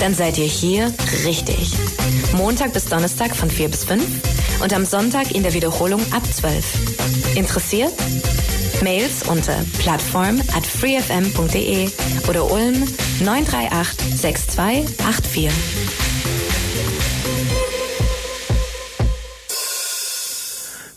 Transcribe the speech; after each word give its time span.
Dann 0.00 0.14
seid 0.14 0.38
ihr 0.38 0.46
hier 0.46 0.92
richtig. 1.24 1.72
Montag 2.32 2.72
bis 2.72 2.86
Donnerstag 2.86 3.34
von 3.34 3.50
4 3.50 3.68
bis 3.68 3.84
5 3.84 4.04
und 4.62 4.72
am 4.72 4.84
Sonntag 4.84 5.32
in 5.32 5.42
der 5.42 5.54
Wiederholung 5.54 6.00
ab 6.12 6.22
12. 6.32 7.36
Interessiert? 7.36 7.92
Mails 8.82 9.24
unter 9.28 9.56
plattform 9.78 10.40
at 10.56 10.64
freefm.de 10.66 11.90
oder 12.28 12.50
Ulm 12.50 12.84
938 13.20 14.16
6284. 14.16 16.07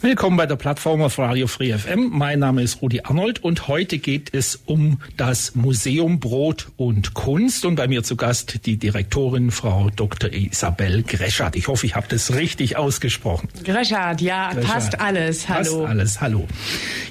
Willkommen 0.04 0.36
bei 0.36 0.47
der 0.47 0.55
Plattform 0.55 1.04
auf 1.04 1.20
Radio 1.20 1.45
Free 1.45 1.77
FM. 1.77 2.09
Mein 2.09 2.39
Name 2.39 2.63
ist 2.63 2.81
Rudi 2.81 3.01
Arnold 3.04 3.43
und 3.43 3.68
heute 3.68 4.00
geht 4.00 4.33
es 4.33 4.55
um 4.65 5.00
das 5.15 5.54
Museum 5.54 6.20
Brot 6.20 6.70
und 6.75 7.13
Kunst 7.13 7.65
und 7.65 7.75
bei 7.75 7.88
mir 7.88 8.01
zu 8.01 8.15
Gast 8.15 8.65
die 8.65 8.77
Direktorin 8.77 9.51
Frau 9.51 9.91
Dr. 9.95 10.33
Isabel 10.33 11.04
Greschardt. 11.04 11.56
Ich 11.56 11.68
hoffe, 11.68 11.86
ich 11.86 11.95
habe 11.95 12.07
das 12.09 12.33
richtig 12.33 12.78
ausgesprochen. 12.78 13.50
Greschardt, 13.64 14.21
ja, 14.21 14.51
Greschardt. 14.54 14.73
passt 14.73 15.00
alles. 15.00 15.47
Hallo. 15.47 15.82
Passt 15.82 15.89
alles, 15.92 16.21
hallo. 16.21 16.47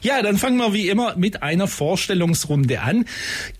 Ja, 0.02 0.20
dann 0.20 0.36
fangen 0.36 0.56
wir 0.56 0.72
wie 0.72 0.88
immer 0.88 1.14
mit 1.16 1.44
einer 1.44 1.68
Vorstellungsrunde 1.68 2.80
an. 2.80 3.04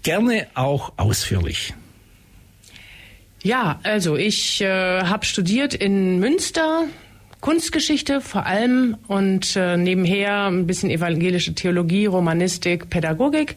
Gerne 0.02 0.49
auch 0.55 0.95
ausführlich. 0.97 1.73
Ja, 3.45 3.79
also 3.85 4.16
ich 4.16 4.60
äh, 4.60 5.02
habe 5.05 5.24
studiert 5.24 5.73
in 5.73 6.19
Münster, 6.19 6.87
Kunstgeschichte 7.41 8.21
vor 8.21 8.47
allem 8.47 8.97
und 9.09 9.57
äh, 9.57 9.77
nebenher 9.77 10.47
ein 10.47 10.67
bisschen 10.67 10.91
evangelische 10.91 11.55
Theologie, 11.55 12.07
Romanistik, 12.07 12.91
Pädagogik 12.91 13.57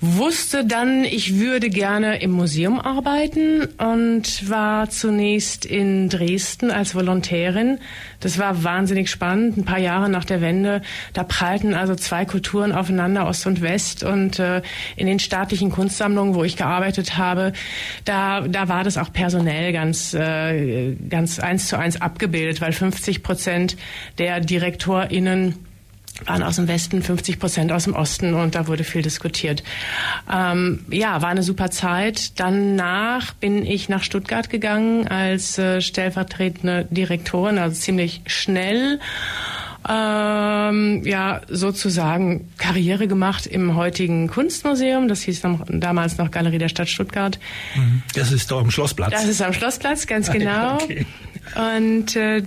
wusste 0.00 0.64
dann, 0.64 1.04
ich 1.04 1.38
würde 1.38 1.70
gerne 1.70 2.20
im 2.20 2.30
Museum 2.30 2.80
arbeiten 2.80 3.64
und 3.78 4.48
war 4.48 4.90
zunächst 4.90 5.64
in 5.64 6.08
Dresden 6.08 6.70
als 6.70 6.94
Volontärin. 6.94 7.78
Das 8.20 8.38
war 8.38 8.64
wahnsinnig 8.64 9.10
spannend. 9.10 9.56
Ein 9.56 9.64
paar 9.64 9.78
Jahre 9.78 10.08
nach 10.08 10.24
der 10.24 10.40
Wende, 10.40 10.82
da 11.12 11.24
prallten 11.24 11.74
also 11.74 11.94
zwei 11.94 12.24
Kulturen 12.24 12.72
aufeinander, 12.72 13.26
Ost 13.26 13.46
und 13.46 13.62
West. 13.62 14.02
Und 14.02 14.38
äh, 14.38 14.62
in 14.96 15.06
den 15.06 15.18
staatlichen 15.18 15.70
Kunstsammlungen, 15.70 16.34
wo 16.34 16.44
ich 16.44 16.56
gearbeitet 16.56 17.16
habe, 17.16 17.52
da, 18.04 18.42
da 18.42 18.68
war 18.68 18.84
das 18.84 18.98
auch 18.98 19.12
personell 19.12 19.72
ganz, 19.72 20.14
äh, 20.14 20.94
ganz 21.08 21.38
eins 21.38 21.68
zu 21.68 21.78
eins 21.78 22.00
abgebildet, 22.00 22.60
weil 22.60 22.72
50 22.72 23.22
Prozent 23.22 23.76
der 24.18 24.40
DirektorInnen 24.40 25.73
waren 26.26 26.42
aus 26.42 26.56
dem 26.56 26.68
Westen, 26.68 27.02
50 27.02 27.38
Prozent 27.38 27.72
aus 27.72 27.84
dem 27.84 27.94
Osten 27.94 28.34
und 28.34 28.54
da 28.54 28.66
wurde 28.66 28.84
viel 28.84 29.02
diskutiert. 29.02 29.62
Ähm, 30.32 30.84
ja, 30.90 31.22
war 31.22 31.28
eine 31.28 31.42
super 31.42 31.70
Zeit. 31.70 32.38
Danach 32.38 33.32
bin 33.34 33.66
ich 33.66 33.88
nach 33.88 34.02
Stuttgart 34.02 34.48
gegangen 34.48 35.08
als 35.08 35.58
äh, 35.58 35.80
stellvertretende 35.80 36.86
Direktorin, 36.90 37.58
also 37.58 37.78
ziemlich 37.78 38.22
schnell. 38.26 39.00
Ähm, 39.86 41.02
ja, 41.04 41.42
sozusagen 41.48 42.48
Karriere 42.56 43.06
gemacht 43.06 43.46
im 43.46 43.76
heutigen 43.76 44.28
Kunstmuseum. 44.28 45.08
Das 45.08 45.22
hieß 45.22 45.42
noch, 45.42 45.66
damals 45.68 46.16
noch 46.16 46.30
Galerie 46.30 46.56
der 46.56 46.70
Stadt 46.70 46.88
Stuttgart. 46.88 47.38
Mhm. 47.76 48.02
Das 48.14 48.32
ist 48.32 48.50
doch 48.50 48.60
am 48.60 48.70
Schlossplatz. 48.70 49.10
Das 49.10 49.26
ist 49.26 49.42
am 49.42 49.52
Schlossplatz, 49.52 50.06
ganz 50.06 50.30
genau. 50.32 50.76
Okay. 50.76 51.04
Und 51.54 52.16
äh, 52.16 52.44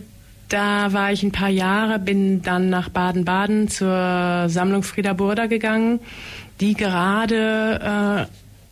da 0.50 0.94
war 0.94 1.12
ich 1.12 1.24
ein 1.24 1.32
paar 1.32 1.50
Jahre, 1.50 2.00
bin 2.00 2.42
dann 2.42 2.70
nach 2.70 2.90
Baden-Baden 2.90 3.68
zur 3.68 4.46
Sammlung 4.48 4.84
Frieda 4.84 5.14
Burda 5.14 5.48
gegangen, 5.48 6.00
die 6.62 6.74
gerade 6.74 8.28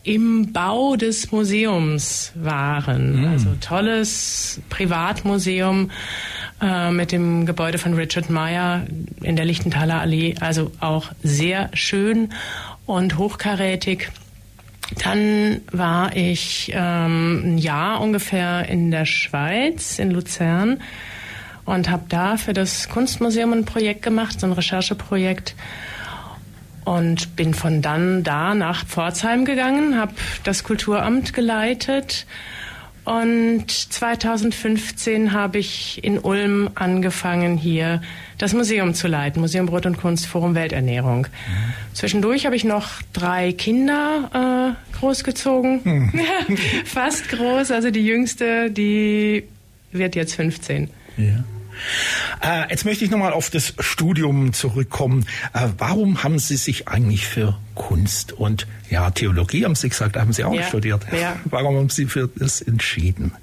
äh, 0.06 0.14
im 0.14 0.54
Bau 0.54 0.96
des 0.96 1.32
Museums 1.32 2.32
waren. 2.36 3.22
Mhm. 3.22 3.28
Also 3.28 3.50
tolles 3.60 4.62
Privatmuseum 4.70 5.92
äh, 6.62 6.92
mit 6.92 7.12
dem 7.12 7.46
Gebäude 7.46 7.78
von 7.78 7.96
Richard 7.96 8.30
Meyer 8.30 8.86
in 9.22 9.36
der 9.36 9.46
Lichtenthaler 9.46 10.00
Allee. 10.00 10.36
Also 10.40 10.72
auch 10.80 11.12
sehr 11.24 11.72
schön 11.74 12.30
und 12.86 13.18
hochkarätig. 13.18 14.10
Dann 15.04 15.62
war 15.72 16.16
ich 16.16 16.72
ähm, 16.74 17.42
ein 17.44 17.58
Jahr 17.58 18.00
ungefähr 18.02 18.70
in 18.70 18.92
der 18.92 19.06
Schweiz, 19.06 19.98
in 19.98 20.12
Luzern 20.12 20.80
und 21.66 21.90
habe 21.90 22.04
da 22.10 22.38
für 22.38 22.54
das 22.54 22.90
Kunstmuseum 22.90 23.54
ein 23.54 23.66
Projekt 23.66 24.02
gemacht, 24.04 24.40
so 24.40 24.48
ein 24.48 24.54
Rechercheprojekt 24.54 25.56
und 26.86 27.36
bin 27.36 27.54
von 27.54 27.82
dann 27.82 28.24
da 28.24 28.54
nach 28.54 28.86
Pforzheim 28.86 29.46
gegangen, 29.46 29.98
habe 29.98 30.14
das 30.44 30.64
Kulturamt 30.64 31.34
geleitet 31.34 32.26
und 33.06 33.70
2015 33.70 35.32
habe 35.32 35.60
ich 35.60 36.04
in 36.04 36.18
Ulm 36.18 36.72
angefangen, 36.74 37.56
hier 37.56 38.02
das 38.40 38.54
Museum 38.54 38.96
zu 38.96 39.08
leiten, 39.08 39.42
Museum 39.42 39.68
Brot 39.68 39.86
und 39.86 39.98
Kunst, 39.98 40.26
Forum 40.26 40.56
Welternährung. 40.56 41.28
Mhm. 41.28 41.74
Zwischendurch 41.94 42.48
habe 42.48 42.56
ich 42.56 42.64
noch 42.64 43.04
drei 43.14 43.54
Kinder 43.54 44.76
äh, 44.92 44.98
großgezogen, 44.98 45.82
mhm. 45.84 46.20
fast 46.86 47.30
groß, 47.30 47.70
also 47.70 47.92
die 47.92 48.06
jüngste, 48.06 48.72
die 48.72 49.44
wird 49.92 50.16
jetzt 50.16 50.36
15. 50.36 50.90
Ja. 51.18 51.44
Äh, 52.42 52.70
jetzt 52.70 52.86
möchte 52.86 53.06
ich 53.06 53.12
nochmal 53.12 53.34
auf 53.34 53.50
das 53.50 53.74
Studium 53.80 54.54
zurückkommen. 54.54 55.26
Äh, 55.54 55.70
warum 55.78 56.24
haben 56.24 56.40
Sie 56.40 56.58
sich 56.58 56.88
eigentlich 56.88 57.28
für 57.28 57.58
Kunst 57.76 58.34
und 58.34 58.68
ja, 58.90 59.10
Theologie, 59.12 59.66
haben 59.66 59.76
Sie 59.76 59.90
gesagt, 59.90 60.16
haben 60.16 60.34
Sie 60.34 60.44
auch 60.44 60.54
ja, 60.54 60.64
studiert. 60.64 61.06
Ja. 61.12 61.36
Warum 61.46 61.76
haben 61.76 61.90
Sie 61.90 62.06
für 62.06 62.30
das 62.36 62.62
entschieden? 62.62 63.34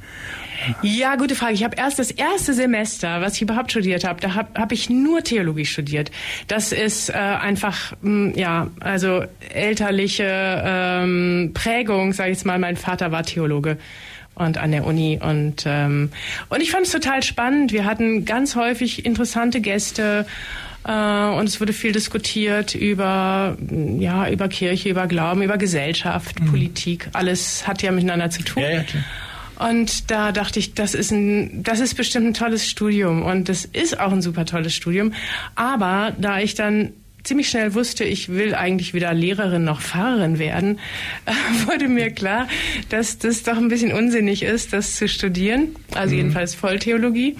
Ja, 0.83 1.17
gute 1.17 1.35
Frage. 1.35 1.55
Ich 1.55 1.65
habe 1.65 1.77
erst 1.77 1.99
das 1.99 2.11
erste 2.11 2.55
Semester, 2.55 3.21
was 3.21 3.35
ich 3.35 3.43
überhaupt 3.43 3.71
studiert 3.71 4.05
habe, 4.05 4.21
da 4.21 4.35
habe 4.35 4.61
hab 4.61 4.73
ich 4.73 4.91
nur 4.91 5.23
Theologie 5.23 5.65
studiert. 5.65 6.11
Das 6.47 6.73
ist 6.73 7.11
äh, 7.11 7.15
einfach, 7.15 7.93
mh, 8.03 8.33
hm, 8.33 8.39
ja, 8.39 8.69
also 8.81 9.25
elterliche 9.53 10.63
ähm, 10.65 11.51
Prägung, 11.55 12.13
sage 12.13 12.31
ich 12.31 12.39
jetzt 12.39 12.47
mal. 12.47 12.59
Mein 12.59 12.77
Vater 12.77 13.13
war 13.13 13.25
Theologe 13.25 13.79
und 14.43 14.59
an 14.59 14.73
der 14.73 14.87
Uni. 14.87 15.19
Und, 15.23 15.65
ähm, 15.67 16.11
und 16.49 16.61
ich 16.61 16.71
fand 16.71 16.87
es 16.87 16.93
total 16.93 17.23
spannend. 17.23 17.73
Wir 17.73 17.85
hatten 17.85 18.25
ganz 18.25 18.57
häufig 18.57 19.05
interessante 19.05 19.61
Gäste. 19.61 20.27
Äh, 20.85 20.91
und 20.91 21.49
es 21.49 21.61
wurde 21.61 21.73
viel 21.73 21.93
diskutiert 21.93 22.75
über, 22.75 23.57
ja, 23.99 24.29
über 24.29 24.49
Kirche, 24.49 24.89
über 24.89 25.07
Glauben, 25.07 25.43
über 25.43 25.59
Gesellschaft, 25.59 26.41
mhm. 26.41 26.47
Politik. 26.47 27.09
Alles 27.13 27.67
hat 27.67 27.83
ja 27.83 27.93
miteinander 27.93 28.31
zu 28.31 28.43
tun. 28.43 28.63
Ja, 28.63 28.71
ja, 28.71 28.83
klar. 28.83 29.05
Und 29.59 30.11
da 30.11 30.33
dachte 30.33 30.59
ich, 30.59 30.75
das 30.75 30.95
ist 30.95 31.13
ein, 31.13 31.63
das 31.63 31.79
ist 31.79 31.95
bestimmt 31.95 32.27
ein 32.27 32.35
tolles 32.35 32.69
Studium 32.69 33.23
und 33.23 33.49
das 33.49 33.65
ist 33.65 34.01
auch 34.01 34.11
ein 34.11 34.23
super 34.23 34.45
tolles 34.45 34.75
Studium. 34.75 35.13
Aber 35.55 36.13
da 36.19 36.41
ich 36.41 36.55
dann 36.55 36.93
ziemlich 37.25 37.49
schnell 37.49 37.75
wusste, 37.75 38.05
ich 38.05 38.29
will 38.29 38.55
eigentlich 38.55 38.95
weder 38.95 39.13
Lehrerin 39.15 39.65
noch 39.65 39.81
Pfarrerin 39.81 40.39
werden, 40.39 40.79
wurde 41.67 41.89
mir 41.89 42.11
klar, 42.11 42.49
dass 42.89 43.19
das 43.19 43.43
doch 43.43 43.57
ein 43.57 43.69
bisschen 43.69 43.93
unsinnig 43.93 44.43
ist, 44.43 44.73
das 44.73 44.97
zu 44.97 45.09
studieren. 45.09 45.77
Also 45.95 46.13
mhm. 46.13 46.19
jedenfalls 46.19 46.55
Volltheologie. 46.55 47.37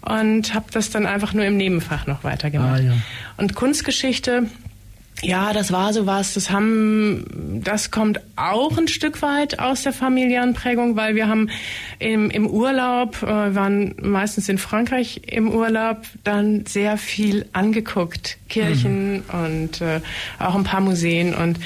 Und 0.00 0.52
habe 0.52 0.66
das 0.70 0.90
dann 0.90 1.06
einfach 1.06 1.32
nur 1.32 1.46
im 1.46 1.56
Nebenfach 1.56 2.06
noch 2.06 2.24
weitergemacht. 2.24 2.80
Ah, 2.80 2.84
ja. 2.84 2.92
Und 3.38 3.54
Kunstgeschichte 3.54 4.50
ja, 5.24 5.52
das 5.52 5.72
war 5.72 5.92
sowas. 5.92 6.34
Das 6.34 6.50
haben, 6.50 7.60
das 7.64 7.90
kommt 7.90 8.20
auch 8.36 8.76
ein 8.76 8.88
Stück 8.88 9.22
weit 9.22 9.58
aus 9.58 9.82
der 9.82 9.92
familiären 9.92 10.54
Prägung, 10.54 10.96
weil 10.96 11.14
wir 11.14 11.28
haben 11.28 11.48
im, 11.98 12.30
im 12.30 12.46
Urlaub, 12.46 13.22
äh, 13.22 13.54
waren 13.54 13.94
meistens 14.02 14.48
in 14.48 14.58
Frankreich 14.58 15.22
im 15.26 15.50
Urlaub, 15.50 16.02
dann 16.24 16.66
sehr 16.66 16.98
viel 16.98 17.46
angeguckt, 17.52 18.36
Kirchen 18.48 19.14
mhm. 19.14 19.22
und 19.32 19.80
äh, 19.80 20.00
auch 20.38 20.54
ein 20.54 20.64
paar 20.64 20.80
Museen 20.80 21.34
und 21.34 21.58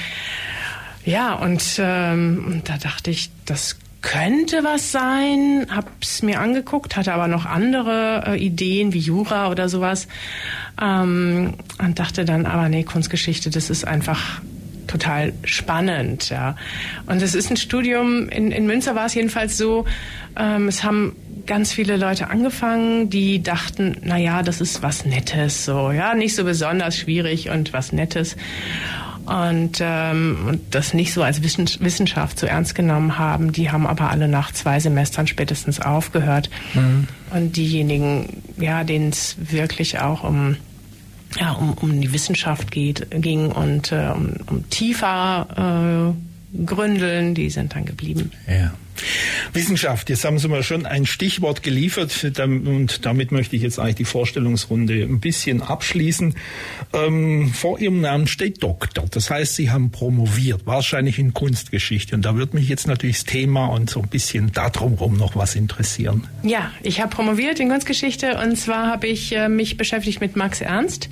ja 1.03 1.33
und, 1.33 1.63
ähm, 1.79 2.45
und 2.47 2.69
da 2.69 2.77
dachte 2.77 3.11
ich, 3.11 3.29
das 3.45 3.77
könnte 4.01 4.63
was 4.63 4.91
sein, 4.91 5.67
hab's 5.69 6.21
mir 6.21 6.39
angeguckt, 6.39 6.95
hatte 6.95 7.13
aber 7.13 7.27
noch 7.27 7.45
andere 7.45 8.23
äh, 8.27 8.37
Ideen 8.37 8.93
wie 8.93 8.99
Jura 8.99 9.49
oder 9.49 9.67
sowas. 9.67 10.07
Ähm, 10.81 11.55
und 11.79 11.99
dachte 11.99 12.25
dann, 12.25 12.45
aber 12.45 12.69
nee, 12.69 12.83
Kunstgeschichte, 12.83 13.49
das 13.49 13.69
ist 13.69 13.85
einfach 13.85 14.41
total 14.87 15.33
spannend, 15.43 16.29
ja. 16.29 16.55
Und 17.05 17.21
es 17.21 17.35
ist 17.35 17.51
ein 17.51 17.57
Studium, 17.57 18.27
in, 18.29 18.51
in 18.51 18.65
Münster 18.65 18.95
war 18.95 19.05
es 19.05 19.13
jedenfalls 19.13 19.57
so, 19.57 19.85
ähm, 20.35 20.67
es 20.67 20.83
haben 20.83 21.15
ganz 21.45 21.71
viele 21.71 21.97
Leute 21.97 22.29
angefangen, 22.29 23.09
die 23.09 23.41
dachten, 23.41 23.97
na 24.03 24.17
ja, 24.17 24.43
das 24.43 24.61
ist 24.61 24.81
was 24.81 25.05
Nettes, 25.05 25.65
so, 25.65 25.91
ja, 25.91 26.15
nicht 26.15 26.35
so 26.35 26.43
besonders 26.43 26.97
schwierig 26.97 27.49
und 27.49 27.73
was 27.73 27.91
Nettes 27.91 28.35
und, 29.29 29.77
ähm, 29.79 30.37
und 30.47 30.61
das 30.71 30.93
nicht 30.93 31.13
so 31.13 31.21
als 31.21 31.43
Wissenschaft 31.43 32.39
so 32.39 32.47
ernst 32.47 32.73
genommen 32.73 33.17
haben. 33.17 33.51
Die 33.51 33.69
haben 33.69 33.85
aber 33.85 34.09
alle 34.09 34.27
nach 34.27 34.51
zwei 34.51 34.79
Semestern 34.79 35.27
spätestens 35.27 35.79
aufgehört. 35.79 36.49
Mhm. 36.73 37.07
Und 37.31 37.55
diejenigen, 37.55 38.41
ja, 38.57 38.83
denen 38.83 39.09
es 39.09 39.35
wirklich 39.39 39.99
auch 39.99 40.23
um 40.23 40.57
ja, 41.39 41.51
um, 41.51 41.73
um 41.73 42.01
die 42.01 42.11
Wissenschaft 42.11 42.71
geht, 42.71 43.05
ging 43.11 43.51
und 43.51 43.91
äh, 43.91 44.09
um, 44.15 44.33
um 44.47 44.67
tiefer 44.71 46.15
Gründeln, 46.65 47.35
die 47.35 47.49
sind 47.49 47.75
dann 47.75 47.85
geblieben. 47.85 48.31
Ja. 48.47 48.73
Wissenschaft, 49.53 50.09
jetzt 50.09 50.25
haben 50.25 50.39
Sie 50.39 50.47
mir 50.47 50.63
schon 50.63 50.85
ein 50.85 51.05
Stichwort 51.05 51.63
geliefert 51.63 52.25
und 52.39 53.05
damit 53.05 53.31
möchte 53.31 53.55
ich 53.55 53.61
jetzt 53.61 53.79
eigentlich 53.79 53.95
die 53.95 54.05
Vorstellungsrunde 54.05 55.03
ein 55.03 55.19
bisschen 55.19 55.61
abschließen. 55.61 56.35
Ähm, 56.93 57.51
vor 57.53 57.79
Ihrem 57.79 58.01
Namen 58.01 58.27
steht 58.27 58.63
Doktor, 58.63 59.05
das 59.09 59.29
heißt, 59.29 59.55
Sie 59.55 59.71
haben 59.71 59.91
promoviert, 59.91 60.65
wahrscheinlich 60.65 61.19
in 61.19 61.33
Kunstgeschichte 61.33 62.15
und 62.15 62.23
da 62.23 62.35
würde 62.35 62.55
mich 62.55 62.69
jetzt 62.69 62.87
natürlich 62.87 63.17
das 63.17 63.25
Thema 63.25 63.67
und 63.67 63.89
so 63.89 64.01
ein 64.01 64.07
bisschen 64.07 64.51
darum 64.51 64.93
rum 64.93 65.17
noch 65.17 65.35
was 65.35 65.55
interessieren. 65.55 66.27
Ja, 66.43 66.71
ich 66.83 67.01
habe 67.01 67.13
promoviert 67.15 67.59
in 67.59 67.69
Kunstgeschichte 67.69 68.37
und 68.37 68.55
zwar 68.57 68.87
habe 68.87 69.07
ich 69.07 69.35
äh, 69.35 69.49
mich 69.49 69.77
beschäftigt 69.77 70.21
mit 70.21 70.35
Max 70.35 70.61
Ernst. 70.61 71.09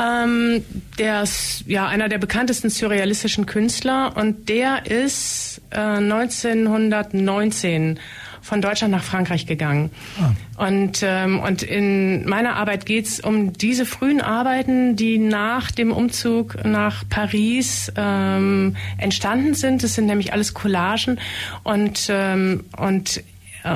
Ähm, 0.00 0.64
der 0.98 1.22
ist 1.22 1.64
ja 1.66 1.86
einer 1.86 2.08
der 2.08 2.18
bekanntesten 2.18 2.70
surrealistischen 2.70 3.46
Künstler 3.46 4.16
und 4.16 4.48
der 4.48 4.86
ist 4.86 5.60
äh, 5.70 5.78
1919 5.78 8.00
von 8.42 8.60
Deutschland 8.60 8.92
nach 8.92 9.04
Frankreich 9.04 9.46
gegangen. 9.46 9.90
Ah. 10.20 10.66
Und, 10.66 11.00
ähm, 11.02 11.40
und 11.40 11.62
in 11.62 12.28
meiner 12.28 12.56
Arbeit 12.56 12.86
geht 12.86 13.06
es 13.06 13.20
um 13.20 13.52
diese 13.52 13.86
frühen 13.86 14.20
Arbeiten, 14.20 14.96
die 14.96 15.18
nach 15.18 15.70
dem 15.70 15.92
Umzug 15.92 16.62
nach 16.64 17.04
Paris 17.08 17.92
ähm, 17.96 18.76
entstanden 18.98 19.54
sind. 19.54 19.84
Das 19.84 19.94
sind 19.94 20.06
nämlich 20.06 20.32
alles 20.32 20.54
Collagen 20.54 21.20
und, 21.62 22.08
ähm, 22.10 22.64
und 22.76 23.22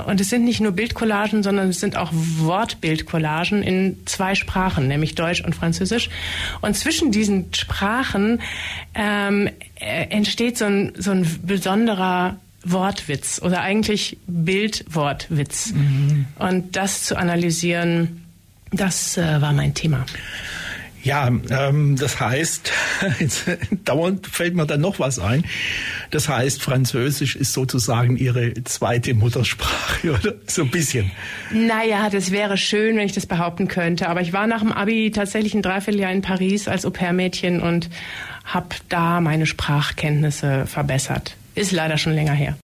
und 0.07 0.21
es 0.21 0.31
sind 0.31 0.45
nicht 0.45 0.61
nur 0.61 0.73
Bildcollagen, 0.73 1.43
sondern 1.43 1.69
es 1.69 1.81
sind 1.81 1.97
auch 1.97 2.11
Wortbildcollagen 2.13 3.63
in 3.63 3.99
zwei 4.07 4.35
Sprachen, 4.35 4.89
nämlich 4.89 5.15
Deutsch 5.15 5.43
und 5.43 5.55
Französisch. 5.55 6.11
Und 6.61 6.77
zwischen 6.77 7.13
diesen 7.13 7.55
Sprachen 7.55 8.41
ähm, 8.95 9.49
äh, 9.77 10.07
entsteht 10.09 10.59
so 10.59 10.65
ein, 10.65 10.93
so 10.97 11.13
ein 11.13 11.27
besonderer 11.43 12.37
Wortwitz 12.65 13.41
oder 13.43 13.61
eigentlich 13.61 14.19
Bildwortwitz. 14.27 15.73
Mhm. 15.73 16.27
Und 16.39 16.77
das 16.77 17.05
zu 17.05 17.17
analysieren, 17.17 18.25
das 18.73 19.17
äh, 19.17 19.41
war 19.41 19.53
mein 19.53 19.75
Thema. 19.75 20.05
Ja, 21.07 21.29
ähm, 21.29 21.95
das 21.95 22.19
heißt, 22.19 22.73
jetzt, 23.21 23.45
dauernd 23.85 24.27
fällt 24.27 24.57
mir 24.57 24.67
dann 24.67 24.81
noch 24.81 24.99
was 24.99 25.21
ein. 25.21 25.45
Das 26.11 26.29
heißt, 26.29 26.61
Französisch 26.61 27.37
ist 27.37 27.53
sozusagen 27.53 28.17
Ihre 28.17 28.53
zweite 28.65 29.15
Muttersprache, 29.15 30.11
oder? 30.21 30.35
So 30.49 30.63
ein 30.63 30.71
bisschen. 30.73 31.13
Naja, 31.53 32.11
das 32.11 32.33
wäre 32.33 32.59
schön, 32.59 32.97
wenn 32.97 33.07
ich 33.07 33.13
das 33.13 33.27
behaupten 33.27 33.69
könnte. 33.69 34.09
Aber 34.09 34.21
ich 34.21 34.33
war 34.33 34.49
nach 34.49 34.63
dem 34.63 34.73
Abi 34.73 35.13
tatsächlich 35.13 35.55
ein 35.55 35.63
Dreivierteljahr 35.63 36.11
in 36.11 36.23
Paris 36.23 36.67
als 36.67 36.85
Au-pair-Mädchen 36.85 37.61
und 37.61 37.89
habe 38.45 38.75
da 38.89 39.21
meine 39.21 39.47
Sprachkenntnisse 39.47 40.67
verbessert. 40.67 41.37
Ist 41.55 41.71
leider 41.71 41.99
schon 41.99 42.15
länger 42.15 42.35
her. 42.35 42.57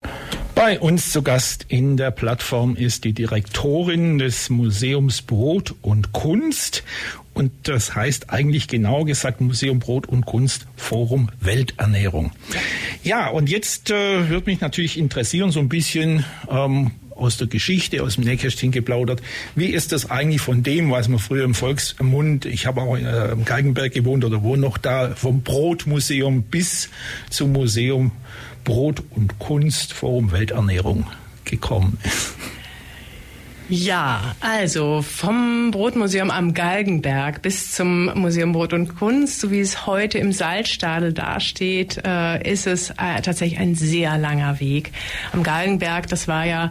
Bei 0.57 0.79
uns 0.79 1.11
zu 1.13 1.23
Gast 1.23 1.65
in 1.69 1.97
der 1.97 2.11
Plattform 2.11 2.77
ist 2.77 3.05
die 3.05 3.15
Direktorin 3.15 4.19
des 4.19 4.51
Museums 4.51 5.23
Brot 5.23 5.75
und 5.81 6.13
Kunst. 6.13 6.85
Und 7.35 7.53
das 7.65 7.95
heißt 7.95 8.31
eigentlich 8.31 8.69
genau 8.69 9.05
gesagt 9.05 9.41
Museum 9.41 9.79
Brot 9.79 10.07
und 10.07 10.27
Kunst 10.27 10.67
Forum 10.77 11.31
Welternährung. 11.41 12.33
Ja, 13.03 13.29
und 13.29 13.49
jetzt 13.49 13.91
äh, 13.91 14.29
würde 14.29 14.51
mich 14.51 14.61
natürlich 14.61 14.99
interessieren, 14.99 15.51
so 15.51 15.61
ein 15.61 15.69
bisschen 15.69 16.25
ähm, 16.51 16.91
aus 17.17 17.37
der 17.37 17.47
Geschichte, 17.47 18.03
aus 18.03 18.17
dem 18.17 18.25
Nähkästchen 18.25 18.71
geplaudert. 18.71 19.23
Wie 19.55 19.67
ist 19.67 19.93
das 19.93 20.11
eigentlich 20.11 20.41
von 20.41 20.63
dem, 20.63 20.91
was 20.91 21.09
man 21.09 21.19
früher 21.19 21.45
im 21.45 21.55
Volksmund, 21.55 22.45
ich 22.45 22.67
habe 22.67 22.83
auch 22.83 22.97
äh, 22.97 23.33
im 23.33 23.45
Geigenberg 23.45 23.93
gewohnt 23.93 24.25
oder 24.25 24.43
wohne 24.43 24.63
noch 24.63 24.77
da, 24.77 25.15
vom 25.15 25.43
Brotmuseum 25.43 26.43
bis 26.43 26.91
zum 27.31 27.53
Museum 27.53 28.13
Brot 28.65 29.03
und 29.11 29.39
Kunst 29.39 29.93
Forum 29.93 30.33
Welternährung 30.33 31.07
gekommen 31.45 31.99
ist. 32.05 32.35
Ja, 33.75 34.35
also 34.41 35.01
vom 35.01 35.71
Brotmuseum 35.71 36.31
am 36.31 36.53
Galgenberg 36.53 37.41
bis 37.41 37.73
zum 37.73 38.13
Museum 38.21 38.53
Brot 38.53 38.75
und 38.75 38.97
Kunst, 38.97 39.41
so 39.41 39.51
wie 39.51 39.61
es 39.61 39.87
heute 39.87 40.19
im 40.19 40.31
Salzstadel 40.31 41.15
dasteht, 41.15 41.99
äh, 42.05 42.47
ist 42.47 42.67
es 42.67 42.91
äh, 42.91 43.23
tatsächlich 43.23 43.59
ein 43.59 43.75
sehr 43.75 44.19
langer 44.19 44.61
Weg. 44.61 44.93
Am 45.33 45.43
Galgenberg, 45.43 46.07
das 46.09 46.29
war 46.29 46.45
ja 46.45 46.71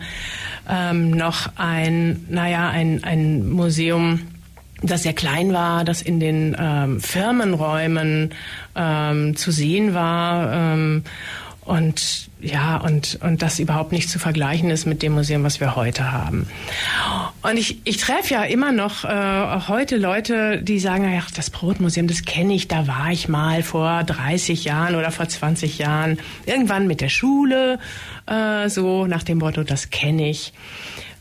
ähm, 0.69 1.09
noch 1.09 1.49
ein, 1.55 2.23
naja, 2.29 2.69
ein, 2.69 3.03
ein 3.03 3.49
Museum, 3.49 4.27
das 4.83 5.01
sehr 5.01 5.13
klein 5.13 5.53
war, 5.53 5.83
das 5.83 6.03
in 6.03 6.19
den 6.19 6.55
ähm, 6.59 6.99
Firmenräumen 7.01 8.29
ähm, 8.75 9.35
zu 9.35 9.49
sehen 9.49 9.95
war. 9.95 10.53
Ähm, 10.53 11.03
und 11.65 12.29
ja, 12.41 12.77
und, 12.77 13.19
und 13.21 13.41
das 13.41 13.59
überhaupt 13.59 13.91
nicht 13.91 14.09
zu 14.09 14.19
vergleichen 14.19 14.69
ist 14.69 14.85
mit 14.85 15.03
dem 15.03 15.13
Museum, 15.13 15.43
was 15.43 15.59
wir 15.59 15.75
heute 15.75 16.11
haben. 16.11 16.47
Und 17.43 17.57
ich, 17.57 17.81
ich 17.83 17.97
treffe 17.97 18.33
ja 18.33 18.43
immer 18.43 18.71
noch 18.71 19.05
äh, 19.05 19.67
heute 19.67 19.97
Leute, 19.97 20.61
die 20.61 20.79
sagen, 20.79 21.19
ach, 21.19 21.31
das 21.31 21.49
Brotmuseum, 21.49 22.07
das 22.07 22.23
kenne 22.25 22.53
ich, 22.53 22.67
da 22.67 22.87
war 22.87 23.11
ich 23.11 23.27
mal 23.27 23.63
vor 23.63 24.03
30 24.03 24.63
Jahren 24.63 24.95
oder 24.95 25.11
vor 25.11 25.27
20 25.27 25.77
Jahren, 25.77 26.19
irgendwann 26.45 26.87
mit 26.87 27.01
der 27.01 27.09
Schule, 27.09 27.79
äh, 28.25 28.69
so 28.69 29.05
nach 29.05 29.23
dem 29.23 29.37
Motto, 29.37 29.63
das 29.63 29.89
kenne 29.89 30.29
ich. 30.29 30.53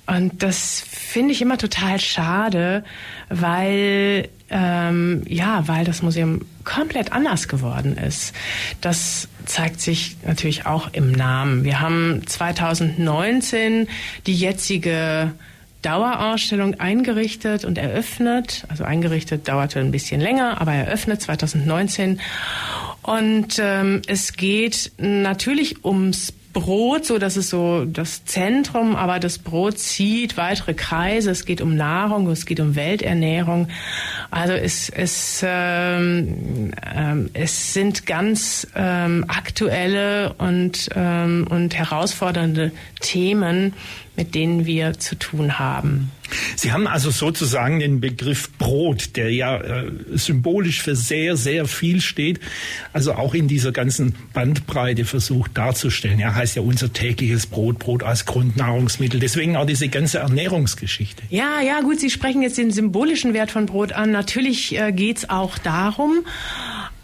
Und 0.06 0.42
das 0.42 0.82
finde 0.90 1.32
ich 1.32 1.42
immer 1.42 1.56
total 1.56 2.00
schade, 2.00 2.82
weil 3.28 4.28
ähm, 4.50 5.22
ja, 5.28 5.68
weil 5.68 5.84
das 5.84 6.02
Museum 6.02 6.40
komplett 6.64 7.12
anders 7.12 7.46
geworden 7.46 7.96
ist. 7.96 8.34
Das 8.80 9.28
zeigt 9.50 9.80
sich 9.80 10.16
natürlich 10.24 10.66
auch 10.66 10.92
im 10.92 11.10
Namen. 11.12 11.64
Wir 11.64 11.80
haben 11.80 12.22
2019 12.26 13.88
die 14.26 14.34
jetzige 14.34 15.32
Dauerausstellung 15.82 16.78
eingerichtet 16.78 17.64
und 17.64 17.76
eröffnet. 17.76 18.64
Also 18.68 18.84
eingerichtet 18.84 19.48
dauerte 19.48 19.80
ein 19.80 19.90
bisschen 19.90 20.20
länger, 20.20 20.60
aber 20.60 20.72
eröffnet 20.72 21.22
2019. 21.22 22.20
Und 23.02 23.58
ähm, 23.58 24.02
es 24.06 24.34
geht 24.34 24.92
natürlich 24.98 25.84
ums 25.84 26.32
Brot, 26.52 27.06
so 27.06 27.18
das 27.18 27.36
ist 27.36 27.50
so 27.50 27.84
das 27.84 28.24
Zentrum, 28.24 28.96
aber 28.96 29.20
das 29.20 29.38
Brot 29.38 29.78
zieht 29.78 30.36
weitere 30.36 30.74
Kreise. 30.74 31.30
Es 31.30 31.44
geht 31.44 31.60
um 31.60 31.76
Nahrung, 31.76 32.28
es 32.28 32.44
geht 32.44 32.58
um 32.58 32.74
Welternährung. 32.74 33.68
Also 34.30 34.54
es, 34.54 34.88
es, 34.88 35.44
ähm, 35.46 36.72
ähm, 36.94 37.30
es 37.34 37.72
sind 37.72 38.04
ganz 38.06 38.66
ähm, 38.74 39.24
aktuelle 39.28 40.34
und, 40.38 40.88
ähm, 40.96 41.46
und 41.48 41.74
herausfordernde 41.74 42.72
Themen, 43.00 43.74
mit 44.20 44.34
denen 44.34 44.66
wir 44.66 44.98
zu 44.98 45.18
tun 45.18 45.58
haben. 45.58 46.10
Sie 46.54 46.72
haben 46.72 46.86
also 46.86 47.10
sozusagen 47.10 47.80
den 47.80 48.00
Begriff 48.00 48.50
Brot, 48.58 49.16
der 49.16 49.32
ja 49.32 49.56
äh, 49.56 49.90
symbolisch 50.12 50.82
für 50.82 50.94
sehr, 50.94 51.36
sehr 51.36 51.64
viel 51.64 52.02
steht, 52.02 52.38
also 52.92 53.14
auch 53.14 53.32
in 53.32 53.48
dieser 53.48 53.72
ganzen 53.72 54.14
Bandbreite 54.34 55.06
versucht 55.06 55.56
darzustellen. 55.56 56.20
Ja, 56.20 56.34
heißt 56.34 56.54
ja 56.54 56.62
unser 56.62 56.92
tägliches 56.92 57.46
Brot, 57.46 57.78
Brot 57.78 58.02
als 58.02 58.26
Grundnahrungsmittel. 58.26 59.18
Deswegen 59.20 59.56
auch 59.56 59.64
diese 59.66 59.88
ganze 59.88 60.18
Ernährungsgeschichte. 60.18 61.22
Ja, 61.30 61.62
ja, 61.66 61.80
gut, 61.80 61.98
Sie 61.98 62.10
sprechen 62.10 62.42
jetzt 62.42 62.58
den 62.58 62.70
symbolischen 62.70 63.32
Wert 63.32 63.50
von 63.50 63.64
Brot 63.64 63.92
an. 63.92 64.12
Natürlich 64.12 64.78
äh, 64.78 64.92
geht 64.92 65.16
es 65.16 65.30
auch 65.30 65.56
darum, 65.56 66.26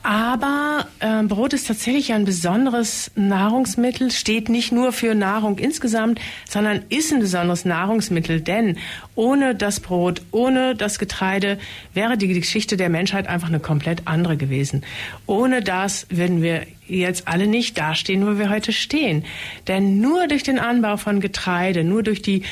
aber 0.06 0.86
äh, 1.00 1.25
Brot 1.25 1.52
ist 1.52 1.66
tatsächlich 1.66 2.12
ein 2.12 2.25
besonderes 2.25 3.10
Nahrungsmittel, 3.16 4.12
steht 4.12 4.48
nicht 4.48 4.70
nur 4.70 4.92
für 4.92 5.16
Nahrung 5.16 5.58
insgesamt, 5.58 6.20
sondern 6.48 6.82
ist 6.90 7.12
ein 7.12 7.18
besonderes 7.18 7.64
Nahrungsmittel. 7.64 8.40
Denn 8.40 8.78
ohne 9.16 9.56
das 9.56 9.80
Brot, 9.80 10.22
ohne 10.30 10.76
das 10.76 11.00
Getreide 11.00 11.58
wäre 11.92 12.16
die 12.16 12.28
Geschichte 12.28 12.76
der 12.76 12.88
Menschheit 12.88 13.26
einfach 13.26 13.48
eine 13.48 13.58
komplett 13.58 14.02
andere 14.04 14.36
gewesen. 14.36 14.84
Ohne 15.26 15.60
das 15.60 16.06
würden 16.08 16.40
wir 16.40 16.68
jetzt 16.86 17.26
alle 17.26 17.48
nicht 17.48 17.76
dastehen, 17.76 18.25
wo 18.28 18.38
wir 18.38 18.48
heute 18.48 18.72
stehen. 18.72 19.25
Denn 19.66 20.00
nur 20.00 20.28
durch 20.28 20.44
den 20.44 20.60
Anbau 20.60 20.98
von 20.98 21.18
Getreide, 21.18 21.82
nur 21.82 22.04
durch 22.04 22.22
die 22.22 22.44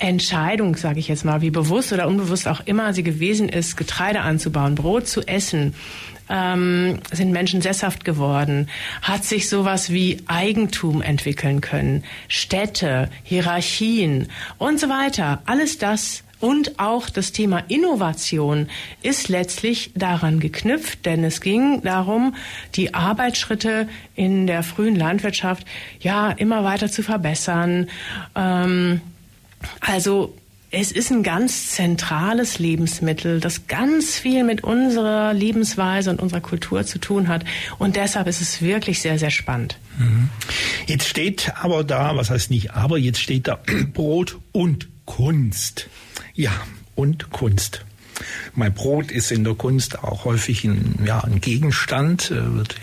Entscheidung, 0.00 0.76
sage 0.76 0.98
ich 0.98 1.08
jetzt 1.08 1.24
mal, 1.24 1.42
wie 1.42 1.50
bewusst 1.50 1.92
oder 1.92 2.08
unbewusst 2.08 2.48
auch 2.48 2.62
immer 2.64 2.94
sie 2.94 3.02
gewesen 3.02 3.48
ist, 3.48 3.76
Getreide 3.76 4.20
anzubauen, 4.20 4.74
Brot 4.74 5.06
zu 5.06 5.20
essen, 5.26 5.74
ähm, 6.30 7.00
sind 7.12 7.32
Menschen 7.32 7.60
sesshaft 7.60 8.04
geworden, 8.04 8.68
hat 9.02 9.24
sich 9.24 9.48
sowas 9.48 9.90
wie 9.90 10.22
Eigentum 10.26 11.02
entwickeln 11.02 11.60
können, 11.60 12.04
Städte, 12.28 13.10
Hierarchien 13.24 14.28
und 14.56 14.80
so 14.80 14.88
weiter. 14.88 15.42
Alles 15.44 15.78
das 15.78 16.22
und 16.40 16.78
auch 16.78 17.10
das 17.10 17.32
Thema 17.32 17.58
Innovation 17.68 18.68
ist 19.02 19.28
letztlich 19.28 19.92
daran 19.94 20.40
geknüpft, 20.40 21.04
denn 21.04 21.22
es 21.22 21.42
ging 21.42 21.82
darum, 21.82 22.34
die 22.76 22.94
Arbeitsschritte 22.94 23.88
in 24.14 24.46
der 24.46 24.62
frühen 24.62 24.96
Landwirtschaft 24.96 25.66
ja 26.00 26.30
immer 26.30 26.64
weiter 26.64 26.90
zu 26.90 27.02
verbessern. 27.02 27.90
Ähm, 28.34 29.02
also 29.80 30.34
es 30.72 30.92
ist 30.92 31.10
ein 31.10 31.22
ganz 31.22 31.70
zentrales 31.70 32.58
Lebensmittel, 32.58 33.40
das 33.40 33.66
ganz 33.66 34.16
viel 34.16 34.44
mit 34.44 34.62
unserer 34.62 35.34
Lebensweise 35.34 36.10
und 36.10 36.20
unserer 36.20 36.40
Kultur 36.40 36.84
zu 36.84 36.98
tun 36.98 37.26
hat. 37.26 37.44
Und 37.78 37.96
deshalb 37.96 38.28
ist 38.28 38.40
es 38.40 38.62
wirklich 38.62 39.00
sehr, 39.00 39.18
sehr 39.18 39.30
spannend. 39.30 39.78
Mhm. 39.98 40.28
Jetzt 40.86 41.08
steht 41.08 41.52
aber 41.60 41.82
da, 41.82 42.16
was 42.16 42.30
heißt 42.30 42.50
nicht 42.50 42.72
aber, 42.72 42.98
jetzt 42.98 43.20
steht 43.20 43.48
da 43.48 43.58
Brot 43.92 44.38
und 44.52 44.88
Kunst. 45.06 45.88
Ja, 46.34 46.52
und 46.94 47.30
Kunst. 47.30 47.84
Mein 48.54 48.72
Brot 48.72 49.10
ist 49.10 49.32
in 49.32 49.44
der 49.44 49.54
Kunst 49.54 50.04
auch 50.04 50.24
häufig 50.24 50.64
ein, 50.64 51.00
ja, 51.04 51.20
ein 51.20 51.40
Gegenstand, 51.40 52.30
äh, 52.30 52.54
wird 52.54 52.76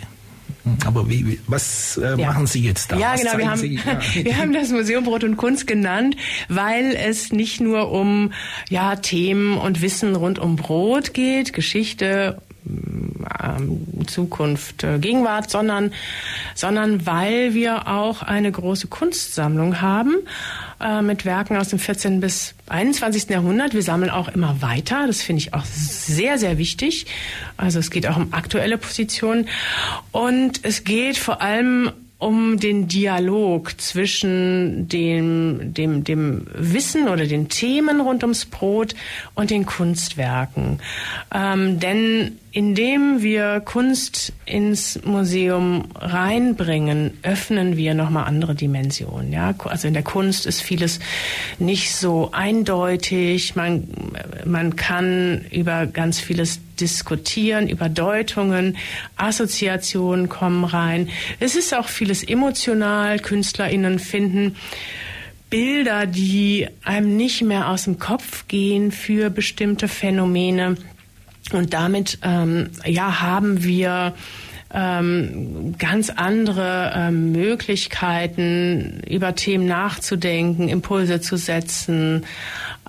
aber 0.85 1.09
wie, 1.09 1.39
was 1.47 1.97
äh, 1.97 2.19
ja. 2.19 2.27
machen 2.27 2.47
Sie 2.47 2.61
jetzt 2.61 2.91
da? 2.91 2.97
Ja, 2.97 3.15
genau. 3.15 3.37
Wir 3.37 3.49
haben, 3.49 3.57
Sie, 3.57 3.75
ja. 3.75 3.99
wir 4.23 4.37
haben 4.37 4.53
das 4.53 4.69
Museum 4.69 5.03
Brot 5.03 5.23
und 5.23 5.37
Kunst 5.37 5.67
genannt, 5.67 6.15
weil 6.49 6.95
es 6.95 7.31
nicht 7.31 7.59
nur 7.59 7.91
um 7.91 8.31
ja, 8.69 8.95
Themen 8.95 9.57
und 9.57 9.81
Wissen 9.81 10.15
rund 10.15 10.39
um 10.39 10.55
Brot 10.55 11.13
geht, 11.13 11.53
Geschichte, 11.53 12.41
ähm, 13.43 14.07
Zukunft, 14.07 14.83
äh, 14.83 14.99
Gegenwart, 14.99 15.49
sondern, 15.49 15.93
sondern 16.55 17.05
weil 17.05 17.53
wir 17.53 17.87
auch 17.87 18.21
eine 18.21 18.51
große 18.51 18.87
Kunstsammlung 18.87 19.81
haben 19.81 20.15
äh, 20.79 21.01
mit 21.01 21.25
Werken 21.25 21.57
aus 21.57 21.69
dem 21.69 21.79
14. 21.79 22.19
bis 22.19 22.53
21. 22.67 23.29
Jahrhundert. 23.29 23.73
Wir 23.73 23.83
sammeln 23.83 24.11
auch 24.11 24.27
immer 24.29 24.61
weiter. 24.61 25.07
Das 25.07 25.21
finde 25.21 25.41
ich 25.41 25.53
auch 25.53 25.65
sehr, 25.65 26.37
sehr 26.37 26.57
wichtig. 26.57 27.05
Also 27.57 27.79
es 27.79 27.91
geht 27.91 28.07
auch 28.07 28.17
um 28.17 28.33
aktuelle 28.33 28.77
Positionen. 28.77 29.47
Und 30.11 30.59
es 30.63 30.83
geht 30.83 31.17
vor 31.17 31.41
allem 31.41 31.91
um 32.19 32.59
den 32.59 32.87
Dialog 32.87 33.79
zwischen 33.79 34.87
dem, 34.87 35.73
dem, 35.73 36.03
dem 36.03 36.47
Wissen 36.55 37.09
oder 37.09 37.27
den 37.27 37.47
Themen 37.47 38.01
rund 38.01 38.23
ums 38.23 38.45
Brot 38.45 38.95
und 39.35 39.51
den 39.51 39.65
Kunstwerken. 39.67 40.79
Ähm, 41.33 41.79
denn 41.79 42.39
indem 42.57 43.21
wir 43.21 43.59
Kunst 43.59 44.33
ins 44.47 44.99
Museum 45.03 45.89
reinbringen, 45.93 47.15
öffnen 47.21 47.77
wir 47.77 47.93
nochmal 47.93 48.23
andere 48.23 48.55
Dimensionen. 48.55 49.31
Ja? 49.31 49.53
Also 49.65 49.87
in 49.87 49.93
der 49.93 50.01
Kunst 50.01 50.47
ist 50.47 50.63
vieles 50.63 50.99
nicht 51.59 51.93
so 51.93 52.31
eindeutig. 52.31 53.55
Man, 53.55 53.87
man 54.43 54.75
kann 54.75 55.45
über 55.51 55.85
ganz 55.85 56.19
vieles 56.19 56.59
diskutieren, 56.81 57.69
über 57.69 57.89
Deutungen, 57.89 58.77
Assoziationen 59.17 60.27
kommen 60.27 60.63
rein. 60.63 61.09
Es 61.39 61.55
ist 61.55 61.75
auch 61.75 61.87
vieles 61.87 62.23
emotional. 62.23 63.19
KünstlerInnen 63.19 63.99
finden 63.99 64.55
Bilder, 65.51 66.07
die 66.07 66.67
einem 66.83 67.17
nicht 67.17 67.43
mehr 67.43 67.69
aus 67.69 67.83
dem 67.83 67.99
Kopf 67.99 68.47
gehen 68.47 68.91
für 68.91 69.29
bestimmte 69.29 69.87
Phänomene. 69.87 70.75
Und 71.53 71.73
damit 71.73 72.19
ähm, 72.23 72.69
ja 72.85 73.21
haben 73.21 73.63
wir 73.63 74.13
ähm, 74.73 75.75
ganz 75.77 76.09
andere 76.09 76.91
ähm, 76.93 77.31
Möglichkeiten, 77.31 79.01
über 79.09 79.35
Themen 79.35 79.65
nachzudenken, 79.65 80.67
Impulse 80.67 81.21
zu 81.21 81.37
setzen, 81.37 82.25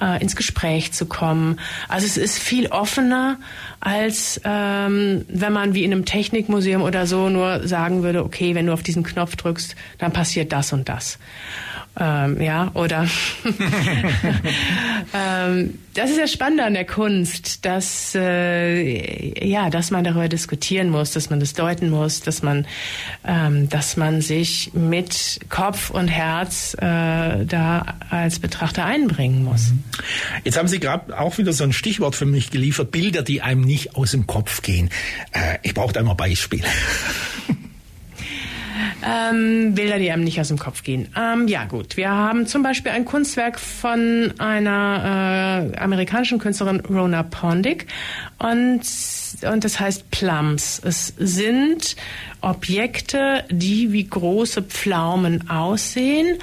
äh, 0.01 0.21
ins 0.21 0.35
Gespräch 0.35 0.93
zu 0.93 1.07
kommen. 1.07 1.61
Also 1.89 2.07
es 2.07 2.17
ist 2.17 2.39
viel 2.39 2.67
offener, 2.69 3.37
als 3.81 4.41
ähm, 4.45 5.25
wenn 5.29 5.53
man 5.53 5.75
wie 5.75 5.85
in 5.85 5.93
einem 5.93 6.05
Technikmuseum 6.05 6.83
oder 6.83 7.07
so 7.07 7.29
nur 7.29 7.67
sagen 7.67 8.03
würde, 8.03 8.25
okay, 8.25 8.55
wenn 8.55 8.67
du 8.67 8.73
auf 8.73 8.83
diesen 8.83 9.05
Knopf 9.05 9.37
drückst, 9.37 9.77
dann 9.99 10.13
passiert 10.13 10.53
das 10.53 10.73
und 10.73 10.89
das 10.89 11.19
ähm, 11.99 12.41
ja, 12.41 12.71
oder 12.75 13.07
ähm, 15.15 15.79
das 15.95 16.11
ist 16.11 16.19
ja 16.19 16.29
spannend 16.29 16.61
an 16.61 16.75
der 16.75 16.85
Kunst, 16.85 17.65
dass 17.65 18.15
äh, 18.15 19.47
ja, 19.47 19.69
dass 19.69 19.91
man 19.91 20.05
darüber 20.05 20.29
diskutieren 20.29 20.91
muss, 20.91 21.13
dass 21.13 21.29
man 21.29 21.41
das 21.41 21.55
deuten 21.55 21.91
muss, 21.91 22.21
dass 22.21 22.43
man, 22.43 22.67
ähm, 23.27 23.69
dass 23.69 23.97
man 23.97 24.21
sich 24.21 24.71
mit 24.75 25.41
Kopf 25.49 25.91
und 25.91 26.09
Herz 26.09 26.75
äh, 26.75 27.45
da 27.45 27.97
als 28.11 28.39
Betrachter 28.39 28.85
einbringen 28.85 29.43
muss. 29.43 29.73
Jetzt 30.45 30.57
haben 30.57 30.69
Sie 30.69 30.79
gerade 30.79 31.19
auch 31.19 31.39
wieder 31.39 31.53
so 31.53 31.65
ein 31.65 31.73
Stichwort 31.73 32.15
für 32.15 32.27
mich 32.27 32.51
geliefert: 32.51 32.93
Bilder, 32.93 33.23
die 33.23 33.43
einem 33.43 33.63
nicht 33.63 33.97
aus 33.97 34.13
dem 34.13 34.27
Kopf 34.29 34.63
gehen. 34.63 34.91
Äh, 35.33 35.59
ich 35.63 35.75
brauche 35.75 35.93
da 35.93 36.03
mal 36.03 36.15
Beispiele. 36.15 36.65
Ähm, 39.05 39.75
Bilder, 39.75 39.99
die 39.99 40.11
einem 40.11 40.25
nicht 40.25 40.41
aus 40.41 40.49
dem 40.49 40.59
Kopf 40.59 40.83
gehen. 40.83 41.09
Ähm, 41.17 41.49
ja, 41.49 41.65
gut. 41.65 41.97
Wir 41.97 42.11
haben 42.11 42.47
zum 42.47 42.63
Beispiel 42.63 42.93
ein 42.93 43.05
Kunstwerk 43.05 43.59
von 43.59 44.33
einer 44.39 45.73
äh, 45.75 45.79
amerikanischen 45.79 46.39
Künstlerin 46.39 46.81
Rona 46.81 47.23
Pondick 47.23 47.87
und, 48.39 48.83
und 49.43 49.65
das 49.65 49.81
heißt 49.81 50.11
Plums. 50.11 50.81
Es 50.85 51.15
sind 51.17 51.97
Objekte, 52.41 53.45
die 53.51 53.93
wie 53.93 54.07
große 54.07 54.63
Pflaumen 54.63 55.49
aussehen, 55.51 56.39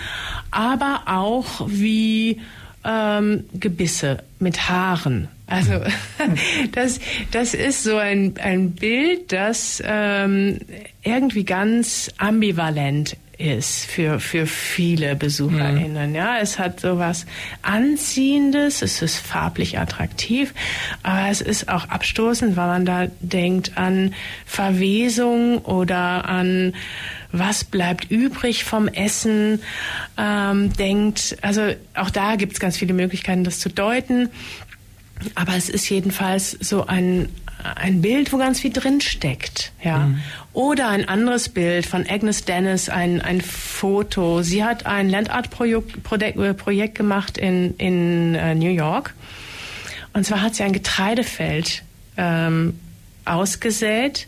aber 0.51 1.03
auch 1.05 1.67
wie 1.67 2.41
ähm, 2.83 3.45
Gebisse 3.53 4.23
mit 4.39 4.69
Haaren. 4.69 5.27
Also 5.47 5.81
das, 6.71 6.99
das 7.31 7.53
ist 7.53 7.83
so 7.83 7.97
ein, 7.97 8.33
ein 8.41 8.71
Bild, 8.71 9.31
das 9.31 9.81
ähm, 9.85 10.59
irgendwie 11.03 11.45
ganz 11.45 12.11
ambivalent 12.17 13.17
ist 13.37 13.85
für, 13.85 14.19
für 14.19 14.47
viele 14.47 15.15
BesucherInnen. 15.15 16.11
Mhm. 16.11 16.15
Ja, 16.15 16.37
es 16.39 16.57
hat 16.57 16.79
so 16.79 16.99
was 16.99 17.25
Anziehendes, 17.61 18.81
es 18.81 19.01
ist 19.01 19.17
farblich 19.17 19.77
attraktiv, 19.77 20.53
aber 21.03 21.29
es 21.29 21.41
ist 21.41 21.69
auch 21.69 21.89
abstoßend, 21.89 22.55
weil 22.55 22.67
man 22.67 22.85
da 22.85 23.07
denkt 23.19 23.77
an 23.77 24.13
Verwesung 24.45 25.59
oder 25.59 26.29
an 26.29 26.73
was 27.31 27.65
bleibt 27.65 28.09
übrig 28.11 28.63
vom 28.63 28.87
Essen, 28.87 29.61
ähm, 30.17 30.71
denkt, 30.73 31.37
also 31.41 31.73
auch 31.93 32.09
da 32.09 32.37
gibt 32.37 32.53
es 32.53 32.59
ganz 32.61 32.77
viele 32.77 32.93
Möglichkeiten, 32.93 33.43
das 33.43 33.59
zu 33.59 33.69
deuten. 33.69 34.29
Aber 35.35 35.55
es 35.55 35.69
ist 35.69 35.89
jedenfalls 35.89 36.51
so 36.59 36.85
ein, 36.87 37.29
ein 37.75 38.01
Bild, 38.01 38.33
wo 38.33 38.37
ganz 38.37 38.59
viel 38.59 38.73
drin 38.73 39.01
steckt, 39.01 39.71
ja. 39.83 39.99
Mhm. 39.99 40.19
Oder 40.53 40.89
ein 40.89 41.07
anderes 41.07 41.49
Bild 41.49 41.85
von 41.85 42.05
Agnes 42.07 42.45
Dennis, 42.45 42.89
ein, 42.89 43.21
ein 43.21 43.41
Foto. 43.41 44.41
Sie 44.41 44.63
hat 44.63 44.85
ein 44.85 45.09
Landart-Projekt 45.09 46.11
äh, 46.11 46.53
Projekt 46.53 46.95
gemacht 46.95 47.37
in, 47.37 47.75
in 47.77 48.35
uh, 48.35 48.53
New 48.53 48.69
York. 48.69 49.13
Und 50.13 50.25
zwar 50.25 50.41
hat 50.41 50.55
sie 50.55 50.63
ein 50.63 50.71
Getreidefeld 50.71 51.83
ähm, 52.15 52.79
ausgesät 53.25 54.27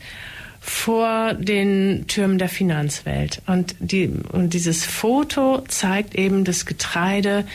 vor 0.60 1.34
den 1.34 2.06
Türmen 2.08 2.38
der 2.38 2.50
Finanzwelt. 2.50 3.41
Und, 3.48 3.75
die, 3.79 4.12
und 4.34 4.53
dieses 4.53 4.86
Foto 4.86 5.63
zeigt 5.70 6.15
eben 6.15 6.44
das 6.44 6.65
Getreide 6.65 7.46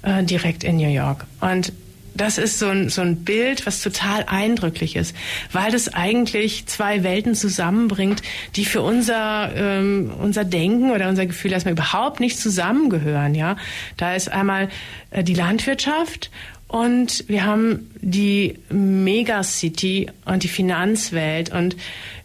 äh, 0.00 0.22
direkt 0.22 0.64
in 0.64 0.76
New 0.76 0.88
York. 0.88 1.26
Und 1.40 1.74
das 2.14 2.38
ist 2.38 2.58
so 2.58 2.68
ein, 2.68 2.88
so 2.88 3.00
ein 3.02 3.24
Bild, 3.24 3.66
was 3.66 3.82
total 3.82 4.24
eindrücklich 4.26 4.96
ist, 4.96 5.16
weil 5.52 5.70
das 5.70 5.92
eigentlich 5.92 6.66
zwei 6.66 7.02
Welten 7.02 7.34
zusammenbringt, 7.34 8.22
die 8.56 8.64
für 8.64 8.82
unser, 8.82 9.50
ähm, 9.54 10.12
unser 10.18 10.44
Denken 10.44 10.90
oder 10.90 11.08
unser 11.08 11.26
Gefühl 11.26 11.52
erstmal 11.52 11.72
überhaupt 11.72 12.20
nicht 12.20 12.38
zusammengehören. 12.38 13.34
Ja, 13.34 13.56
Da 13.96 14.14
ist 14.14 14.30
einmal 14.30 14.68
äh, 15.10 15.24
die 15.24 15.34
Landwirtschaft 15.34 16.30
und 16.72 17.24
wir 17.28 17.44
haben 17.44 17.90
die 18.00 18.58
Megacity 18.70 20.10
und 20.24 20.42
die 20.42 20.48
Finanzwelt. 20.48 21.52
Und 21.52 21.76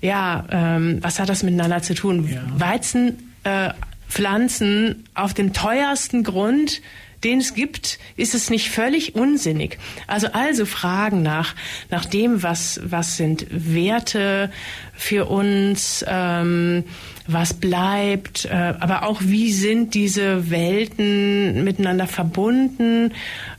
ja, 0.01 0.45
ähm, 0.49 0.99
was 1.01 1.19
hat 1.19 1.27
das 1.27 1.43
miteinander 1.43 1.81
zu 1.81 1.93
tun? 1.93 2.29
Ja. 2.31 2.41
Weizen 2.57 3.33
äh, 3.43 3.71
pflanzen 4.07 5.03
auf 5.15 5.33
dem 5.33 5.51
teuersten 5.51 6.23
Grund, 6.23 6.81
den 7.23 7.39
es 7.39 7.53
gibt, 7.53 7.99
ist 8.15 8.35
es 8.35 8.49
nicht 8.49 8.69
völlig 8.69 9.15
unsinnig. 9.15 9.79
Also 10.05 10.27
also 10.33 10.65
Fragen 10.65 11.23
nach 11.23 11.55
nach 11.89 12.05
dem, 12.05 12.43
was 12.43 12.79
was 12.83 13.17
sind 13.17 13.47
Werte 13.49 14.51
für 14.93 15.25
uns, 15.25 16.03
ähm, 16.07 16.83
was 17.27 17.53
bleibt, 17.53 18.45
äh, 18.45 18.73
aber 18.79 19.03
auch 19.03 19.21
wie 19.23 19.51
sind 19.51 19.93
diese 19.93 20.49
Welten 20.49 21.63
miteinander 21.63 22.07
verbunden, 22.07 23.13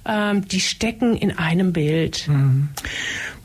ähm, 0.06 0.48
die 0.48 0.60
stecken 0.60 1.16
in 1.16 1.36
einem 1.36 1.72
Bild. 1.72 2.26
Mhm. 2.28 2.70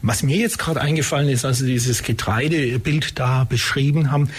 Was 0.05 0.21
mir 0.21 0.35
jetzt 0.35 0.59
gerade 0.59 0.81
eingefallen 0.81 1.29
ist, 1.29 1.45
als 1.45 1.59
Sie 1.59 1.65
dieses 1.65 2.03
Getreidebild 2.03 3.17
da 3.17 3.45
beschrieben 3.45 4.11
haben, 4.11 4.29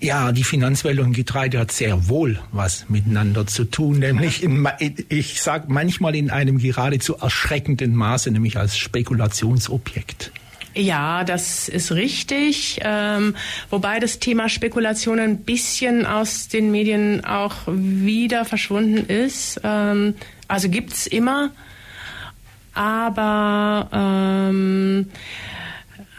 ja, 0.00 0.32
die 0.32 0.44
Finanzwelt 0.44 0.98
und 0.98 1.14
Getreide 1.14 1.58
hat 1.60 1.72
sehr 1.72 2.08
wohl 2.08 2.38
was 2.52 2.90
miteinander 2.90 3.46
zu 3.46 3.64
tun, 3.64 4.00
nämlich 4.00 4.42
in, 4.42 4.68
ich 5.08 5.40
sage 5.40 5.64
manchmal 5.68 6.14
in 6.14 6.28
einem 6.28 6.58
geradezu 6.58 7.16
erschreckenden 7.16 7.96
Maße, 7.96 8.30
nämlich 8.30 8.58
als 8.58 8.76
Spekulationsobjekt. 8.76 10.30
Ja, 10.74 11.24
das 11.24 11.70
ist 11.70 11.92
richtig. 11.92 12.80
Ähm, 12.82 13.34
wobei 13.70 14.00
das 14.00 14.18
Thema 14.18 14.50
Spekulation 14.50 15.18
ein 15.18 15.38
bisschen 15.38 16.04
aus 16.04 16.48
den 16.48 16.70
Medien 16.70 17.24
auch 17.24 17.54
wieder 17.66 18.44
verschwunden 18.44 19.06
ist. 19.06 19.58
Ähm, 19.64 20.16
also 20.48 20.68
gibt's 20.68 21.06
immer. 21.06 21.50
Aber 22.78 23.88
ähm, 23.92 25.06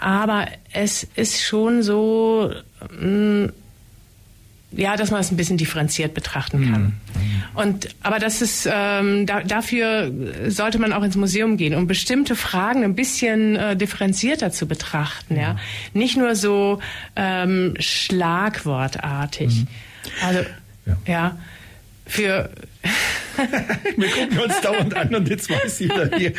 aber 0.01 0.47
es 0.73 1.07
ist 1.15 1.41
schon 1.41 1.83
so, 1.83 2.51
mh, 2.99 3.45
mm, 3.45 3.53
ja, 4.71 4.95
dass 4.97 5.09
man 5.09 5.21
es 5.21 5.31
ein 5.31 5.37
bisschen 5.37 5.57
differenziert 5.57 6.13
betrachten 6.13 6.69
kann. 6.71 6.81
Mhm. 6.83 6.93
Und 7.55 7.87
aber 8.03 8.19
das 8.19 8.41
ist 8.41 8.69
ähm, 8.71 9.25
da, 9.25 9.41
dafür 9.41 10.11
sollte 10.47 10.77
man 10.79 10.93
auch 10.93 11.01
ins 11.01 11.15
Museum 11.15 11.57
gehen, 11.57 11.73
um 11.73 11.87
bestimmte 11.87 12.35
Fragen 12.35 12.83
ein 12.83 12.93
bisschen 12.93 13.55
äh, 13.55 13.75
differenzierter 13.75 14.51
zu 14.51 14.67
betrachten. 14.67 15.37
Ja, 15.37 15.57
nicht 15.93 16.17
nur 16.17 16.35
so 16.35 16.79
ähm, 17.15 17.73
schlagwortartig. 17.79 19.61
Mhm. 19.61 19.67
Also 20.21 20.39
ja. 20.85 20.97
ja, 21.07 21.37
für 22.05 22.51
Wir 23.95 24.09
gucken 24.09 24.39
uns 24.39 24.61
dauernd 24.61 24.95
an 24.95 25.15
und 25.15 25.29
jetzt 25.29 25.49
weiß 25.49 25.79
jeder 25.79 26.09
hier. 26.17 26.33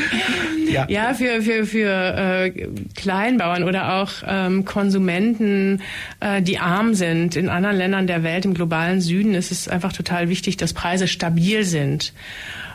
Ja, 0.70 0.86
ja 0.88 1.14
für, 1.14 1.42
für, 1.42 1.66
für 1.66 1.90
äh, 1.90 2.68
Kleinbauern 2.94 3.64
oder 3.64 3.94
auch 3.94 4.10
ähm, 4.26 4.64
Konsumenten, 4.64 5.82
äh, 6.20 6.42
die 6.42 6.58
arm 6.58 6.94
sind. 6.94 7.36
In 7.36 7.48
anderen 7.48 7.76
Ländern 7.76 8.06
der 8.06 8.22
Welt, 8.22 8.44
im 8.44 8.54
globalen 8.54 9.00
Süden, 9.00 9.34
ist 9.34 9.50
es 9.50 9.68
einfach 9.68 9.92
total 9.92 10.28
wichtig, 10.28 10.56
dass 10.56 10.72
Preise 10.72 11.08
stabil 11.08 11.64
sind. 11.64 12.12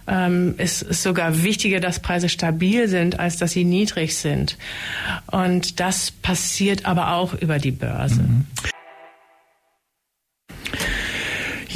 Ähm, 0.07 0.55
es 0.57 0.81
ist 0.81 1.01
sogar 1.01 1.43
wichtiger, 1.43 1.79
dass 1.79 1.99
Preise 1.99 2.29
stabil 2.29 2.87
sind, 2.87 3.19
als 3.19 3.37
dass 3.37 3.51
sie 3.51 3.63
niedrig 3.63 4.15
sind. 4.15 4.57
Und 5.27 5.79
das 5.79 6.11
passiert 6.11 6.85
aber 6.85 7.13
auch 7.13 7.33
über 7.33 7.57
die 7.57 7.71
Börse. 7.71 8.21
Mhm. 8.21 8.45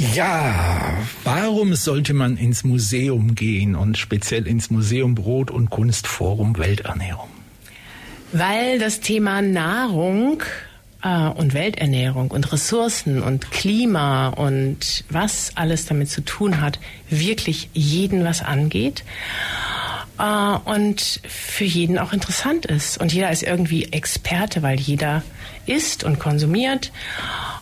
Ja, 0.00 0.96
warum 1.24 1.74
sollte 1.74 2.14
man 2.14 2.38
ins 2.38 2.64
Museum 2.64 3.34
gehen 3.34 3.76
und 3.76 3.98
speziell 3.98 4.46
ins 4.46 4.70
Museum 4.70 5.14
Brot 5.14 5.50
und 5.50 5.68
Kunstforum 5.68 6.56
Welternährung? 6.56 7.28
Weil 8.32 8.78
das 8.78 9.00
Thema 9.00 9.42
Nahrung 9.42 10.42
äh, 11.02 11.28
und 11.28 11.52
Welternährung 11.52 12.30
und 12.30 12.50
Ressourcen 12.50 13.22
und 13.22 13.50
Klima 13.50 14.28
und 14.28 15.04
was 15.10 15.52
alles 15.56 15.84
damit 15.84 16.08
zu 16.08 16.22
tun 16.22 16.62
hat, 16.62 16.78
wirklich 17.10 17.68
jeden 17.74 18.24
was 18.24 18.40
angeht 18.40 19.04
äh, 20.18 20.22
und 20.64 21.20
für 21.28 21.64
jeden 21.64 21.98
auch 21.98 22.14
interessant 22.14 22.64
ist. 22.64 22.96
Und 22.98 23.12
jeder 23.12 23.30
ist 23.30 23.42
irgendwie 23.42 23.92
Experte, 23.92 24.62
weil 24.62 24.80
jeder 24.80 25.22
isst 25.66 26.04
und 26.04 26.18
konsumiert 26.18 26.90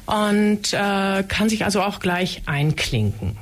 und 0.09 0.73
äh, 0.73 1.23
kann 1.23 1.49
sich 1.51 1.65
also 1.67 1.83
auch 1.83 2.01
gleich 2.01 2.43
einklinken. 2.47 3.37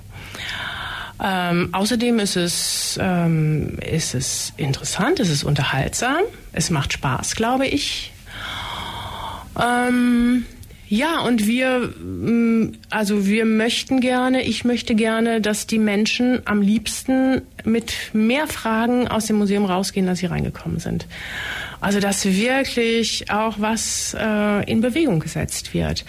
Ähm, 1.22 1.68
außerdem 1.72 2.18
ist 2.18 2.36
es, 2.36 2.98
ähm, 3.00 3.78
ist 3.78 4.14
es 4.14 4.52
interessant, 4.56 5.20
es 5.20 5.30
ist 5.30 5.44
unterhaltsam, 5.44 6.22
es 6.52 6.70
macht 6.70 6.92
Spaß, 6.92 7.36
glaube 7.36 7.66
ich. 7.68 8.12
Ähm, 9.58 10.44
ja, 10.88 11.20
und 11.20 11.48
wir, 11.48 11.80
mm, 11.80 12.74
also 12.90 13.26
wir 13.26 13.44
möchten 13.44 14.00
gerne, 14.00 14.42
ich 14.42 14.64
möchte 14.64 14.94
gerne, 14.94 15.40
dass 15.40 15.66
die 15.66 15.80
Menschen 15.80 16.42
am 16.44 16.62
liebsten 16.62 17.42
mit 17.64 17.92
mehr 18.12 18.46
Fragen 18.46 19.08
aus 19.08 19.26
dem 19.26 19.36
Museum 19.36 19.64
rausgehen, 19.64 20.08
als 20.08 20.20
sie 20.20 20.26
reingekommen 20.26 20.78
sind. 20.78 21.08
Also 21.80 21.98
dass 21.98 22.24
wirklich 22.24 23.30
auch 23.30 23.56
was 23.58 24.16
äh, 24.18 24.70
in 24.70 24.80
Bewegung 24.80 25.18
gesetzt 25.18 25.74
wird. 25.74 26.04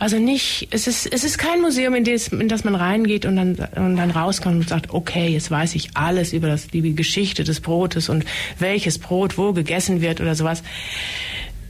Also 0.00 0.18
nicht, 0.18 0.66
es 0.72 0.88
ist, 0.88 1.06
es 1.06 1.22
ist 1.22 1.38
kein 1.38 1.60
Museum, 1.60 1.94
in 1.94 2.02
das, 2.02 2.28
in 2.28 2.48
das 2.48 2.64
man 2.64 2.74
reingeht 2.74 3.24
und 3.24 3.36
dann, 3.36 3.54
und 3.76 3.96
dann 3.96 4.10
rauskommt 4.10 4.56
und 4.56 4.68
sagt, 4.68 4.92
okay, 4.92 5.28
jetzt 5.28 5.50
weiß 5.50 5.76
ich 5.76 5.90
alles 5.94 6.32
über 6.32 6.48
das, 6.48 6.66
die 6.66 6.94
Geschichte 6.94 7.44
des 7.44 7.60
Brotes 7.60 8.08
und 8.08 8.24
welches 8.58 8.98
Brot 8.98 9.38
wo 9.38 9.52
gegessen 9.52 10.00
wird 10.00 10.20
oder 10.20 10.34
sowas. 10.34 10.64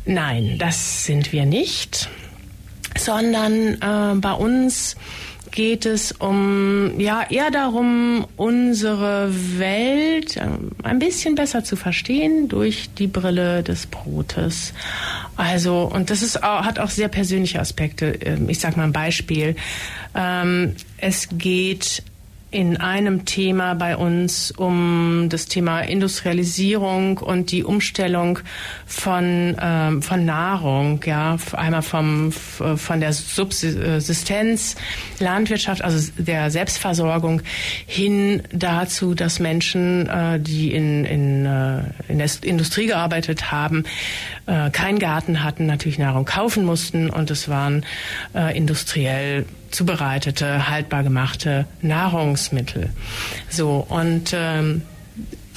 Nein, 0.06 0.56
das 0.58 1.04
sind 1.04 1.32
wir 1.32 1.44
nicht, 1.44 2.08
sondern 3.00 3.74
äh, 3.80 4.14
bei 4.20 4.32
uns 4.32 4.96
geht 5.50 5.86
es 5.86 6.12
um, 6.12 6.98
ja, 7.00 7.24
eher 7.28 7.50
darum, 7.50 8.26
unsere 8.36 9.30
Welt 9.58 10.36
äh, 10.36 10.46
ein 10.82 10.98
bisschen 10.98 11.34
besser 11.34 11.64
zu 11.64 11.76
verstehen 11.76 12.48
durch 12.48 12.90
die 12.96 13.06
Brille 13.06 13.62
des 13.62 13.86
Brotes. 13.86 14.72
Also, 15.36 15.90
und 15.92 16.10
das 16.10 16.22
ist 16.22 16.42
auch, 16.42 16.64
hat 16.64 16.78
auch 16.78 16.90
sehr 16.90 17.08
persönliche 17.08 17.60
Aspekte. 17.60 18.06
Ähm, 18.24 18.48
ich 18.48 18.60
sage 18.60 18.76
mal 18.76 18.84
ein 18.84 18.92
Beispiel. 18.92 19.56
Ähm, 20.14 20.74
es 20.98 21.28
geht 21.32 22.02
in 22.50 22.78
einem 22.78 23.26
Thema 23.26 23.74
bei 23.74 23.96
uns 23.96 24.52
um 24.52 25.28
das 25.28 25.46
Thema 25.46 25.80
Industrialisierung 25.80 27.18
und 27.18 27.50
die 27.50 27.62
Umstellung 27.62 28.38
von 28.86 29.54
ähm, 29.60 30.00
von 30.00 30.24
Nahrung, 30.24 31.00
ja, 31.04 31.36
einmal 31.52 31.82
vom 31.82 32.32
von 32.32 33.00
der 33.00 33.12
Subsistenz 33.12 34.76
Landwirtschaft, 35.18 35.82
also 35.82 36.10
der 36.16 36.50
Selbstversorgung 36.50 37.42
hin 37.86 38.42
dazu, 38.50 39.14
dass 39.14 39.40
Menschen, 39.40 40.08
äh, 40.08 40.40
die 40.40 40.72
in 40.72 41.04
in 41.04 41.44
äh, 41.44 41.82
in 42.08 42.18
der 42.18 42.30
Industrie 42.42 42.86
gearbeitet 42.86 43.52
haben, 43.52 43.84
äh, 44.46 44.70
keinen 44.70 44.98
Garten 44.98 45.44
hatten, 45.44 45.66
natürlich 45.66 45.98
Nahrung 45.98 46.24
kaufen 46.24 46.64
mussten. 46.64 47.10
Und 47.10 47.30
es 47.30 47.50
waren 47.50 47.84
äh, 48.34 48.56
industriell 48.56 49.44
zubereitete, 49.70 50.68
haltbar 50.68 51.02
gemachte 51.02 51.66
Nahrungsmittel. 51.82 52.90
So 53.48 53.86
und 53.88 54.32
ähm, 54.32 54.82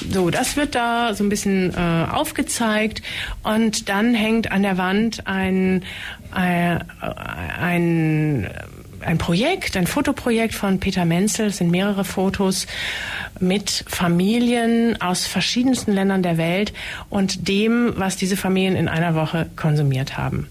so, 0.10 0.30
das 0.30 0.56
wird 0.56 0.76
da 0.76 1.13
so 1.13 1.24
ein 1.24 1.30
bisschen 1.30 1.74
äh, 1.76 2.06
aufgezeigt 2.10 3.02
und 3.43 3.89
dann 3.89 4.13
hängt 4.13 4.52
an 4.52 4.63
der 4.63 4.78
Wand 4.78 5.28
ein, 5.28 5.84
äh, 6.36 6.80
ein, 7.60 8.50
ein 9.02 9.17
Projekt, 9.17 9.78
ein 9.78 9.88
Fotoprojekt 9.88 10.56
von 10.56 10.80
Peter 10.80 11.06
Menzel. 11.06 11.47
Es 11.47 11.58
sind 11.58 11.69
mehrere 11.69 12.04
Fotos 12.04 12.67
mit 13.39 13.84
Familien 13.88 15.00
aus 15.02 15.26
verschiedensten 15.28 15.91
Ländern 15.93 16.24
der 16.24 16.38
Welt 16.38 16.74
und 17.10 17.47
dem, 17.47 17.93
was 17.97 18.15
diese 18.15 18.38
Familien 18.38 18.76
in 18.76 18.88
einer 18.88 19.15
Woche 19.15 19.50
konsumiert 19.56 20.17
haben. 20.17 20.47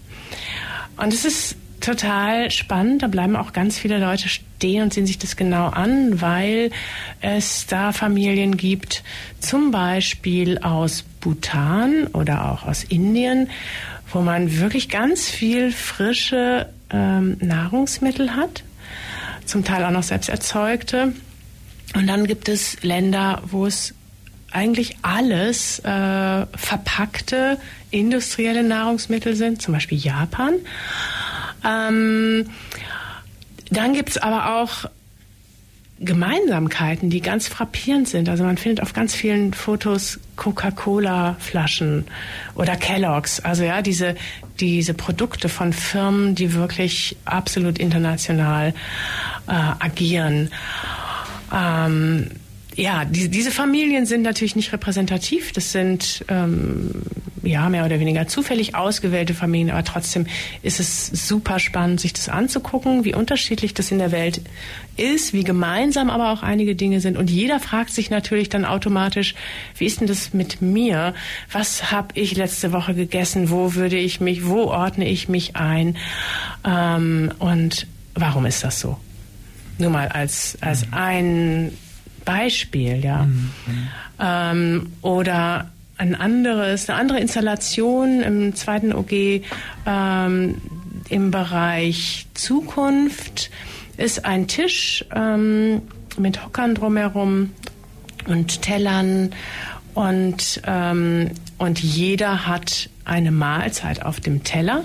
Und 0.97 1.13
es 1.13 1.25
ist 1.25 1.55
total 1.81 2.51
spannend. 2.51 3.01
Da 3.03 3.07
bleiben 3.07 3.35
auch 3.35 3.53
ganz 3.53 3.77
viele 3.77 3.99
Leute 3.99 4.29
stehen 4.29 4.83
und 4.83 4.93
sehen 4.93 5.05
sich 5.05 5.17
das 5.17 5.35
genau 5.35 5.67
an, 5.67 6.21
weil 6.21 6.71
es 7.19 7.67
da 7.67 7.91
Familien 7.91 8.57
gibt, 8.57 9.03
zum 9.39 9.71
Beispiel 9.71 10.59
aus 10.59 11.03
Bhutan 11.19 12.07
oder 12.07 12.51
auch 12.51 12.65
aus 12.65 12.83
Indien, 12.83 13.49
wo 14.11 14.21
man 14.21 14.59
wirklich 14.59 14.89
ganz 14.89 15.29
viel 15.29 15.71
frische 15.71 16.69
ähm, 16.89 17.37
Nahrungsmittel 17.39 18.35
hat, 18.35 18.63
zum 19.45 19.63
Teil 19.63 19.83
auch 19.83 19.91
noch 19.91 20.03
selbst 20.03 20.29
erzeugte. 20.29 21.13
Und 21.95 22.07
dann 22.07 22.25
gibt 22.25 22.47
es 22.47 22.81
Länder, 22.83 23.41
wo 23.45 23.65
es 23.65 23.93
eigentlich 24.51 24.97
alles 25.01 25.79
äh, 25.79 26.45
verpackte 26.55 27.57
industrielle 27.89 28.63
Nahrungsmittel 28.63 29.35
sind, 29.35 29.61
zum 29.61 29.73
Beispiel 29.73 29.97
Japan. 29.97 30.53
Ähm, 31.63 32.49
dann 33.69 33.93
gibt's 33.93 34.17
aber 34.17 34.61
auch 34.61 34.89
Gemeinsamkeiten, 36.03 37.11
die 37.11 37.21
ganz 37.21 37.47
frappierend 37.47 38.07
sind. 38.07 38.27
Also 38.27 38.43
man 38.43 38.57
findet 38.57 38.81
auf 38.81 38.93
ganz 38.93 39.13
vielen 39.13 39.53
Fotos 39.53 40.19
Coca-Cola-Flaschen 40.35 42.05
oder 42.55 42.75
Kellogg's. 42.75 43.39
Also 43.39 43.63
ja, 43.63 43.83
diese, 43.83 44.15
diese 44.59 44.95
Produkte 44.95 45.47
von 45.47 45.73
Firmen, 45.73 46.33
die 46.33 46.53
wirklich 46.55 47.17
absolut 47.25 47.77
international 47.77 48.73
äh, 49.47 49.51
agieren. 49.51 50.49
Ähm, 51.53 52.31
ja, 52.75 53.05
die, 53.05 53.29
diese 53.29 53.51
Familien 53.51 54.07
sind 54.07 54.23
natürlich 54.23 54.55
nicht 54.55 54.73
repräsentativ. 54.73 55.51
Das 55.51 55.71
sind 55.71 56.25
ähm, 56.29 57.03
ja 57.43 57.69
mehr 57.69 57.85
oder 57.85 57.99
weniger 57.99 58.27
zufällig 58.27 58.75
ausgewählte 58.75 59.33
Familien, 59.33 59.71
aber 59.71 59.83
trotzdem 59.83 60.27
ist 60.61 60.79
es 60.79 61.07
super 61.07 61.59
spannend, 61.59 61.99
sich 61.99 62.13
das 62.13 62.29
anzugucken, 62.29 63.03
wie 63.03 63.15
unterschiedlich 63.15 63.73
das 63.73 63.91
in 63.91 63.97
der 63.97 64.11
Welt 64.11 64.41
ist, 64.97 65.33
wie 65.33 65.43
gemeinsam 65.43 66.09
aber 66.09 66.31
auch 66.31 66.43
einige 66.43 66.75
Dinge 66.75 66.99
sind. 67.01 67.17
Und 67.17 67.29
jeder 67.29 67.59
fragt 67.59 67.91
sich 67.91 68.09
natürlich 68.09 68.49
dann 68.49 68.65
automatisch, 68.65 69.35
wie 69.77 69.85
ist 69.85 69.99
denn 69.99 70.07
das 70.07 70.33
mit 70.33 70.61
mir? 70.61 71.13
Was 71.51 71.91
habe 71.91 72.09
ich 72.15 72.35
letzte 72.35 72.71
Woche 72.71 72.93
gegessen? 72.93 73.49
Wo 73.49 73.75
würde 73.75 73.97
ich 73.97 74.19
mich? 74.19 74.45
Wo 74.45 74.65
ordne 74.65 75.07
ich 75.07 75.29
mich 75.29 75.55
ein? 75.55 75.97
Ähm, 76.65 77.31
und 77.39 77.87
warum 78.13 78.45
ist 78.45 78.63
das 78.63 78.79
so? 78.79 78.97
Nur 79.77 79.89
mal 79.89 80.09
als 80.09 80.57
als 80.61 80.85
ein 80.91 81.71
Beispiel, 82.25 83.03
ja. 83.03 83.23
Mhm. 83.23 83.49
Ähm, 84.19 84.93
oder 85.01 85.71
ein 86.01 86.15
anderes, 86.15 86.89
eine 86.89 86.97
andere 86.99 87.19
Installation 87.19 88.21
im 88.21 88.55
zweiten 88.55 88.91
OG 88.91 89.43
ähm, 89.85 90.61
im 91.09 91.29
Bereich 91.29 92.25
Zukunft 92.33 93.51
ist 93.97 94.25
ein 94.25 94.47
Tisch 94.47 95.05
ähm, 95.13 95.83
mit 96.17 96.43
Hockern 96.43 96.73
drumherum 96.73 97.51
und 98.27 98.61
Tellern 98.63 99.29
Und, 99.93 100.61
ähm, 100.65 101.31
und 101.57 101.83
jeder 101.83 102.47
hat 102.47 102.89
eine 103.05 103.31
Mahlzeit 103.31 104.03
auf 104.03 104.19
dem 104.19 104.43
Teller. 104.43 104.83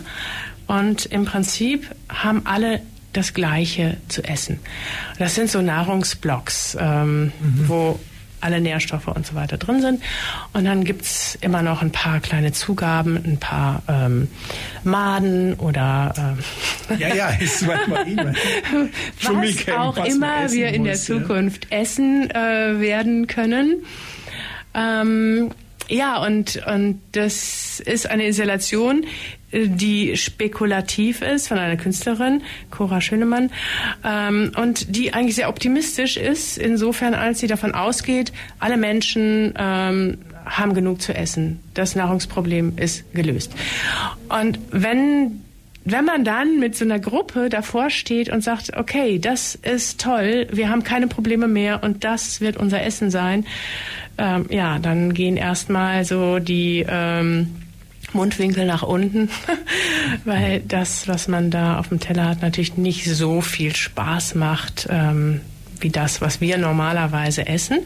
Und 0.66 1.06
im 1.06 1.24
Prinzip 1.24 1.88
haben 2.08 2.42
alle 2.44 2.80
das 3.12 3.32
Gleiche 3.32 3.96
zu 4.08 4.22
essen. 4.22 4.58
Das 5.18 5.34
sind 5.34 5.48
so 5.48 5.62
Nahrungsblocks, 5.62 6.76
ähm, 6.78 7.26
mhm. 7.26 7.32
wo 7.68 8.00
alle 8.40 8.60
Nährstoffe 8.60 9.08
und 9.08 9.26
so 9.26 9.34
weiter 9.34 9.56
drin 9.56 9.80
sind. 9.80 10.02
Und 10.52 10.64
dann 10.64 10.84
gibt's 10.84 11.36
immer 11.40 11.62
noch 11.62 11.82
ein 11.82 11.92
paar 11.92 12.20
kleine 12.20 12.52
Zugaben, 12.52 13.16
ein 13.16 13.38
paar 13.38 13.82
ähm, 13.88 14.28
Maden 14.84 15.54
oder 15.54 16.14
ähm, 16.16 16.98
ja, 16.98 17.14
ja, 17.14 17.28
ist 17.30 17.66
manchmal 17.66 18.06
was 19.22 19.76
auch 19.76 20.04
immer 20.04 20.50
wir 20.50 20.68
in 20.68 20.84
der 20.84 20.96
Zukunft 20.96 21.68
ja. 21.70 21.78
essen 21.78 22.30
äh, 22.30 22.80
werden 22.80 23.26
können. 23.26 23.84
Ähm, 24.74 25.50
ja, 25.88 26.22
und, 26.22 26.60
und 26.66 27.00
das 27.12 27.65
ist 27.80 28.08
eine 28.08 28.26
Installation, 28.26 29.04
äh, 29.50 29.68
die 29.68 30.16
spekulativ 30.16 31.22
ist 31.22 31.48
von 31.48 31.58
einer 31.58 31.76
Künstlerin, 31.76 32.42
Cora 32.70 33.00
Schönemann, 33.00 33.50
ähm, 34.04 34.52
und 34.56 34.96
die 34.96 35.14
eigentlich 35.14 35.36
sehr 35.36 35.48
optimistisch 35.48 36.16
ist, 36.16 36.58
insofern 36.58 37.14
als 37.14 37.40
sie 37.40 37.46
davon 37.46 37.74
ausgeht, 37.74 38.32
alle 38.58 38.76
Menschen 38.76 39.54
ähm, 39.58 40.18
haben 40.44 40.74
genug 40.74 41.02
zu 41.02 41.14
essen. 41.14 41.60
Das 41.74 41.96
Nahrungsproblem 41.96 42.78
ist 42.78 43.12
gelöst. 43.12 43.52
Und 44.28 44.58
wenn 44.70 45.42
wenn 45.88 46.04
man 46.04 46.24
dann 46.24 46.58
mit 46.58 46.74
so 46.74 46.84
einer 46.84 46.98
Gruppe 46.98 47.48
davor 47.48 47.90
steht 47.90 48.28
und 48.28 48.42
sagt, 48.42 48.76
okay, 48.76 49.20
das 49.20 49.54
ist 49.54 50.00
toll, 50.00 50.48
wir 50.50 50.68
haben 50.68 50.82
keine 50.82 51.06
Probleme 51.06 51.46
mehr 51.46 51.84
und 51.84 52.02
das 52.02 52.40
wird 52.40 52.56
unser 52.56 52.82
Essen 52.82 53.08
sein, 53.12 53.46
ähm, 54.18 54.46
ja, 54.50 54.80
dann 54.80 55.14
gehen 55.14 55.36
erstmal 55.36 56.04
so 56.04 56.40
die 56.40 56.84
ähm, 56.88 57.54
Mundwinkel 58.12 58.66
nach 58.66 58.82
unten, 58.82 59.30
weil 60.24 60.60
das, 60.60 61.08
was 61.08 61.28
man 61.28 61.50
da 61.50 61.78
auf 61.78 61.88
dem 61.88 62.00
Teller 62.00 62.28
hat, 62.28 62.42
natürlich 62.42 62.76
nicht 62.76 63.04
so 63.04 63.40
viel 63.40 63.74
Spaß 63.74 64.34
macht. 64.34 64.88
Ähm, 64.90 65.40
wie 65.80 65.90
das, 65.90 66.20
was 66.20 66.40
wir 66.40 66.58
normalerweise 66.58 67.46
essen. 67.46 67.80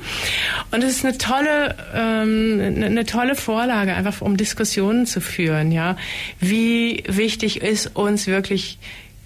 Und 0.71 0.85
es 0.85 0.97
ist 0.97 1.05
eine 1.05 1.19
tolle, 1.19 1.75
ähm, 1.95 2.83
eine 2.85 3.05
tolle 3.05 3.35
Vorlage, 3.35 3.95
einfach 3.95 4.21
um 4.21 4.37
Diskussionen 4.37 5.07
zu 5.07 5.21
führen. 5.21 5.73
Ja, 5.73 5.97
wie 6.39 7.03
wichtig 7.09 7.63
ist 7.63 7.97
uns 7.97 8.27
wirklich 8.27 8.79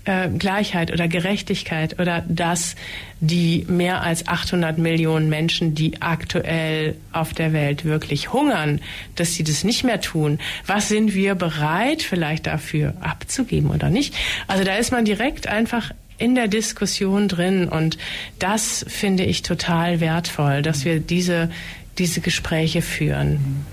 äh, 0.04 0.28
Gleichheit 0.28 0.92
oder 0.92 1.08
Gerechtigkeit 1.08 1.98
oder 1.98 2.24
dass 2.28 2.76
die 3.20 3.64
mehr 3.68 4.02
als 4.02 4.28
800 4.28 4.76
Millionen 4.78 5.28
Menschen, 5.28 5.74
die 5.74 6.02
aktuell 6.02 6.96
auf 7.12 7.32
der 7.32 7.52
Welt 7.52 7.84
wirklich 7.84 8.32
hungern, 8.32 8.80
dass 9.16 9.34
sie 9.34 9.44
das 9.44 9.64
nicht 9.64 9.84
mehr 9.84 10.00
tun. 10.00 10.38
Was 10.66 10.88
sind 10.88 11.14
wir 11.14 11.34
bereit 11.34 12.02
vielleicht 12.02 12.46
dafür 12.46 12.94
abzugeben 13.00 13.70
oder 13.70 13.88
nicht? 13.88 14.14
Also 14.46 14.64
da 14.64 14.76
ist 14.76 14.92
man 14.92 15.04
direkt 15.04 15.46
einfach 15.46 15.90
in 16.18 16.34
der 16.34 16.48
Diskussion 16.48 17.28
drin 17.28 17.68
und 17.68 17.98
das 18.38 18.84
finde 18.88 19.24
ich 19.24 19.42
total 19.42 20.00
wertvoll, 20.00 20.62
dass 20.62 20.84
wir 20.84 21.00
diese 21.00 21.50
diese 21.98 22.20
Gespräche 22.20 22.82
führen. 22.82 23.64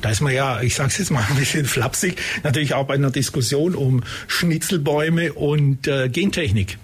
Da 0.00 0.10
ist 0.10 0.20
man 0.20 0.32
ja, 0.32 0.60
ich 0.62 0.74
sage 0.74 0.88
es 0.88 0.98
jetzt 0.98 1.10
mal 1.10 1.24
ein 1.28 1.36
bisschen 1.36 1.64
flapsig, 1.66 2.16
natürlich 2.42 2.74
auch 2.74 2.86
bei 2.86 2.94
einer 2.94 3.10
Diskussion 3.10 3.74
um 3.74 4.02
Schnitzelbäume 4.28 5.32
und 5.34 5.86
äh, 5.86 6.08
Gentechnik. 6.08 6.78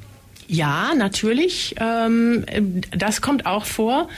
Ja, 0.49 0.93
natürlich. 0.97 1.75
Ähm, 1.81 2.45
das 2.91 3.21
kommt 3.21 3.47
auch 3.47 3.65
vor. 3.65 4.09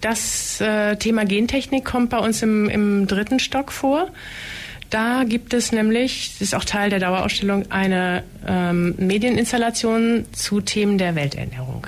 Das 0.00 0.60
äh, 0.60 0.96
Thema 0.96 1.24
Gentechnik 1.24 1.84
kommt 1.84 2.10
bei 2.10 2.18
uns 2.18 2.42
im, 2.42 2.68
im 2.68 3.06
dritten 3.06 3.38
Stock 3.38 3.72
vor. 3.72 4.10
Da 4.90 5.24
gibt 5.24 5.52
es 5.54 5.72
nämlich, 5.72 6.32
das 6.34 6.42
ist 6.42 6.54
auch 6.54 6.64
Teil 6.64 6.88
der 6.88 7.00
Dauerausstellung, 7.00 7.70
eine 7.70 8.22
ähm, 8.46 8.94
Medieninstallation 8.96 10.24
zu 10.32 10.60
Themen 10.60 10.98
der 10.98 11.16
Welternährung. 11.16 11.86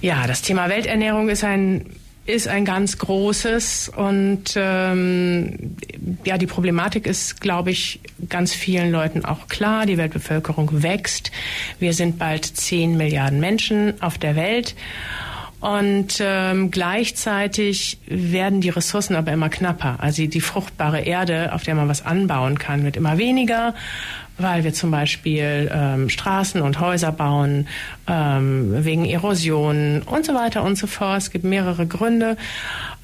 Ja, 0.00 0.26
das 0.26 0.42
Thema 0.42 0.68
Welternährung 0.68 1.28
ist 1.28 1.44
ein 1.44 1.86
ist 2.26 2.48
ein 2.48 2.64
ganz 2.64 2.98
großes 2.98 3.90
und 3.94 4.54
ähm, 4.56 5.76
ja, 6.24 6.38
die 6.38 6.46
Problematik 6.46 7.06
ist, 7.06 7.40
glaube 7.40 7.70
ich, 7.70 8.00
ganz 8.28 8.54
vielen 8.54 8.90
Leuten 8.90 9.24
auch 9.24 9.48
klar. 9.48 9.84
Die 9.84 9.98
Weltbevölkerung 9.98 10.82
wächst. 10.82 11.30
Wir 11.78 11.92
sind 11.92 12.18
bald 12.18 12.44
zehn 12.44 12.96
Milliarden 12.96 13.40
Menschen 13.40 14.00
auf 14.00 14.16
der 14.16 14.36
Welt. 14.36 14.74
Und 15.60 16.18
ähm, 16.20 16.70
gleichzeitig 16.70 17.98
werden 18.06 18.60
die 18.60 18.68
Ressourcen 18.68 19.16
aber 19.16 19.32
immer 19.32 19.48
knapper. 19.48 19.96
Also 19.98 20.26
die 20.26 20.40
fruchtbare 20.42 21.00
Erde, 21.00 21.54
auf 21.54 21.62
der 21.62 21.74
man 21.74 21.88
was 21.88 22.04
anbauen 22.04 22.58
kann, 22.58 22.84
wird 22.84 22.96
immer 22.96 23.16
weniger 23.16 23.74
weil 24.36 24.64
wir 24.64 24.72
zum 24.72 24.90
Beispiel 24.90 25.70
ähm, 25.72 26.08
Straßen 26.08 26.60
und 26.60 26.80
Häuser 26.80 27.12
bauen, 27.12 27.68
ähm, 28.06 28.84
wegen 28.84 29.04
Erosion 29.04 30.02
und 30.02 30.26
so 30.26 30.34
weiter 30.34 30.62
und 30.62 30.76
so 30.76 30.86
fort. 30.86 31.18
Es 31.18 31.30
gibt 31.30 31.44
mehrere 31.44 31.86
Gründe. 31.86 32.36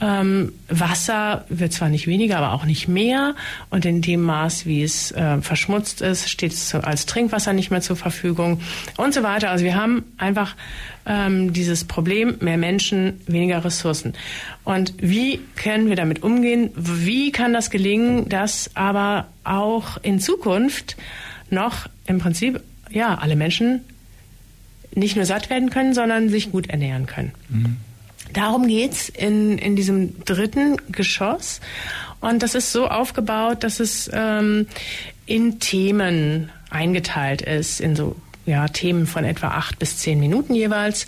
Ähm, 0.01 0.53
Wasser 0.69 1.45
wird 1.49 1.73
zwar 1.73 1.89
nicht 1.89 2.07
weniger, 2.07 2.39
aber 2.39 2.53
auch 2.53 2.65
nicht 2.65 2.89
mehr. 2.89 3.35
Und 3.71 3.85
in 3.85 4.03
dem 4.03 4.23
Maß, 4.23 4.67
wie 4.67 4.83
es 4.83 5.13
äh, 5.13 5.41
verschmutzt 5.41 6.01
ist, 6.01 6.29
steht 6.29 6.53
es 6.53 6.75
als 6.75 7.07
Trinkwasser 7.07 7.53
nicht 7.53 7.71
mehr 7.71 7.81
zur 7.81 7.97
Verfügung 7.97 8.61
und 8.97 9.15
so 9.15 9.23
weiter. 9.23 9.51
Also 9.51 9.65
wir 9.65 9.75
haben 9.75 10.05
einfach 10.19 10.55
ähm, 11.07 11.53
dieses 11.53 11.85
Problem, 11.85 12.37
mehr 12.41 12.59
Menschen, 12.59 13.21
weniger 13.27 13.65
Ressourcen. 13.65 14.15
Und 14.65 14.95
wie 14.99 15.41
können 15.57 15.89
wir 15.89 15.97
damit 15.97 16.23
umgehen? 16.23 16.71
Wie 16.75 17.33
kann 17.33 17.53
das 17.53 17.71
gelingen, 17.71 18.29
dass 18.29 18.71
aber 18.75 19.27
auch 19.45 19.97
in 20.03 20.21
Zukunft 20.21 20.97
noch 21.51 21.89
im 22.07 22.19
Prinzip 22.19 22.61
ja 22.91 23.17
alle 23.17 23.37
Menschen 23.37 23.81
nicht 24.95 25.17
nur 25.17 25.25
satt 25.25 25.51
werden 25.51 25.71
können, 25.71 25.95
sondern 25.95 26.29
sich 26.29 26.51
gut 26.53 26.69
ernähren 26.69 27.07
können. 27.07 27.33
Mhm. 27.49 27.77
Darum 28.33 28.69
geht's 28.69 29.09
in, 29.09 29.59
in 29.59 29.77
diesem 29.77 30.25
dritten 30.25 30.77
Geschoss. 30.93 31.61
Und 32.21 32.43
das 32.43 32.55
ist 32.55 32.73
so 32.73 32.87
aufgebaut, 32.87 33.65
dass 33.65 33.81
es 33.81 34.11
ähm, 34.13 34.67
in 35.27 35.59
Themen 35.59 36.51
eingeteilt 36.71 37.43
ist, 37.43 37.81
in 37.81 37.97
so 37.97 38.15
ja, 38.47 38.67
Themen 38.69 39.07
von 39.07 39.25
etwa 39.25 39.49
acht 39.49 39.79
bis 39.79 39.99
zehn 39.99 40.19
Minuten 40.19 40.55
jeweils, 40.55 41.07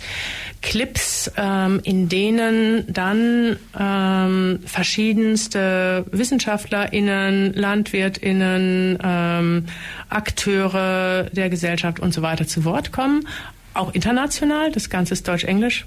Clips, 0.61 1.31
ähm, 1.35 1.81
in 1.83 2.07
denen 2.07 2.91
dann 2.91 3.57
ähm, 3.77 4.59
verschiedenste 4.65 6.05
WissenschaftlerInnen, 6.11 7.53
LandwirtInnen, 7.53 8.97
ähm, 9.03 9.65
Akteure 10.09 11.29
der 11.31 11.49
Gesellschaft 11.49 11.99
und 11.99 12.13
so 12.13 12.21
weiter 12.21 12.47
zu 12.47 12.63
Wort 12.65 12.91
kommen. 12.91 13.27
Auch 13.73 13.93
international, 13.93 14.71
das 14.71 14.89
Ganze 14.89 15.13
ist 15.13 15.27
Deutsch-Englisch. 15.27 15.85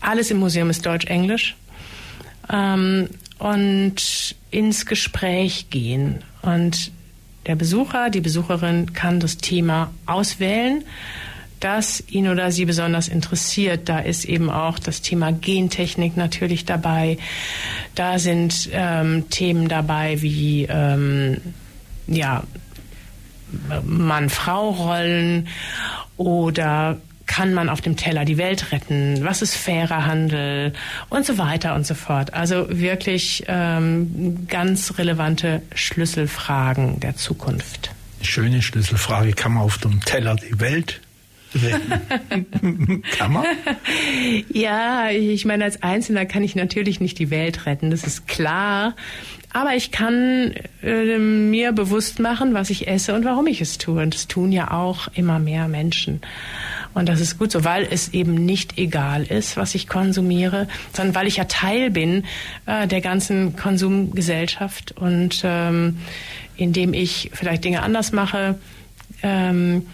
Alles 0.00 0.30
im 0.30 0.38
Museum 0.38 0.70
ist 0.70 0.84
Deutsch-Englisch. 0.84 1.56
Ähm, 2.50 3.08
und 3.38 4.36
ins 4.50 4.86
Gespräch 4.86 5.68
gehen. 5.70 6.22
Und 6.42 6.92
der 7.46 7.56
Besucher, 7.56 8.08
die 8.08 8.20
Besucherin 8.20 8.92
kann 8.92 9.18
das 9.18 9.38
Thema 9.38 9.90
auswählen, 10.06 10.84
das 11.58 12.04
ihn 12.08 12.28
oder 12.28 12.52
sie 12.52 12.64
besonders 12.64 13.08
interessiert. 13.08 13.88
Da 13.88 13.98
ist 13.98 14.24
eben 14.24 14.48
auch 14.48 14.78
das 14.78 15.02
Thema 15.02 15.32
Gentechnik 15.32 16.16
natürlich 16.16 16.64
dabei. 16.64 17.18
Da 17.96 18.20
sind 18.20 18.68
ähm, 18.72 19.28
Themen 19.30 19.68
dabei 19.68 20.22
wie 20.22 20.66
ähm, 20.68 21.38
ja, 22.06 22.44
Mann-Frau-Rollen 23.84 25.48
oder 26.16 26.98
kann 27.26 27.54
man 27.54 27.68
auf 27.68 27.80
dem 27.80 27.96
Teller 27.96 28.24
die 28.24 28.36
Welt 28.36 28.72
retten? 28.72 29.24
Was 29.24 29.42
ist 29.42 29.56
fairer 29.56 30.06
Handel? 30.06 30.72
Und 31.08 31.24
so 31.24 31.38
weiter 31.38 31.74
und 31.74 31.86
so 31.86 31.94
fort. 31.94 32.34
Also 32.34 32.66
wirklich 32.68 33.44
ähm, 33.48 34.46
ganz 34.48 34.98
relevante 34.98 35.62
Schlüsselfragen 35.74 37.00
der 37.00 37.16
Zukunft. 37.16 37.90
Schöne 38.20 38.62
Schlüsselfrage, 38.62 39.32
kann 39.32 39.54
man 39.54 39.62
auf 39.62 39.78
dem 39.78 40.00
Teller 40.04 40.36
die 40.36 40.60
Welt? 40.60 41.00
kann 43.18 43.32
man? 43.32 43.44
Ja, 44.52 45.10
ich 45.10 45.44
meine, 45.44 45.64
als 45.64 45.82
Einzelner 45.82 46.26
kann 46.26 46.42
ich 46.42 46.56
natürlich 46.56 47.00
nicht 47.00 47.18
die 47.18 47.30
Welt 47.30 47.66
retten, 47.66 47.90
das 47.90 48.04
ist 48.04 48.26
klar. 48.26 48.94
Aber 49.54 49.74
ich 49.74 49.90
kann 49.90 50.54
äh, 50.82 51.18
mir 51.18 51.72
bewusst 51.72 52.20
machen, 52.20 52.54
was 52.54 52.70
ich 52.70 52.88
esse 52.88 53.14
und 53.14 53.24
warum 53.26 53.46
ich 53.46 53.60
es 53.60 53.76
tue. 53.76 54.02
Und 54.02 54.14
das 54.14 54.26
tun 54.26 54.50
ja 54.50 54.70
auch 54.70 55.08
immer 55.14 55.38
mehr 55.38 55.68
Menschen. 55.68 56.22
Und 56.94 57.08
das 57.08 57.20
ist 57.20 57.38
gut 57.38 57.52
so, 57.52 57.64
weil 57.64 57.86
es 57.90 58.14
eben 58.14 58.34
nicht 58.34 58.78
egal 58.78 59.24
ist, 59.24 59.56
was 59.56 59.74
ich 59.74 59.88
konsumiere, 59.88 60.68
sondern 60.92 61.14
weil 61.14 61.26
ich 61.26 61.36
ja 61.36 61.44
Teil 61.44 61.90
bin 61.90 62.24
äh, 62.66 62.86
der 62.86 63.00
ganzen 63.02 63.56
Konsumgesellschaft 63.56 64.92
und 64.92 65.42
ähm, 65.44 65.98
indem 66.56 66.94
ich 66.94 67.30
vielleicht 67.34 67.64
Dinge 67.64 67.82
anders 67.82 68.12
mache, 68.12 68.58
ähm, 69.22 69.86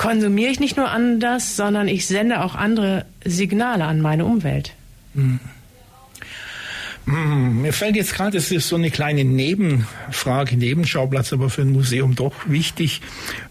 konsumiere 0.00 0.50
ich 0.50 0.60
nicht 0.60 0.78
nur 0.78 0.90
anders, 0.90 1.56
sondern 1.56 1.86
ich 1.86 2.06
sende 2.06 2.42
auch 2.42 2.54
andere 2.54 3.04
Signale 3.22 3.84
an 3.84 4.00
meine 4.00 4.24
Umwelt. 4.24 4.72
Mhm. 5.12 5.40
Hm, 7.04 7.60
mir 7.60 7.74
fällt 7.74 7.96
jetzt 7.96 8.14
gerade, 8.14 8.30
das 8.38 8.50
ist 8.50 8.66
so 8.66 8.76
eine 8.76 8.90
kleine 8.90 9.24
Nebenfrage, 9.24 10.56
Nebenschauplatz, 10.56 11.34
aber 11.34 11.50
für 11.50 11.62
ein 11.62 11.72
Museum 11.72 12.14
doch 12.14 12.32
wichtig. 12.46 13.02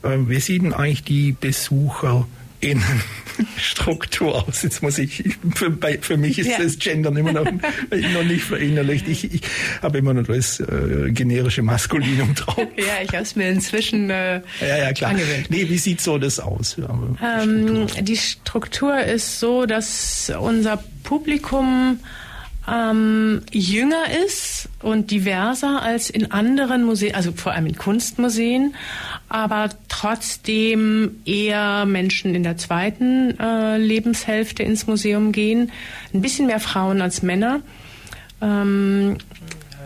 Äh, 0.02 0.18
wie 0.28 0.40
sieht 0.40 0.64
denn 0.64 0.74
eigentlich 0.74 1.04
die 1.04 1.34
Besucher 1.34 2.28
Innenstruktur 2.62 4.48
aus. 4.48 4.64
Jetzt 4.64 4.82
muss 4.84 4.98
ich, 4.98 5.24
für, 5.56 5.70
bei, 5.70 5.98
für 6.00 6.18
mich 6.18 6.40
ist 6.40 6.48
ja. 6.48 6.58
das 6.62 6.78
Gendern 6.78 7.16
immer 7.16 7.32
noch, 7.32 7.46
noch 7.46 8.24
nicht 8.24 8.44
verinnerlicht. 8.44 9.08
Ich, 9.08 9.34
ich 9.34 9.42
habe 9.82 10.00
immer 10.00 10.14
noch 10.14 10.28
das 10.28 10.60
äh, 10.60 11.12
generische 11.12 11.62
Maskulinum 11.62 12.36
drauf. 12.36 12.68
Ja, 12.78 13.02
ich 13.04 13.10
habe 13.10 13.24
es 13.24 13.36
mir 13.36 13.50
inzwischen 13.50 14.10
äh, 14.10 14.42
ja, 14.62 14.78
ja, 14.78 14.94
klar. 14.94 15.12
angewöhnt. 15.12 15.50
Nee, 15.50 15.70
wie 15.70 15.78
sieht 15.78 16.02
so 16.02 16.18
das 16.18 16.40
aus? 16.40 16.78
Ähm, 16.78 17.88
die 18.02 18.18
Struktur 18.18 19.00
ist 19.00 19.40
so, 19.40 19.66
dass 19.66 20.32
unser 20.38 20.84
Publikum 21.04 22.00
ähm, 22.72 23.42
jünger 23.52 24.04
ist 24.26 24.70
und 24.82 25.12
diverser 25.12 25.82
als 25.82 26.10
in 26.10 26.32
anderen 26.32 26.84
Museen, 26.84 27.16
also 27.16 27.32
vor 27.32 27.54
allem 27.54 27.66
in 27.66 27.76
Kunstmuseen, 27.76 28.76
aber 29.28 29.70
trotzdem 29.88 31.22
eher 31.26 31.86
Menschen 31.86 32.36
in 32.36 32.44
der 32.44 32.58
zweiten 32.58 33.40
äh, 33.40 33.78
Lebenshälfte 33.78 34.64
ins 34.64 34.88
Museum 34.88 35.32
gehen. 35.32 35.72
Ein 36.14 36.22
bisschen 36.22 36.48
mehr 36.48 36.60
Frauen 36.60 37.02
als 37.02 37.22
Männer. 37.22 37.62
Ähm, 38.42 39.18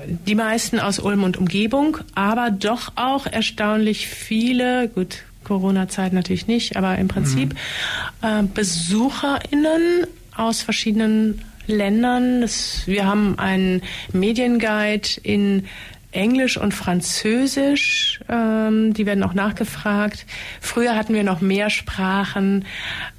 die 0.05 0.35
meisten 0.35 0.79
aus 0.79 0.99
Ulm 0.99 1.23
und 1.23 1.37
Umgebung, 1.37 1.97
aber 2.13 2.51
doch 2.51 2.91
auch 2.95 3.25
erstaunlich 3.25 4.07
viele, 4.07 4.89
gut, 4.89 5.23
Corona-Zeit 5.43 6.13
natürlich 6.13 6.47
nicht, 6.47 6.77
aber 6.77 6.97
im 6.97 7.07
Prinzip 7.07 7.53
mhm. 7.53 8.27
äh, 8.27 8.43
BesucherInnen 8.43 10.07
aus 10.35 10.61
verschiedenen 10.61 11.41
Ländern. 11.67 12.45
Wir 12.85 13.05
haben 13.05 13.39
einen 13.39 13.81
Medienguide 14.11 15.07
in 15.23 15.65
Englisch 16.13 16.57
und 16.57 16.73
Französisch, 16.73 18.19
ähm, 18.29 18.93
die 18.93 19.05
werden 19.05 19.23
auch 19.23 19.33
nachgefragt. 19.33 20.25
Früher 20.61 20.95
hatten 20.95 21.13
wir 21.13 21.23
noch 21.23 21.41
mehr 21.41 21.69
Sprachen, 21.69 22.65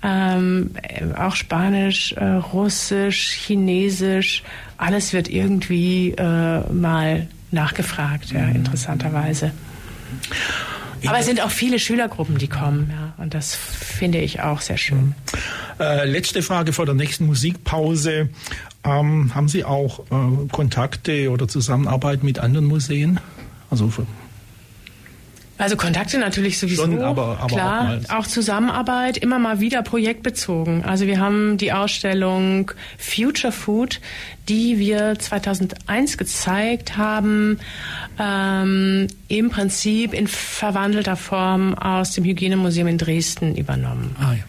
ähm, 0.02 0.70
auch 1.18 1.35
Spanisch, 1.35 2.12
äh, 2.12 2.24
Russisch, 2.24 3.33
Chinesisch. 3.33 4.44
Alles 4.78 5.12
wird 5.12 5.28
irgendwie 5.28 6.11
äh, 6.11 6.72
mal 6.72 7.26
nachgefragt, 7.50 8.30
ja, 8.30 8.42
mhm. 8.42 8.64
Aber 11.06 11.18
es 11.18 11.26
sind 11.26 11.42
auch 11.42 11.50
viele 11.50 11.78
Schülergruppen, 11.78 12.38
die 12.38 12.48
kommen, 12.48 12.90
ja, 12.90 13.22
und 13.22 13.34
das 13.34 13.54
finde 13.54 14.18
ich 14.18 14.40
auch 14.40 14.60
sehr 14.60 14.76
schön. 14.76 15.14
Äh, 15.78 16.06
letzte 16.06 16.42
Frage 16.42 16.72
vor 16.72 16.86
der 16.86 16.94
nächsten 16.94 17.26
Musikpause. 17.26 18.28
Ähm, 18.84 19.34
haben 19.34 19.48
Sie 19.48 19.64
auch 19.64 20.00
äh, 20.10 20.48
Kontakte 20.52 21.30
oder 21.30 21.48
Zusammenarbeit 21.48 22.22
mit 22.22 22.38
anderen 22.38 22.66
Museen? 22.66 23.18
Also 23.70 23.92
also 25.56 25.76
Kontakte 25.76 26.18
natürlich 26.18 26.58
sowieso, 26.58 26.82
Schon, 26.82 27.00
aber, 27.02 27.38
aber 27.38 27.46
klar, 27.46 28.00
auch, 28.08 28.16
auch, 28.16 28.26
Zusammenarbeit, 28.26 29.16
immer 29.16 29.38
mal 29.38 29.60
wieder 29.60 29.82
projektbezogen. 29.82 30.84
Also 30.84 31.06
wir 31.06 31.20
haben 31.20 31.58
die 31.58 31.72
Ausstellung 31.72 32.72
Future 32.98 33.52
Food, 33.52 34.00
die 34.48 34.78
wir 34.78 35.18
2001 35.18 36.18
gezeigt 36.18 36.96
haben, 36.96 37.60
ähm, 38.18 39.06
im 39.28 39.50
Prinzip 39.50 40.12
in 40.12 40.26
verwandelter 40.26 41.16
Form 41.16 41.74
aus 41.74 42.12
dem 42.12 42.24
Hygienemuseum 42.24 42.88
in 42.88 42.98
Dresden 42.98 43.54
übernommen. 43.54 44.16
Ah, 44.18 44.32
ja. 44.32 44.42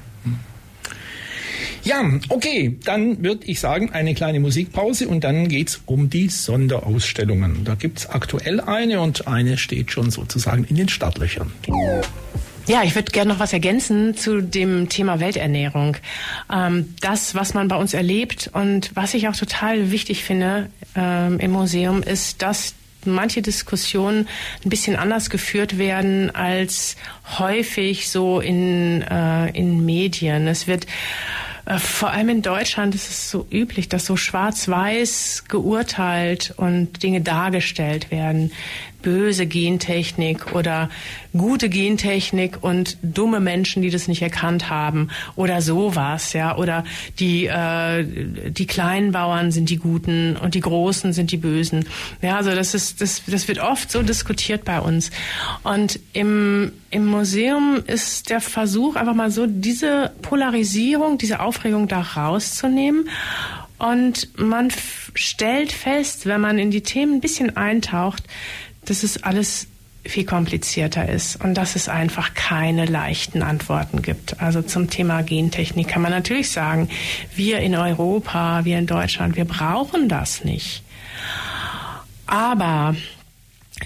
Ja, 1.85 2.03
okay, 2.29 2.77
dann 2.83 3.23
würde 3.23 3.45
ich 3.45 3.59
sagen, 3.59 3.91
eine 3.91 4.15
kleine 4.15 4.39
Musikpause 4.39 5.07
und 5.07 5.23
dann 5.23 5.47
geht's 5.47 5.81
um 5.85 6.09
die 6.09 6.29
Sonderausstellungen. 6.29 7.63
Da 7.63 7.75
gibt's 7.75 8.09
aktuell 8.09 8.59
eine 8.59 9.01
und 9.01 9.27
eine 9.27 9.55
steht 9.59 9.91
schon 9.91 10.09
sozusagen 10.09 10.63
in 10.63 10.77
den 10.77 10.89
Startlöchern. 10.89 11.51
Ja, 12.67 12.81
ich 12.81 12.95
würde 12.95 13.11
gerne 13.11 13.33
noch 13.33 13.39
was 13.39 13.53
ergänzen 13.53 14.17
zu 14.17 14.41
dem 14.41 14.89
Thema 14.89 15.19
Welternährung. 15.19 15.97
Ähm, 16.51 16.95
das, 17.01 17.35
was 17.35 17.53
man 17.53 17.67
bei 17.67 17.75
uns 17.75 17.93
erlebt 17.93 18.49
und 18.51 18.89
was 18.95 19.13
ich 19.13 19.27
auch 19.27 19.35
total 19.35 19.91
wichtig 19.91 20.23
finde 20.23 20.71
ähm, 20.95 21.39
im 21.39 21.51
Museum, 21.51 22.01
ist, 22.01 22.41
dass 22.41 22.73
manche 23.05 23.43
Diskussionen 23.43 24.27
ein 24.63 24.69
bisschen 24.69 24.95
anders 24.95 25.29
geführt 25.29 25.77
werden 25.77 26.33
als 26.33 26.95
häufig 27.37 28.09
so 28.09 28.39
in, 28.39 29.03
äh, 29.03 29.49
in 29.51 29.85
Medien. 29.85 30.47
Es 30.47 30.65
wird 30.65 30.87
vor 31.77 32.11
allem 32.11 32.29
in 32.29 32.41
Deutschland 32.43 32.93
ist 32.93 33.09
es 33.09 33.31
so 33.31 33.47
üblich, 33.49 33.89
dass 33.89 34.05
so 34.05 34.15
schwarz-weiß 34.15 35.45
geurteilt 35.47 36.53
und 36.57 37.01
Dinge 37.01 37.21
dargestellt 37.21 38.11
werden 38.11 38.51
böse 39.05 39.45
Gentechnik 39.45 40.55
oder 40.55 40.89
gute 41.37 41.69
Gentechnik 41.69 42.57
und 42.61 42.97
dumme 43.03 43.39
Menschen, 43.39 43.83
die 43.83 43.91
das 43.91 44.07
nicht 44.07 44.23
erkannt 44.23 44.69
haben 44.69 45.09
oder 45.35 45.61
sowas, 45.61 46.33
ja, 46.33 46.57
oder 46.57 46.83
die 47.19 47.45
äh, 47.45 48.03
die 48.49 48.65
kleinen 48.65 49.11
Bauern 49.11 49.51
sind 49.51 49.69
die 49.69 49.77
Guten 49.77 50.35
und 50.37 50.55
die 50.55 50.59
Großen 50.59 51.13
sind 51.13 51.31
die 51.31 51.37
Bösen. 51.37 51.85
Ja, 52.21 52.37
also 52.37 52.49
das 52.55 52.73
ist 52.73 52.99
das 52.99 53.21
das 53.27 53.47
wird 53.47 53.59
oft 53.59 53.91
so 53.91 54.01
diskutiert 54.01 54.65
bei 54.65 54.81
uns. 54.81 55.11
Und 55.63 55.99
im 56.13 56.71
im 56.89 57.05
Museum 57.05 57.83
ist 57.85 58.31
der 58.31 58.41
Versuch 58.41 58.95
einfach 58.95 59.13
mal 59.13 59.29
so 59.29 59.45
diese 59.45 60.13
Polarisierung, 60.23 61.19
diese 61.19 61.41
Aufregung 61.41 61.87
da 61.87 62.01
rauszunehmen. 62.01 63.07
Und 63.77 64.29
man 64.39 64.69
stellt 65.15 65.73
fest, 65.73 66.25
wenn 66.25 66.39
man 66.39 66.57
in 66.57 66.71
die 66.71 66.81
Themen 66.81 67.15
ein 67.15 67.21
bisschen 67.21 67.57
eintaucht, 67.57 68.23
dass 68.89 69.03
es 69.03 69.23
alles 69.23 69.67
viel 70.05 70.25
komplizierter 70.25 71.09
ist 71.09 71.43
und 71.43 71.55
dass 71.55 71.75
es 71.75 71.89
einfach 71.89 72.33
keine 72.35 72.85
leichten 72.85 73.41
Antworten 73.41 74.01
gibt. 74.01 74.39
Also 74.39 74.61
zum 74.61 74.89
Thema 74.89 75.23
Gentechnik 75.23 75.87
kann 75.87 76.01
man 76.01 76.11
natürlich 76.11 76.51
sagen, 76.51 76.89
wir 77.35 77.59
in 77.59 77.75
Europa, 77.75 78.65
wir 78.65 78.77
in 78.77 78.85
Deutschland, 78.85 79.35
wir 79.35 79.45
brauchen 79.45 80.07
das 80.07 80.43
nicht. 80.43 80.83
Aber 82.27 82.95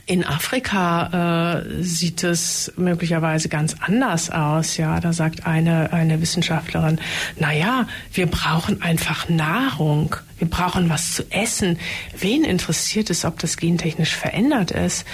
in 0.06 0.24
Afrika 0.24 1.64
äh, 1.64 1.84
sieht 1.84 2.24
es 2.24 2.72
möglicherweise 2.78 3.50
ganz 3.50 3.76
anders 3.80 4.30
aus. 4.30 4.78
Ja, 4.78 5.00
da 5.00 5.14
sagt 5.14 5.48
eine 5.48 5.92
eine 5.92 6.22
Wissenschaftlerin: 6.22 7.00
Na 7.40 7.54
ja, 7.54 7.88
wir 8.14 8.28
brauchen 8.28 8.82
einfach 8.82 9.30
Nahrung. 9.30 10.16
Wir 10.38 10.48
brauchen 10.48 10.90
was 10.90 11.16
zu 11.16 11.32
essen. 11.32 11.80
Wen 12.18 12.44
interessiert 12.44 13.10
es, 13.10 13.26
ob 13.26 13.40
das 13.40 13.58
gentechnisch 13.58 14.16
verändert 14.16 14.72
ist? 14.72 15.06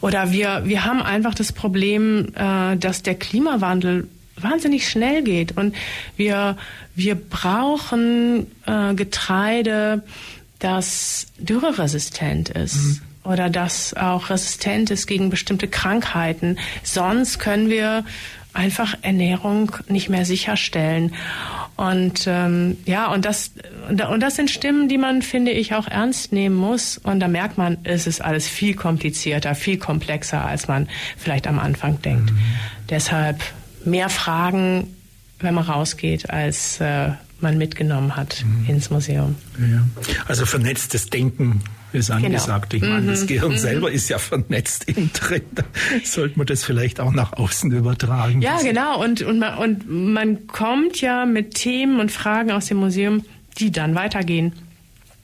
Oder 0.00 0.32
wir 0.32 0.62
wir 0.64 0.84
haben 0.84 1.02
einfach 1.02 1.34
das 1.34 1.52
Problem, 1.52 2.32
äh, 2.34 2.76
dass 2.76 3.02
der 3.02 3.16
Klimawandel 3.16 4.08
wahnsinnig 4.36 4.88
schnell 4.88 5.22
geht 5.22 5.58
und 5.58 5.74
wir 6.16 6.56
wir 6.94 7.16
brauchen 7.16 8.46
äh, 8.66 8.94
Getreide, 8.94 10.02
das 10.58 11.26
dürreresistent 11.38 12.48
ist. 12.48 12.76
Mhm 12.76 13.00
oder 13.24 13.50
das 13.50 13.94
auch 13.94 14.30
resistent 14.30 14.90
ist 14.90 15.06
gegen 15.06 15.30
bestimmte 15.30 15.68
Krankheiten. 15.68 16.58
Sonst 16.82 17.38
können 17.38 17.70
wir 17.70 18.04
einfach 18.52 18.94
Ernährung 19.02 19.72
nicht 19.88 20.08
mehr 20.08 20.24
sicherstellen. 20.24 21.14
Und 21.76 22.24
ähm, 22.26 22.76
ja, 22.84 23.06
und 23.06 23.24
das 23.24 23.52
und 23.88 24.20
das 24.20 24.36
sind 24.36 24.50
Stimmen, 24.50 24.88
die 24.88 24.98
man 24.98 25.22
finde 25.22 25.52
ich 25.52 25.74
auch 25.74 25.88
ernst 25.88 26.32
nehmen 26.32 26.56
muss. 26.56 26.98
Und 26.98 27.20
da 27.20 27.28
merkt 27.28 27.58
man, 27.58 27.78
es 27.84 28.06
ist 28.06 28.20
alles 28.20 28.46
viel 28.46 28.74
komplizierter, 28.74 29.54
viel 29.54 29.78
komplexer, 29.78 30.44
als 30.44 30.68
man 30.68 30.88
vielleicht 31.16 31.46
am 31.46 31.58
Anfang 31.58 32.00
denkt. 32.02 32.30
Mhm. 32.30 32.38
Deshalb 32.90 33.40
mehr 33.84 34.10
Fragen, 34.10 34.94
wenn 35.40 35.54
man 35.54 35.64
rausgeht, 35.64 36.30
als 36.30 36.80
äh, 36.80 37.10
man 37.40 37.58
mitgenommen 37.58 38.16
hat 38.16 38.44
mhm. 38.44 38.68
ins 38.68 38.90
Museum. 38.90 39.36
Ja. 39.58 39.82
Also 40.28 40.46
vernetztes 40.46 41.06
Denken 41.06 41.62
ist 41.94 42.08
genau. 42.08 42.26
angesagt. 42.26 42.70
Genau. 42.70 42.84
Ich 42.84 42.90
meine, 42.92 43.06
das 43.06 43.22
mhm. 43.22 43.26
Gehirn 43.26 43.52
mhm. 43.52 43.58
selber 43.58 43.90
ist 43.90 44.08
ja 44.08 44.18
vernetzt 44.18 44.84
innen 44.84 45.10
drin. 45.12 45.42
Da 45.54 45.64
sollte 46.04 46.38
man 46.38 46.46
das 46.46 46.64
vielleicht 46.64 47.00
auch 47.00 47.12
nach 47.12 47.32
außen 47.34 47.70
übertragen. 47.72 48.42
Ja, 48.42 48.60
genau. 48.60 49.02
Und, 49.02 49.22
und, 49.22 49.38
man, 49.38 49.58
und 49.58 49.88
man 49.88 50.46
kommt 50.46 51.00
ja 51.00 51.26
mit 51.26 51.54
Themen 51.54 52.00
und 52.00 52.10
Fragen 52.10 52.50
aus 52.50 52.66
dem 52.66 52.78
Museum, 52.78 53.24
die 53.58 53.70
dann 53.70 53.94
weitergehen. 53.94 54.52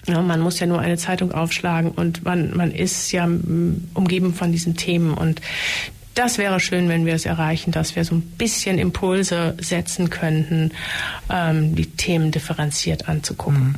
Ja, 0.06 0.22
man 0.22 0.40
muss 0.40 0.58
ja 0.58 0.66
nur 0.66 0.80
eine 0.80 0.96
Zeitung 0.96 1.32
aufschlagen 1.32 1.90
und 1.90 2.24
man, 2.24 2.56
man 2.56 2.72
ist 2.72 3.12
ja 3.12 3.24
umgeben 3.24 4.32
von 4.32 4.52
diesen 4.52 4.76
Themen 4.76 5.12
und 5.12 5.42
das 6.14 6.36
wäre 6.36 6.58
schön, 6.58 6.88
wenn 6.88 7.06
wir 7.06 7.14
es 7.14 7.26
erreichen, 7.26 7.70
dass 7.70 7.94
wir 7.94 8.04
so 8.04 8.16
ein 8.16 8.22
bisschen 8.22 8.78
Impulse 8.78 9.54
setzen 9.60 10.10
könnten, 10.10 10.72
ähm, 11.30 11.76
die 11.76 11.86
Themen 11.86 12.32
differenziert 12.32 13.08
anzugucken. 13.08 13.68
Mhm. 13.68 13.74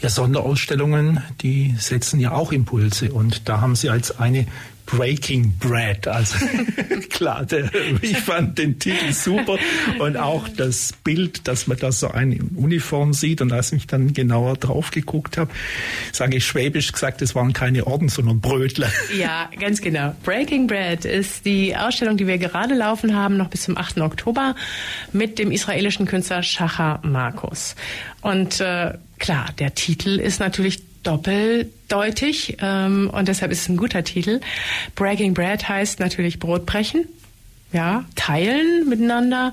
Ja, 0.00 0.08
Sonderausstellungen, 0.08 1.22
die 1.40 1.74
setzen 1.78 2.20
ja 2.20 2.32
auch 2.32 2.52
Impulse 2.52 3.12
und 3.12 3.48
da 3.48 3.60
haben 3.60 3.74
Sie 3.74 3.90
als 3.90 4.18
eine 4.18 4.46
Breaking 4.88 5.54
Bread. 5.58 6.08
Also 6.08 6.38
klar, 7.10 7.44
der, 7.44 7.70
ich 8.00 8.16
fand 8.16 8.58
den 8.58 8.78
Titel 8.78 9.12
super 9.12 9.58
und 9.98 10.16
auch 10.16 10.48
das 10.48 10.94
Bild, 11.04 11.46
dass 11.46 11.66
man 11.66 11.76
da 11.78 11.92
so 11.92 12.08
eine 12.08 12.38
Uniform 12.56 13.12
sieht 13.12 13.40
und 13.40 13.52
als 13.52 13.72
ich 13.72 13.86
dann 13.86 14.14
genauer 14.14 14.56
drauf 14.56 14.90
geguckt 14.90 15.36
habe, 15.36 15.50
sage 16.12 16.38
ich 16.38 16.46
schwäbisch 16.46 16.92
gesagt, 16.92 17.20
es 17.20 17.34
waren 17.34 17.52
keine 17.52 17.86
Orden, 17.86 18.08
sondern 18.08 18.40
Brötler. 18.40 18.88
Ja, 19.18 19.50
ganz 19.60 19.82
genau. 19.82 20.14
Breaking 20.24 20.66
Bread 20.66 21.04
ist 21.04 21.44
die 21.44 21.76
Ausstellung, 21.76 22.16
die 22.16 22.26
wir 22.26 22.38
gerade 22.38 22.74
laufen 22.74 23.14
haben, 23.14 23.36
noch 23.36 23.48
bis 23.48 23.64
zum 23.64 23.76
8. 23.76 23.98
Oktober 23.98 24.54
mit 25.12 25.38
dem 25.38 25.50
israelischen 25.50 26.06
Künstler 26.06 26.42
Shachar 26.42 27.00
Markus. 27.04 27.76
Und 28.22 28.60
äh, 28.60 28.94
klar, 29.18 29.50
der 29.58 29.74
Titel 29.74 30.18
ist 30.18 30.40
natürlich 30.40 30.82
doppeldeutig 31.02 32.56
ähm, 32.60 33.10
und 33.12 33.28
deshalb 33.28 33.52
ist 33.52 33.62
es 33.62 33.68
ein 33.68 33.76
guter 33.76 34.04
Titel. 34.04 34.40
Breaking 34.94 35.34
Bread 35.34 35.68
heißt 35.68 36.00
natürlich 36.00 36.38
Brotbrechen, 36.38 37.06
ja, 37.72 38.04
teilen 38.14 38.88
miteinander. 38.88 39.52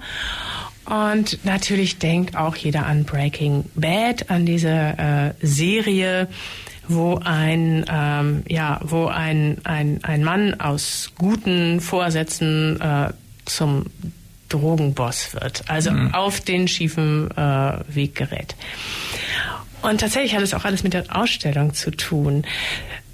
Und 0.86 1.44
natürlich 1.46 1.98
denkt 1.98 2.36
auch 2.36 2.56
jeder 2.56 2.86
an 2.86 3.06
Breaking 3.06 3.66
Bad, 3.74 4.30
an 4.30 4.46
diese 4.46 4.70
äh, 4.70 5.34
Serie, 5.42 6.28
wo 6.88 7.16
ein 7.24 7.86
ähm, 7.90 8.44
ja, 8.48 8.80
wo 8.84 9.08
ein, 9.08 9.58
ein 9.64 10.04
ein 10.04 10.24
Mann 10.24 10.60
aus 10.60 11.12
guten 11.18 11.82
Vorsätzen 11.82 12.80
äh, 12.80 13.14
zum 13.46 13.86
Drogenboss 14.50 15.34
wird, 15.34 15.64
also 15.68 15.92
mhm. 15.92 16.14
auf 16.14 16.40
den 16.40 16.68
schiefen 16.68 17.30
äh, 17.32 17.80
Weg 17.88 18.16
gerät. 18.16 18.56
Und 19.82 20.02
tatsächlich 20.02 20.36
hat 20.36 20.42
es 20.42 20.54
auch 20.54 20.66
alles 20.66 20.84
mit 20.84 20.94
der 20.94 21.16
Ausstellung 21.16 21.74
zu 21.74 21.92
tun. 21.92 22.44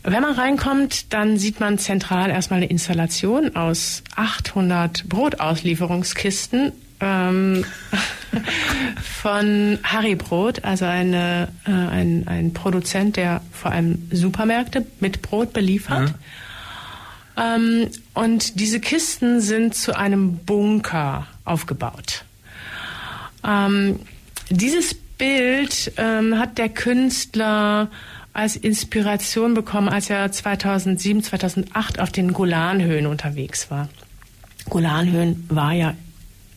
Wenn 0.04 0.22
man 0.22 0.34
reinkommt, 0.34 1.14
dann 1.14 1.38
sieht 1.38 1.60
man 1.60 1.78
zentral 1.78 2.30
erstmal 2.30 2.58
eine 2.58 2.68
Installation 2.68 3.56
aus 3.56 4.04
800 4.16 5.08
Brotauslieferungskisten 5.08 6.72
ähm, 7.02 7.66
von 9.02 9.80
Harry 9.84 10.16
Brot, 10.16 10.64
also 10.64 10.86
eine, 10.86 11.50
äh, 11.66 11.72
ein, 11.72 12.28
ein 12.28 12.54
Produzent, 12.54 13.18
der 13.18 13.42
vor 13.52 13.72
allem 13.72 14.08
Supermärkte 14.12 14.86
mit 15.00 15.22
Brot 15.22 15.54
beliefert. 15.54 16.10
Ja. 16.10 16.16
Ähm, 17.42 17.90
und 18.14 18.60
diese 18.60 18.80
Kisten 18.80 19.42
sind 19.42 19.74
zu 19.76 19.98
einem 19.98 20.38
Bunker 20.38 21.28
aufgebaut. 21.46 22.26
Ähm, 23.44 24.00
dieses 24.50 24.94
Bild 24.94 25.94
ähm, 25.98 26.38
hat 26.38 26.58
der 26.58 26.70
Künstler 26.70 27.90
als 28.34 28.56
Inspiration 28.56 29.54
bekommen, 29.54 29.90
als 29.90 30.10
er 30.10 30.32
2007, 30.32 31.24
2008 31.24 32.00
auf 32.00 32.12
den 32.12 32.34
Golanhöhen 32.34 33.08
unterwegs 33.08 33.70
war. 33.70 33.90
Golanhöhen 34.70 35.46
war 35.50 35.74
ja 35.74 35.96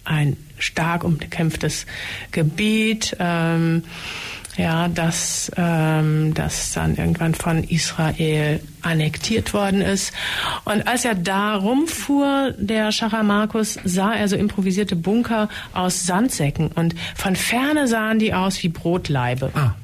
ein 0.05 0.37
stark 0.59 1.05
umkämpftes 1.05 1.87
Gebiet. 2.31 3.17
Ähm, 3.19 3.83
ja, 4.57 4.89
dass 4.89 5.51
ähm, 5.57 6.33
das 6.35 6.73
dann 6.73 6.97
irgendwann 6.97 7.35
von 7.35 7.65
Israel 7.65 8.61
annektiert 8.83 9.53
worden 9.53 9.81
ist. 9.81 10.13
Und 10.65 10.87
als 10.87 11.05
er 11.05 11.15
da 11.15 11.57
rumfuhr, 11.57 12.55
der 12.59 12.93
Schacher 12.93 13.23
Markus, 13.23 13.79
sah 13.85 14.15
er 14.15 14.29
so 14.29 14.37
improvisierte 14.37 14.97
Bunker 14.97 15.49
aus 15.73 16.07
Sandsäcken 16.07 16.69
und 16.69 16.95
von 17.17 17.35
ferne 17.35 17.89
sahen 17.89 18.19
die 18.19 18.33
aus 18.35 18.63
wie 18.63 18.69
Brotleibe. 18.69 19.51
Ah. 19.55 19.75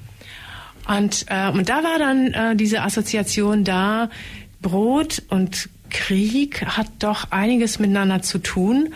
Und, 0.96 1.26
äh, 1.28 1.50
und 1.50 1.68
da 1.68 1.82
war 1.82 1.98
dann 1.98 2.26
äh, 2.28 2.56
diese 2.56 2.82
Assoziation 2.82 3.64
da, 3.64 4.10
Brot 4.62 5.22
und 5.28 5.68
Krieg 5.90 6.64
hat 6.64 6.86
doch 6.98 7.30
einiges 7.30 7.78
miteinander 7.78 8.22
zu 8.22 8.38
tun. 8.38 8.94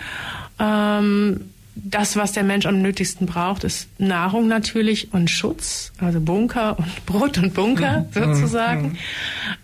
Ähm, 0.59 1.41
das, 1.77 2.17
was 2.17 2.33
der 2.33 2.45
Mensch 2.45 2.67
am 2.67 2.81
nötigsten 2.81 3.27
braucht, 3.27 3.65
ist 3.65 3.89
Nahrung 3.99 4.47
natürlich 4.47 5.13
und 5.13 5.29
Schutz, 5.29 5.93
also 5.99 6.21
Bunker 6.21 6.79
und 6.79 7.07
Brot 7.07 7.39
und 7.39 7.55
Bunker 7.55 8.01
mhm. 8.01 8.13
sozusagen. 8.13 8.83
Mhm. 8.83 8.99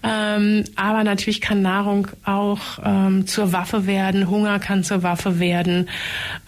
Ähm, 0.03 0.65
aber 0.77 1.05
natürlich 1.05 1.41
kann 1.41 1.63
Nahrung 1.63 2.09
auch 2.25 2.61
ähm, 2.85 3.27
zur 3.27 3.53
Waffe 3.53 3.87
werden, 3.87 4.29
Hunger 4.29 4.59
kann 4.59 4.83
zur 4.83 5.03
Waffe 5.03 5.39
werden. 5.39 5.89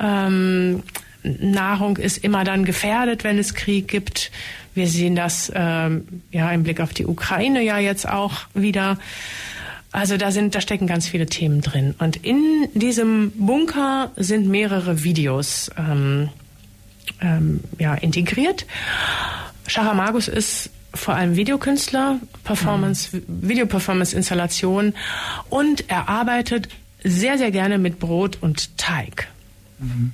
Ähm, 0.00 0.82
Nahrung 1.22 1.98
ist 1.98 2.18
immer 2.18 2.42
dann 2.42 2.64
gefährdet, 2.64 3.22
wenn 3.22 3.38
es 3.38 3.54
Krieg 3.54 3.86
gibt. 3.86 4.32
Wir 4.74 4.88
sehen 4.88 5.14
das 5.14 5.52
ähm, 5.54 6.22
ja 6.32 6.50
im 6.50 6.64
Blick 6.64 6.80
auf 6.80 6.92
die 6.92 7.06
Ukraine 7.06 7.62
ja 7.62 7.78
jetzt 7.78 8.08
auch 8.08 8.46
wieder. 8.54 8.98
Also 9.92 10.16
da 10.16 10.32
sind, 10.32 10.54
da 10.54 10.60
stecken 10.60 10.86
ganz 10.86 11.06
viele 11.06 11.26
Themen 11.26 11.60
drin. 11.60 11.94
Und 11.98 12.16
in 12.16 12.68
diesem 12.74 13.30
Bunker 13.32 14.10
sind 14.16 14.48
mehrere 14.48 15.04
Videos 15.04 15.70
ähm, 15.76 16.30
ähm, 17.20 17.60
ja, 17.78 17.94
integriert. 17.94 18.66
Charamagus 19.66 20.28
ist 20.28 20.70
vor 20.94 21.14
allem 21.14 21.36
Videokünstler, 21.36 22.18
Performance, 22.44 23.16
mhm. 23.16 23.48
Video-Performance-Installation 23.48 24.94
und 25.48 25.88
er 25.88 26.08
arbeitet 26.08 26.68
sehr, 27.02 27.38
sehr 27.38 27.50
gerne 27.50 27.78
mit 27.78 27.98
Brot 27.98 28.38
und 28.40 28.76
Teig. 28.78 29.28
Mhm. 29.78 30.12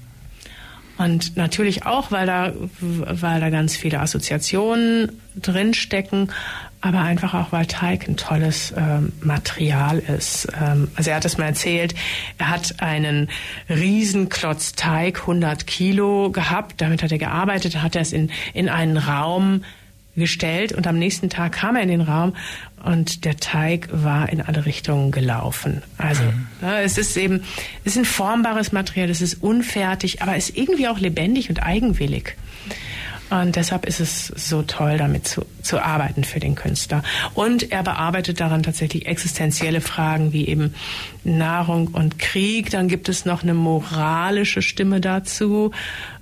Und 0.99 1.37
natürlich 1.37 1.87
auch, 1.87 2.11
weil 2.11 2.27
da, 2.27 2.53
weil 2.81 3.41
da 3.41 3.51
ganz 3.51 3.77
viele 3.77 4.01
Assoziationen 4.01 5.21
drinstecken, 5.37 6.33
aber 6.81 7.01
einfach 7.01 7.35
auch, 7.35 7.53
weil 7.53 7.67
Teig 7.67 8.09
ein 8.09 8.17
tolles 8.17 8.73
ähm, 8.77 9.13
Material 9.21 9.99
ist. 9.99 10.49
Ähm, 10.61 10.89
also 10.95 11.11
er 11.11 11.17
hat 11.17 11.25
es 11.25 11.39
mal 11.39 11.47
erzählt, 11.47 11.95
er 12.39 12.51
hat 12.51 12.81
einen 12.83 13.29
Riesenklotz 13.69 14.73
Teig, 14.73 15.21
100 15.21 15.67
Kilo 15.67 16.31
gehabt, 16.31 16.81
damit 16.81 17.03
hat 17.03 17.13
er 17.13 17.19
gearbeitet, 17.19 17.83
hat 17.83 17.97
er 17.97 18.03
es 18.03 18.13
in, 18.13 18.31
in 18.55 18.69
einen 18.69 18.97
Raum 18.97 19.65
gestellt 20.19 20.73
und 20.73 20.87
am 20.87 20.99
nächsten 20.99 21.31
Tag 21.31 21.53
kam 21.53 21.77
er 21.77 21.83
in 21.83 21.89
den 21.89 22.01
Raum 22.01 22.35
und 22.85 23.25
der 23.25 23.37
Teig 23.37 23.89
war 23.93 24.29
in 24.29 24.41
alle 24.41 24.67
Richtungen 24.67 25.11
gelaufen. 25.11 25.83
Also 25.97 26.23
mhm. 26.23 26.47
ne, 26.61 26.81
es 26.83 26.99
ist 26.99 27.17
eben, 27.17 27.43
es 27.85 27.93
ist 27.93 27.99
ein 27.99 28.05
formbares 28.05 28.73
Material, 28.73 29.11
es 29.11 29.21
ist 29.21 29.43
unfertig, 29.43 30.23
aber 30.23 30.37
es 30.37 30.51
ist 30.51 30.59
irgendwie 30.59 30.89
auch 30.89 30.99
lebendig 30.99 31.51
und 31.51 31.63
eigenwillig. 31.63 32.37
Und 33.31 33.57
deshalb 33.57 33.85
ist 33.85 34.01
es 34.01 34.27
so 34.29 34.63
toll, 34.63 34.97
damit 34.97 35.29
zu, 35.29 35.45
zu 35.63 35.81
arbeiten 35.81 36.25
für 36.25 36.41
den 36.41 36.55
Künstler. 36.55 37.03
Und 37.35 37.71
er 37.71 37.83
bearbeitet 37.83 38.41
daran 38.41 38.63
tatsächlich 38.63 39.07
existenzielle 39.07 39.83
Fragen 39.83 40.33
wie 40.33 40.49
eben 40.49 40.75
Nahrung 41.25 41.89
und 41.89 42.19
Krieg. 42.19 42.71
Dann 42.71 42.89
gibt 42.89 43.09
es 43.09 43.27
noch 43.27 43.43
eine 43.43 43.53
moralische 43.53 44.63
Stimme 44.63 45.01
dazu. 45.03 45.73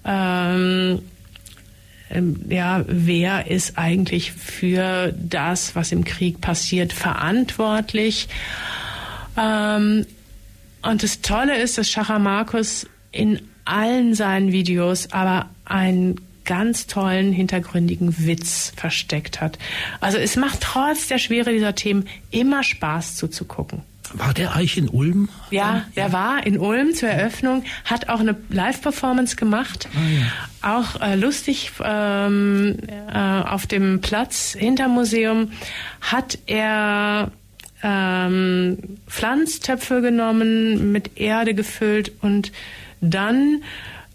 Ähm, 0.05 1.01
ja, 2.49 2.85
wer 2.87 3.51
ist 3.51 3.79
eigentlich 3.79 4.33
für 4.33 5.13
das, 5.13 5.75
was 5.75 5.93
im 5.93 6.05
Krieg 6.05 6.41
passiert, 6.41 6.93
verantwortlich? 6.93 8.29
Ähm, 9.37 10.07
und 10.83 11.03
das 11.03 11.21
Tolle 11.21 11.61
ist, 11.61 11.79
dass 11.79 11.91
Schacher 11.91 12.19
Markus 12.19 12.87
in 13.11 13.41
allen 13.65 14.15
seinen 14.15 14.53
Videos 14.53 15.11
aber 15.13 15.49
einen 15.65 16.21
ganz 16.45 16.87
tollen 16.87 17.33
hintergründigen 17.33 18.27
Witz 18.27 18.73
versteckt 18.77 19.41
hat. 19.41 19.59
Also 20.01 20.19
es 20.19 20.37
macht 20.37 20.61
trotz 20.61 21.09
der 21.09 21.19
Schwere 21.19 21.53
dieser 21.53 21.75
Themen 21.75 22.07
immer 22.31 22.63
Spaß 22.63 23.17
zuzugucken. 23.17 23.83
War 24.15 24.35
der 24.35 24.55
eigentlich 24.55 24.79
in 24.79 24.89
Ulm? 24.89 25.29
Ja, 25.51 25.85
der 25.97 26.13
war 26.13 26.47
in 26.47 26.59
Ulm 26.59 26.95
zur 26.95 27.09
Eröffnung, 27.09 27.65
hat 27.85 28.09
auch 28.09 28.21
eine 28.21 28.37
Live-Performance 28.49 29.37
gemacht. 29.37 29.89
Ah, 29.95 29.99
ja. 30.09 30.77
Auch 30.77 31.01
äh, 31.01 31.17
lustig 31.17 31.73
ähm, 31.83 32.77
äh, 32.89 33.19
auf 33.19 33.67
dem 33.67 34.01
Platz 34.01 34.57
hinter 34.59 34.89
Museum 34.89 35.51
hat 36.01 36.39
er 36.47 37.31
ähm, 37.83 38.79
Pflanztöpfe 39.07 40.01
genommen, 40.01 40.93
mit 40.93 41.19
Erde 41.19 41.55
gefüllt 41.55 42.13
und 42.21 42.53
dann 43.01 43.63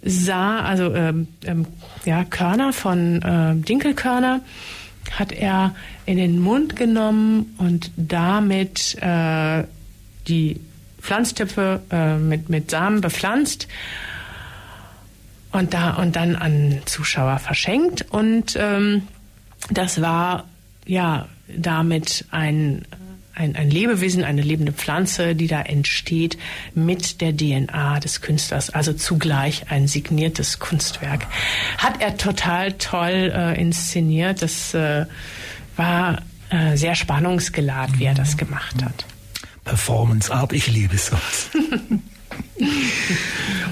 sah, 0.03 0.61
also 0.61 0.93
ähm, 0.93 1.27
ähm, 1.45 1.67
ja, 2.05 2.23
Körner 2.23 2.73
von 2.73 3.21
äh, 3.21 3.55
Dinkelkörner 3.55 4.41
hat 5.11 5.31
er 5.31 5.75
in 6.05 6.17
den 6.17 6.39
Mund 6.39 6.75
genommen 6.75 7.53
und 7.57 7.91
damit 7.95 8.97
äh, 9.01 9.63
die 10.27 10.59
Pflanztöpfe 11.01 11.81
äh, 11.91 12.17
mit, 12.17 12.49
mit 12.49 12.69
Samen 12.69 13.01
bepflanzt 13.01 13.67
und 15.51 15.73
da 15.73 15.95
und 15.95 16.15
dann 16.15 16.35
an 16.35 16.81
Zuschauer 16.85 17.39
verschenkt 17.39 18.05
und 18.09 18.55
ähm, 18.59 19.07
das 19.69 20.01
war 20.01 20.45
ja 20.85 21.27
damit 21.47 22.25
ein 22.31 22.85
ein, 23.33 23.55
ein 23.55 23.69
Lebewesen, 23.69 24.23
eine 24.23 24.41
lebende 24.41 24.73
Pflanze, 24.73 25.35
die 25.35 25.47
da 25.47 25.61
entsteht 25.61 26.37
mit 26.75 27.21
der 27.21 27.35
DNA 27.35 27.99
des 27.99 28.21
Künstlers, 28.21 28.69
also 28.69 28.93
zugleich 28.93 29.71
ein 29.71 29.87
signiertes 29.87 30.59
Kunstwerk. 30.59 31.25
Hat 31.77 32.01
er 32.01 32.17
total 32.17 32.73
toll 32.73 33.31
äh, 33.33 33.59
inszeniert. 33.59 34.41
Das 34.41 34.73
äh, 34.73 35.05
war 35.75 36.21
äh, 36.49 36.75
sehr 36.75 36.95
spannungsgeladen, 36.95 37.99
wie 37.99 38.05
er 38.05 38.13
das 38.13 38.37
gemacht 38.37 38.83
hat. 38.83 39.05
Performance 39.63 40.31
Art. 40.31 40.53
Ich 40.53 40.67
liebe 40.67 40.97
sowas. 40.97 41.49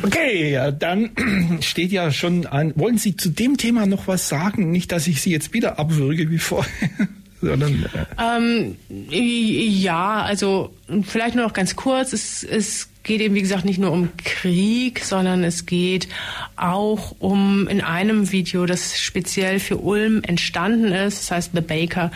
Okay, 0.02 0.52
ja, 0.52 0.72
dann 0.72 1.12
steht 1.62 1.92
ja 1.92 2.12
schon 2.12 2.46
an. 2.46 2.74
Wollen 2.76 2.98
Sie 2.98 3.16
zu 3.16 3.30
dem 3.30 3.58
Thema 3.58 3.86
noch 3.86 4.08
was 4.08 4.30
sagen? 4.30 4.72
Nicht, 4.72 4.92
dass 4.92 5.08
ich 5.08 5.22
Sie 5.22 5.32
jetzt 5.32 5.54
wieder 5.54 5.80
abwürge 5.80 6.30
wie 6.30 6.40
vorher. 6.40 6.72
Sondern, 7.42 7.86
äh 7.86 8.36
ähm, 8.36 8.76
ja, 9.10 10.24
also 10.24 10.74
vielleicht 11.04 11.36
nur 11.36 11.46
noch 11.46 11.54
ganz 11.54 11.76
kurz. 11.76 12.12
Es, 12.12 12.44
es 12.44 12.89
geht 13.04 13.22
eben, 13.22 13.36
wie 13.36 13.42
gesagt, 13.42 13.66
nicht 13.66 13.80
nur 13.80 13.92
um 13.92 14.10
Krieg, 14.18 15.04
sondern 15.04 15.44
es 15.44 15.66
geht 15.66 16.08
auch 16.56 17.16
um 17.20 17.68
in 17.68 17.82
einem 17.82 18.32
Video, 18.32 18.66
das 18.66 19.00
speziell 19.00 19.60
für 19.60 19.78
Ulm 19.78 20.22
entstanden 20.24 20.92
ist, 20.92 21.20
das 21.20 21.32
heißt 21.32 21.52
The 21.54 21.62
Baker. 21.62 22.12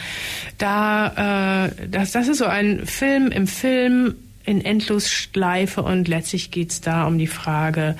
Da, 0.58 1.68
äh, 1.68 1.88
das, 1.90 2.12
das 2.12 2.28
ist 2.28 2.38
so 2.38 2.46
ein 2.46 2.86
Film 2.86 3.32
im 3.32 3.48
Film 3.48 4.16
in 4.46 4.64
Endlosschleife 4.64 5.82
und 5.82 6.08
letztlich 6.08 6.52
geht 6.52 6.72
es 6.72 6.82
da 6.82 7.06
um 7.08 7.18
die 7.18 7.28
Frage 7.28 7.96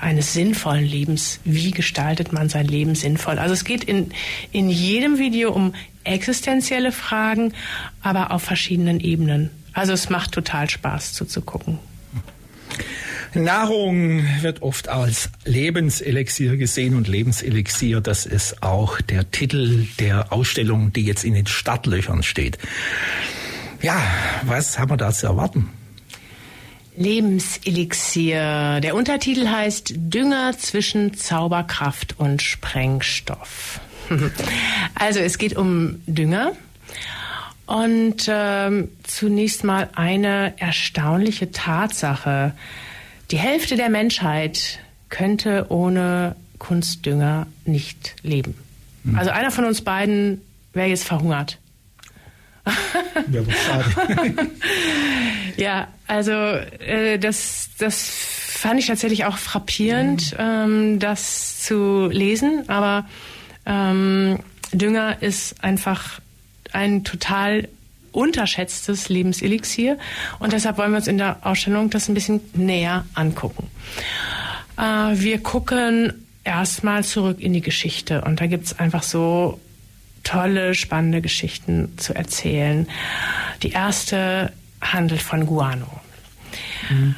eines 0.00 0.32
sinnvollen 0.32 0.84
Lebens. 0.84 1.40
Wie 1.44 1.70
gestaltet 1.70 2.32
man 2.32 2.48
sein 2.48 2.66
Leben 2.66 2.94
sinnvoll? 2.94 3.38
Also 3.38 3.54
es 3.54 3.64
geht 3.64 3.84
in, 3.84 4.10
in 4.52 4.68
jedem 4.68 5.18
Video 5.18 5.52
um 5.52 5.74
existenzielle 6.04 6.92
Fragen, 6.92 7.52
aber 8.02 8.30
auf 8.30 8.42
verschiedenen 8.42 9.00
Ebenen. 9.00 9.50
Also 9.72 9.92
es 9.92 10.10
macht 10.10 10.32
total 10.32 10.68
Spaß 10.68 11.12
zuzugucken. 11.12 11.78
Nahrung 13.34 14.24
wird 14.40 14.62
oft 14.62 14.88
als 14.88 15.30
Lebenselixier 15.44 16.56
gesehen 16.56 16.96
und 16.96 17.08
Lebenselixier, 17.08 18.00
das 18.00 18.26
ist 18.26 18.62
auch 18.62 19.00
der 19.00 19.30
Titel 19.30 19.86
der 19.98 20.32
Ausstellung, 20.32 20.92
die 20.92 21.02
jetzt 21.02 21.24
in 21.24 21.34
den 21.34 21.46
Startlöchern 21.46 22.22
steht. 22.22 22.58
Ja, 23.82 24.02
was 24.44 24.78
haben 24.78 24.90
wir 24.90 24.96
da 24.96 25.12
zu 25.12 25.26
erwarten? 25.26 25.68
Lebenselixier. 26.96 28.80
Der 28.82 28.96
Untertitel 28.96 29.46
heißt 29.46 29.92
Dünger 29.96 30.58
zwischen 30.58 31.14
Zauberkraft 31.14 32.18
und 32.18 32.42
Sprengstoff. 32.42 33.80
also 34.96 35.20
es 35.20 35.38
geht 35.38 35.56
um 35.56 36.00
Dünger. 36.06 36.52
Und 37.68 38.26
ähm, 38.28 38.88
zunächst 39.02 39.62
mal 39.62 39.90
eine 39.94 40.54
erstaunliche 40.56 41.52
Tatsache. 41.52 42.54
Die 43.30 43.36
Hälfte 43.36 43.76
der 43.76 43.90
Menschheit 43.90 44.78
könnte 45.10 45.66
ohne 45.68 46.34
Kunstdünger 46.58 47.46
nicht 47.66 48.16
leben. 48.22 48.54
Mhm. 49.04 49.18
Also 49.18 49.32
einer 49.32 49.50
von 49.50 49.66
uns 49.66 49.82
beiden 49.82 50.40
wäre 50.72 50.88
jetzt 50.88 51.04
verhungert. 51.04 51.58
Ja, 53.30 53.42
ja, 55.56 55.88
also 56.06 56.32
äh, 56.32 57.18
das, 57.18 57.70
das 57.78 58.08
fand 58.08 58.78
ich 58.80 58.86
tatsächlich 58.86 59.24
auch 59.24 59.36
frappierend, 59.36 60.32
mhm. 60.32 60.38
ähm, 60.38 60.98
das 60.98 61.62
zu 61.62 62.08
lesen. 62.10 62.64
Aber 62.68 63.06
ähm, 63.66 64.38
Dünger 64.72 65.22
ist 65.22 65.62
einfach 65.62 66.20
ein 66.72 67.04
total 67.04 67.68
unterschätztes 68.12 69.08
Lebenselixier 69.08 69.98
und 70.38 70.52
deshalb 70.52 70.78
wollen 70.78 70.92
wir 70.92 70.98
uns 70.98 71.06
in 71.08 71.18
der 71.18 71.38
Ausstellung 71.42 71.90
das 71.90 72.08
ein 72.08 72.14
bisschen 72.14 72.40
näher 72.54 73.04
angucken. 73.14 73.68
Äh, 74.76 74.82
wir 74.82 75.42
gucken 75.42 76.26
erstmal 76.44 77.04
zurück 77.04 77.40
in 77.40 77.52
die 77.52 77.60
Geschichte 77.60 78.22
und 78.22 78.40
da 78.40 78.46
gibt 78.46 78.66
es 78.66 78.78
einfach 78.78 79.02
so 79.02 79.60
tolle, 80.24 80.74
spannende 80.74 81.20
Geschichten 81.20 81.92
zu 81.96 82.14
erzählen. 82.14 82.88
Die 83.62 83.70
erste 83.70 84.52
handelt 84.80 85.22
von 85.22 85.46
Guano. 85.46 86.00
Mhm. 86.90 87.14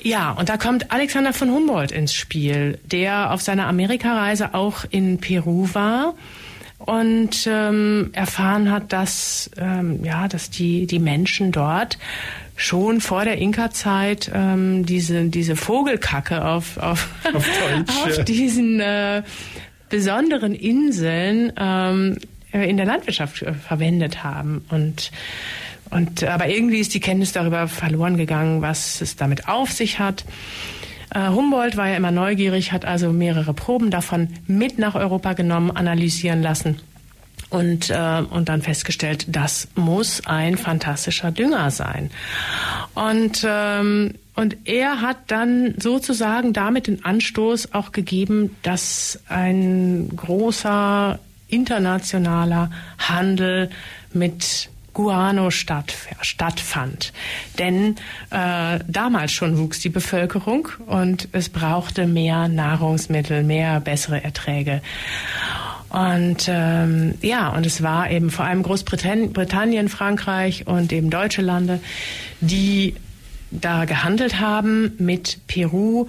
Ja, 0.00 0.32
und 0.32 0.48
da 0.48 0.56
kommt 0.56 0.90
Alexander 0.90 1.32
von 1.32 1.50
Humboldt 1.50 1.92
ins 1.92 2.12
Spiel, 2.12 2.78
der 2.84 3.32
auf 3.32 3.40
seiner 3.40 3.68
Amerikareise 3.68 4.52
auch 4.52 4.84
in 4.90 5.18
Peru 5.18 5.68
war 5.74 6.14
und 6.86 7.46
ähm, 7.46 8.10
erfahren 8.12 8.70
hat, 8.70 8.92
dass 8.92 9.50
ähm, 9.56 10.04
ja, 10.04 10.28
dass 10.28 10.50
die 10.50 10.86
die 10.86 10.98
Menschen 10.98 11.52
dort 11.52 11.98
schon 12.56 13.00
vor 13.00 13.24
der 13.24 13.38
Inka-Zeit 13.38 14.30
ähm, 14.34 14.84
diese 14.84 15.24
diese 15.24 15.56
Vogelkacke 15.56 16.44
auf 16.44 16.78
auf, 16.78 17.08
auf, 17.32 17.48
auf 18.04 18.24
diesen 18.24 18.80
äh, 18.80 19.22
besonderen 19.88 20.54
Inseln 20.54 21.52
ähm, 21.56 22.18
in 22.52 22.76
der 22.76 22.86
Landwirtschaft 22.86 23.42
äh, 23.42 23.54
verwendet 23.54 24.24
haben 24.24 24.64
und 24.70 25.10
und 25.90 26.24
aber 26.24 26.48
irgendwie 26.48 26.80
ist 26.80 26.94
die 26.94 27.00
Kenntnis 27.00 27.32
darüber 27.32 27.68
verloren 27.68 28.16
gegangen, 28.16 28.62
was 28.62 29.02
es 29.02 29.16
damit 29.16 29.48
auf 29.48 29.70
sich 29.70 29.98
hat. 29.98 30.24
Äh, 31.14 31.28
Humboldt 31.28 31.76
war 31.76 31.88
ja 31.88 31.96
immer 31.96 32.10
neugierig, 32.10 32.72
hat 32.72 32.84
also 32.84 33.12
mehrere 33.12 33.54
Proben 33.54 33.90
davon 33.90 34.28
mit 34.46 34.78
nach 34.78 34.94
Europa 34.94 35.34
genommen, 35.34 35.70
analysieren 35.70 36.42
lassen 36.42 36.80
und, 37.52 37.90
äh, 37.90 38.22
und 38.30 38.48
dann 38.48 38.62
festgestellt, 38.62 39.26
das 39.28 39.68
muss 39.74 40.26
ein 40.26 40.56
fantastischer 40.56 41.30
Dünger 41.30 41.70
sein. 41.70 42.10
Und, 42.94 43.46
ähm, 43.46 44.14
und 44.34 44.56
er 44.64 45.02
hat 45.02 45.18
dann 45.26 45.74
sozusagen 45.78 46.54
damit 46.54 46.86
den 46.86 47.04
Anstoß 47.04 47.74
auch 47.74 47.92
gegeben, 47.92 48.56
dass 48.62 49.20
ein 49.28 50.08
großer 50.16 51.18
internationaler 51.48 52.70
Handel 52.98 53.68
mit 54.14 54.70
Guano 54.92 55.50
statt, 55.50 55.94
stattfand. 56.20 57.12
Denn 57.58 57.96
äh, 58.30 58.78
damals 58.86 59.32
schon 59.32 59.58
wuchs 59.58 59.80
die 59.80 59.88
Bevölkerung 59.88 60.68
und 60.86 61.28
es 61.32 61.48
brauchte 61.48 62.06
mehr 62.06 62.48
Nahrungsmittel, 62.48 63.42
mehr 63.42 63.80
bessere 63.80 64.22
Erträge. 64.22 64.82
Und 65.88 66.48
ähm, 66.48 67.14
ja, 67.20 67.50
und 67.50 67.66
es 67.66 67.82
war 67.82 68.10
eben 68.10 68.30
vor 68.30 68.46
allem 68.46 68.62
Großbritannien, 68.62 69.88
Frankreich 69.90 70.66
und 70.66 70.90
eben 70.90 71.10
deutsche 71.10 71.42
Lande, 71.42 71.80
die 72.40 72.94
da 73.50 73.84
gehandelt 73.84 74.40
haben 74.40 74.92
mit 74.98 75.46
Peru. 75.46 76.06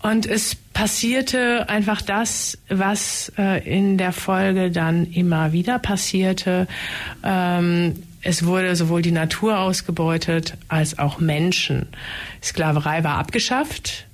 Und 0.00 0.26
es 0.26 0.54
passierte 0.54 1.68
einfach 1.68 2.00
das, 2.00 2.56
was 2.68 3.32
äh, 3.36 3.68
in 3.68 3.98
der 3.98 4.12
Folge 4.12 4.70
dann 4.70 5.06
immer 5.06 5.52
wieder 5.52 5.80
passierte. 5.80 6.68
Ähm, 7.24 8.00
es 8.28 8.44
wurde 8.44 8.76
sowohl 8.76 9.00
die 9.00 9.10
Natur 9.10 9.58
ausgebeutet 9.58 10.52
als 10.68 10.98
auch 10.98 11.18
Menschen. 11.18 11.86
Sklaverei 12.42 13.02
war 13.02 13.16
abgeschafft. 13.16 14.04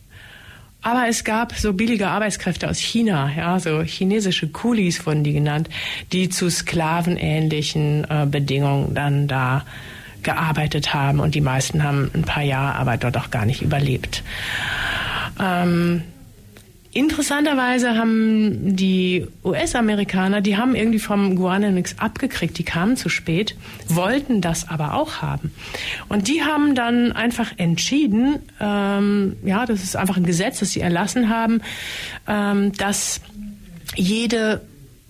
Aber 0.82 1.08
es 1.08 1.24
gab 1.24 1.52
so 1.54 1.72
billige 1.72 2.06
Arbeitskräfte 2.06 2.70
aus 2.70 2.78
China, 2.78 3.32
ja, 3.36 3.58
so 3.58 3.82
chinesische 3.82 4.46
Kulis 4.46 5.04
wurden 5.04 5.24
die 5.24 5.32
genannt, 5.32 5.68
die 6.12 6.28
zu 6.28 6.48
sklavenähnlichen 6.48 8.06
äh, 8.08 8.26
Bedingungen 8.30 8.94
dann 8.94 9.26
da 9.26 9.64
gearbeitet 10.22 10.94
haben 10.94 11.18
und 11.18 11.34
die 11.34 11.40
meisten 11.40 11.82
haben 11.82 12.08
ein 12.14 12.22
paar 12.22 12.44
Jahre 12.44 12.76
aber 12.76 12.96
dort 12.96 13.16
auch 13.16 13.32
gar 13.32 13.46
nicht 13.46 13.62
überlebt. 13.62 14.22
Ähm, 15.40 16.02
Interessanterweise 16.94 17.96
haben 17.96 18.76
die 18.76 19.26
US-Amerikaner, 19.44 20.40
die 20.40 20.56
haben 20.56 20.76
irgendwie 20.76 21.00
vom 21.00 21.34
Guano 21.34 21.72
nichts 21.72 21.98
abgekriegt, 21.98 22.56
die 22.56 22.62
kamen 22.62 22.96
zu 22.96 23.08
spät, 23.08 23.56
wollten 23.88 24.40
das 24.40 24.68
aber 24.68 24.94
auch 24.94 25.20
haben. 25.20 25.52
Und 26.08 26.28
die 26.28 26.44
haben 26.44 26.76
dann 26.76 27.10
einfach 27.10 27.50
entschieden, 27.56 28.38
ähm, 28.60 29.34
ja, 29.44 29.66
das 29.66 29.82
ist 29.82 29.96
einfach 29.96 30.16
ein 30.16 30.24
Gesetz, 30.24 30.60
das 30.60 30.70
sie 30.70 30.80
erlassen 30.80 31.30
haben, 31.30 31.62
ähm, 32.28 32.72
dass 32.74 33.20
jede 33.96 34.60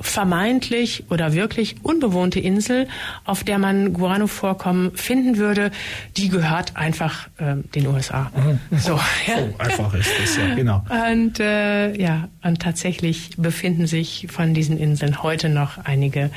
vermeintlich 0.01 1.05
oder 1.11 1.33
wirklich 1.35 1.77
unbewohnte 1.83 2.41
Insel, 2.41 2.89
auf 3.25 3.45
der 3.45 3.59
man 3.59 3.93
Guano-Vorkommen 3.93 4.93
finden 4.97 5.39
würde, 5.39 5.71
die 6.17 6.29
gehört 6.29 6.77
einfach 6.77 7.29
äh, 7.39 7.57
den 7.75 7.87
USA. 7.87 8.31
Mhm. 8.35 8.59
So, 8.79 8.99
ja. 9.27 9.39
so 9.39 9.55
einfach 9.59 9.95
ist 9.95 10.11
das 10.21 10.37
ja, 10.37 10.55
genau. 10.55 10.85
Und 11.11 11.39
äh, 11.39 11.97
ja, 11.97 12.29
und 12.43 12.61
tatsächlich 12.61 13.31
befinden 13.37 13.87
sich 13.87 14.27
von 14.31 14.53
diesen 14.53 14.79
Inseln 14.79 15.23
heute 15.23 15.49
noch 15.49 15.79
einige 15.85 16.31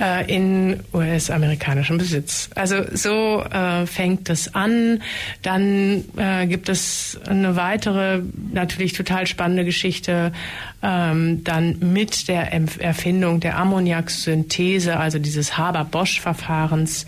äh, 0.00 0.32
in 0.32 0.80
US-amerikanischem 0.92 1.98
Besitz. 1.98 2.48
Also 2.54 2.76
so 2.92 3.42
äh, 3.42 3.86
fängt 3.86 4.30
es 4.30 4.54
an. 4.54 5.02
Dann 5.42 6.04
äh, 6.16 6.46
gibt 6.46 6.68
es 6.68 7.18
eine 7.26 7.56
weitere, 7.56 8.22
natürlich 8.52 8.92
total 8.92 9.26
spannende 9.26 9.64
Geschichte, 9.64 10.32
ähm, 10.82 11.44
dann 11.44 11.76
mit 11.80 12.28
der 12.28 12.52
Erfindung 12.78 13.40
der 13.40 13.58
Ammoniaksynthese, 13.58 14.96
also 14.96 15.18
dieses 15.18 15.56
Haber-Bosch-Verfahrens 15.58 17.06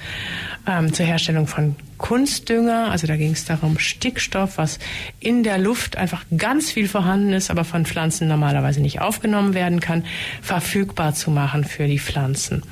ähm, 0.66 0.92
zur 0.92 1.06
Herstellung 1.06 1.46
von 1.46 1.76
Kunstdünger. 1.98 2.90
Also 2.90 3.06
da 3.06 3.16
ging 3.16 3.32
es 3.32 3.44
darum, 3.44 3.78
Stickstoff, 3.78 4.58
was 4.58 4.78
in 5.20 5.42
der 5.42 5.58
Luft 5.58 5.96
einfach 5.96 6.24
ganz 6.36 6.70
viel 6.70 6.88
vorhanden 6.88 7.32
ist, 7.32 7.50
aber 7.50 7.64
von 7.64 7.86
Pflanzen 7.86 8.28
normalerweise 8.28 8.80
nicht 8.80 9.00
aufgenommen 9.00 9.54
werden 9.54 9.80
kann, 9.80 10.04
verfügbar 10.42 11.14
zu 11.14 11.30
machen 11.30 11.64
für 11.64 11.86
die 11.86 11.98
Pflanzen. 11.98 12.62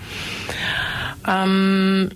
Ähm, 1.27 2.11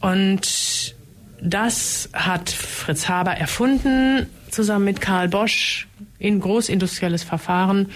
und 0.00 0.94
das 1.42 2.08
hat 2.12 2.50
Fritz 2.50 3.08
Haber 3.08 3.32
erfunden, 3.32 4.26
zusammen 4.50 4.84
mit 4.84 5.00
Karl 5.00 5.28
Bosch 5.28 5.88
in 6.18 6.40
großindustrielles 6.40 7.22
Verfahren. 7.22 7.90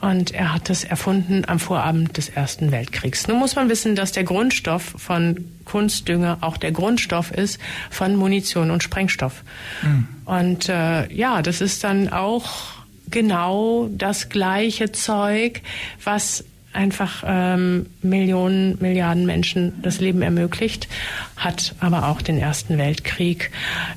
Und 0.00 0.32
er 0.32 0.52
hat 0.52 0.68
das 0.68 0.84
erfunden 0.84 1.44
am 1.46 1.58
Vorabend 1.58 2.16
des 2.16 2.28
Ersten 2.28 2.72
Weltkriegs. 2.72 3.26
Nun 3.26 3.38
muss 3.38 3.56
man 3.56 3.68
wissen, 3.70 3.96
dass 3.96 4.12
der 4.12 4.24
Grundstoff 4.24 4.94
von 4.98 5.46
Kunstdünger 5.64 6.38
auch 6.42 6.56
der 6.58 6.72
Grundstoff 6.72 7.30
ist 7.30 7.58
von 7.90 8.16
Munition 8.16 8.70
und 8.70 8.82
Sprengstoff. 8.82 9.42
Mhm. 9.82 10.08
Und 10.26 10.68
äh, 10.68 11.10
ja, 11.12 11.40
das 11.40 11.60
ist 11.60 11.84
dann 11.84 12.10
auch 12.10 12.74
genau 13.10 13.88
das 13.92 14.28
gleiche 14.28 14.92
Zeug, 14.92 15.62
was 16.02 16.44
einfach 16.74 17.22
ähm, 17.26 17.86
Millionen, 18.02 18.76
Milliarden 18.80 19.26
Menschen 19.26 19.80
das 19.80 20.00
Leben 20.00 20.22
ermöglicht, 20.22 20.88
hat 21.36 21.74
aber 21.80 22.08
auch 22.08 22.20
den 22.20 22.38
Ersten 22.38 22.76
Weltkrieg 22.78 23.50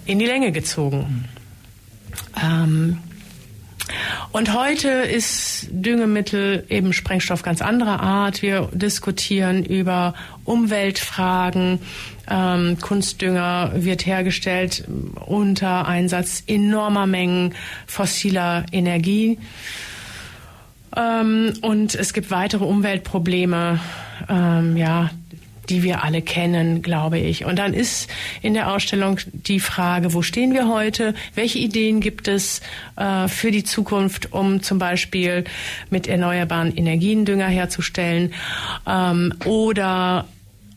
in 0.05 0.19
die 0.19 0.25
Länge 0.25 0.51
gezogen. 0.51 1.25
Ähm, 2.41 2.99
und 4.31 4.53
heute 4.53 4.89
ist 4.89 5.67
Düngemittel 5.71 6.65
eben 6.69 6.93
Sprengstoff 6.93 7.41
ganz 7.43 7.61
anderer 7.61 8.01
Art. 8.01 8.41
Wir 8.41 8.69
diskutieren 8.73 9.63
über 9.63 10.13
Umweltfragen. 10.43 11.79
Ähm, 12.29 12.77
Kunstdünger 12.79 13.71
wird 13.75 14.05
hergestellt 14.05 14.83
unter 15.25 15.87
Einsatz 15.87 16.43
enormer 16.47 17.07
Mengen 17.07 17.55
fossiler 17.85 18.65
Energie. 18.71 19.39
Ähm, 20.95 21.53
und 21.61 21.95
es 21.95 22.13
gibt 22.13 22.31
weitere 22.31 22.65
Umweltprobleme, 22.65 23.79
ähm, 24.29 24.77
ja, 24.77 25.09
die 25.69 25.83
wir 25.83 26.03
alle 26.03 26.21
kennen, 26.21 26.81
glaube 26.81 27.19
ich. 27.19 27.45
Und 27.45 27.57
dann 27.57 27.73
ist 27.73 28.09
in 28.41 28.53
der 28.53 28.71
Ausstellung 28.71 29.19
die 29.33 29.59
Frage, 29.59 30.13
wo 30.13 30.21
stehen 30.21 30.53
wir 30.53 30.67
heute? 30.67 31.13
Welche 31.35 31.59
Ideen 31.59 31.99
gibt 31.99 32.27
es 32.27 32.61
äh, 32.95 33.27
für 33.27 33.51
die 33.51 33.63
Zukunft, 33.63 34.33
um 34.33 34.61
zum 34.61 34.79
Beispiel 34.79 35.43
mit 35.89 36.07
erneuerbaren 36.07 36.75
Energien 36.75 37.25
Dünger 37.25 37.47
herzustellen 37.47 38.33
ähm, 38.87 39.33
oder 39.45 40.25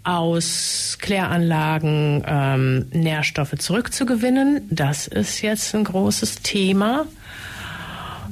aus 0.03 0.97
Kläranlagen 1.01 2.25
ähm, 2.27 2.87
Nährstoffe 2.93 3.55
zurückzugewinnen? 3.59 4.63
Das 4.71 5.07
ist 5.07 5.43
jetzt 5.43 5.75
ein 5.75 5.85
großes 5.85 6.43
Thema. 6.43 7.07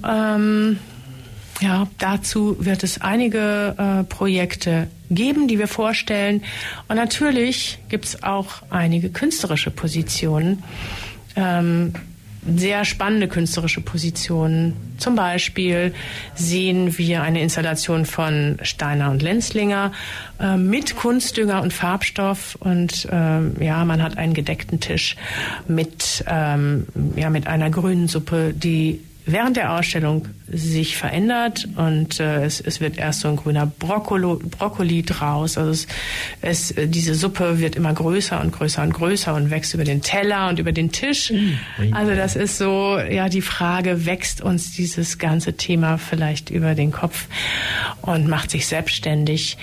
Ähm, 0.06 0.78
ja, 1.60 1.88
dazu 1.98 2.56
wird 2.60 2.84
es 2.84 3.00
einige 3.00 3.74
äh, 3.78 4.04
Projekte 4.04 4.88
geben, 5.10 5.48
die 5.48 5.58
wir 5.58 5.68
vorstellen. 5.68 6.42
Und 6.88 6.96
natürlich 6.96 7.78
gibt 7.88 8.04
es 8.04 8.22
auch 8.22 8.62
einige 8.70 9.10
künstlerische 9.10 9.70
Positionen, 9.70 10.62
ähm, 11.34 11.94
sehr 12.56 12.84
spannende 12.84 13.28
künstlerische 13.28 13.80
Positionen. 13.80 14.74
Zum 14.96 15.16
Beispiel 15.16 15.92
sehen 16.34 16.96
wir 16.96 17.22
eine 17.22 17.42
Installation 17.42 18.06
von 18.06 18.58
Steiner 18.62 19.10
und 19.10 19.22
Lenzlinger 19.22 19.92
äh, 20.40 20.56
mit 20.56 20.96
Kunstdünger 20.96 21.60
und 21.60 21.72
Farbstoff 21.72 22.56
und 22.60 23.08
ähm, 23.10 23.56
ja, 23.60 23.84
man 23.84 24.02
hat 24.02 24.16
einen 24.16 24.34
gedeckten 24.34 24.80
Tisch 24.80 25.16
mit 25.66 26.24
ähm, 26.26 26.86
ja 27.16 27.28
mit 27.28 27.46
einer 27.48 27.70
grünen 27.70 28.08
Suppe, 28.08 28.54
die 28.54 29.00
während 29.28 29.56
der 29.56 29.74
Ausstellung 29.74 30.26
sich 30.50 30.96
verändert 30.96 31.68
und 31.76 32.18
äh, 32.20 32.44
es, 32.44 32.60
es 32.60 32.80
wird 32.80 32.96
erst 32.96 33.20
so 33.20 33.28
ein 33.28 33.36
grüner 33.36 33.66
Brokkolo, 33.66 34.40
Brokkoli 34.42 35.02
draus. 35.02 35.58
Also 35.58 35.70
es, 35.70 35.86
es, 36.40 36.70
äh, 36.72 36.88
diese 36.88 37.14
Suppe 37.14 37.60
wird 37.60 37.76
immer 37.76 37.92
größer 37.92 38.40
und 38.40 38.52
größer 38.52 38.82
und 38.82 38.94
größer 38.94 39.34
und 39.34 39.50
wächst 39.50 39.74
über 39.74 39.84
den 39.84 40.00
Teller 40.00 40.48
und 40.48 40.58
über 40.58 40.72
den 40.72 40.90
Tisch. 40.90 41.30
Mhm. 41.30 41.58
Also 41.92 42.14
das 42.14 42.34
ist 42.34 42.56
so, 42.56 42.98
ja, 42.98 43.28
die 43.28 43.42
Frage, 43.42 44.06
wächst 44.06 44.40
uns 44.40 44.72
dieses 44.72 45.18
ganze 45.18 45.52
Thema 45.52 45.98
vielleicht 45.98 46.48
über 46.48 46.74
den 46.74 46.90
Kopf 46.90 47.26
und 48.00 48.26
macht 48.26 48.50
sich 48.50 48.66
selbstständig. 48.66 49.58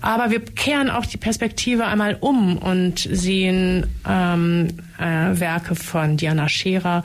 Aber 0.00 0.30
wir 0.30 0.40
kehren 0.40 0.88
auch 0.88 1.06
die 1.06 1.18
Perspektive 1.18 1.86
einmal 1.86 2.16
um 2.20 2.58
und 2.58 3.00
sehen 3.00 3.86
ähm, 4.08 4.68
äh, 4.98 5.40
Werke 5.40 5.74
von 5.74 6.16
Diana 6.16 6.48
Scherer, 6.48 7.02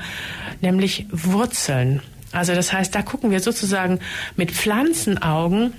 nämlich 0.62 1.06
Wurzeln. 1.12 2.02
Also 2.32 2.56
das 2.56 2.74
heißt, 2.74 2.94
da 2.94 3.02
gucken 3.02 3.32
wir 3.32 3.39
sozusagen 3.39 4.00
mit 4.36 4.52
Pflanzenaugen. 4.52 5.74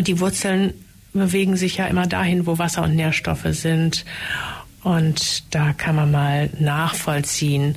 Die 0.00 0.20
Wurzeln 0.20 0.74
bewegen 1.12 1.56
sich 1.56 1.78
ja 1.78 1.86
immer 1.86 2.06
dahin, 2.06 2.46
wo 2.46 2.58
Wasser 2.58 2.82
und 2.82 2.94
Nährstoffe 2.94 3.46
sind. 3.50 4.04
Und 4.82 5.54
da 5.54 5.72
kann 5.72 5.96
man 5.96 6.10
mal 6.10 6.50
nachvollziehen, 6.58 7.76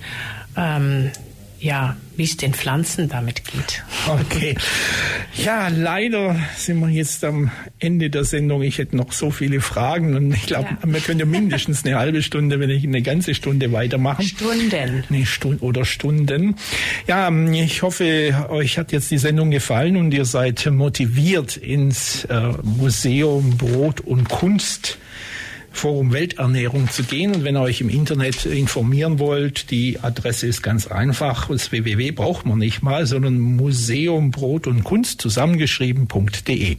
ähm, 0.57 1.11
ja, 1.65 1.97
wie 2.15 2.23
es 2.23 2.37
den 2.37 2.53
Pflanzen 2.53 3.09
damit 3.09 3.43
geht. 3.43 3.83
Okay. 4.07 4.55
Ja, 5.43 5.67
leider 5.67 6.35
sind 6.55 6.79
wir 6.79 6.89
jetzt 6.89 7.23
am 7.23 7.49
Ende 7.79 8.11
der 8.11 8.23
Sendung. 8.23 8.61
Ich 8.61 8.77
hätte 8.77 8.95
noch 8.95 9.11
so 9.11 9.31
viele 9.31 9.61
Fragen 9.61 10.15
und 10.15 10.31
ich 10.31 10.45
glaube, 10.45 10.69
ja. 10.69 10.77
wir 10.93 10.99
können 10.99 11.19
ja 11.19 11.25
mindestens 11.25 11.83
eine 11.83 11.97
halbe 11.97 12.21
Stunde, 12.21 12.59
wenn 12.59 12.69
nicht 12.69 12.85
eine 12.85 13.01
ganze 13.01 13.33
Stunde 13.33 13.71
weitermachen. 13.71 14.23
Stunden. 14.23 15.03
Eine 15.09 15.25
Stunde 15.25 15.63
oder 15.63 15.85
Stunden. 15.85 16.55
Ja, 17.07 17.31
ich 17.51 17.81
hoffe, 17.81 18.47
euch 18.49 18.77
hat 18.77 18.91
jetzt 18.91 19.09
die 19.09 19.17
Sendung 19.17 19.49
gefallen 19.49 19.97
und 19.97 20.13
ihr 20.13 20.25
seid 20.25 20.67
motiviert 20.67 21.57
ins 21.57 22.25
äh, 22.25 22.51
Museum 22.61 23.57
Brot 23.57 24.01
und 24.01 24.29
Kunst 24.29 24.99
Forum 25.75 26.13
Welternährung 26.13 26.89
zu 26.89 27.03
gehen. 27.03 27.35
Und 27.35 27.43
wenn 27.43 27.55
ihr 27.55 27.61
euch 27.61 27.81
im 27.81 27.89
Internet 27.89 28.45
informieren 28.45 29.19
wollt, 29.19 29.71
die 29.71 29.99
Adresse 30.01 30.47
ist 30.47 30.61
ganz 30.61 30.87
einfach. 30.87 31.47
Das 31.49 31.71
www 31.71 32.11
braucht 32.11 32.45
man 32.45 32.59
nicht 32.59 32.81
mal, 32.81 33.05
sondern 33.05 33.39
Museum 33.39 34.31
Brot 34.31 34.67
und 34.67 34.83
Kunst 34.83 35.21
zusammengeschrieben.de. 35.21 36.77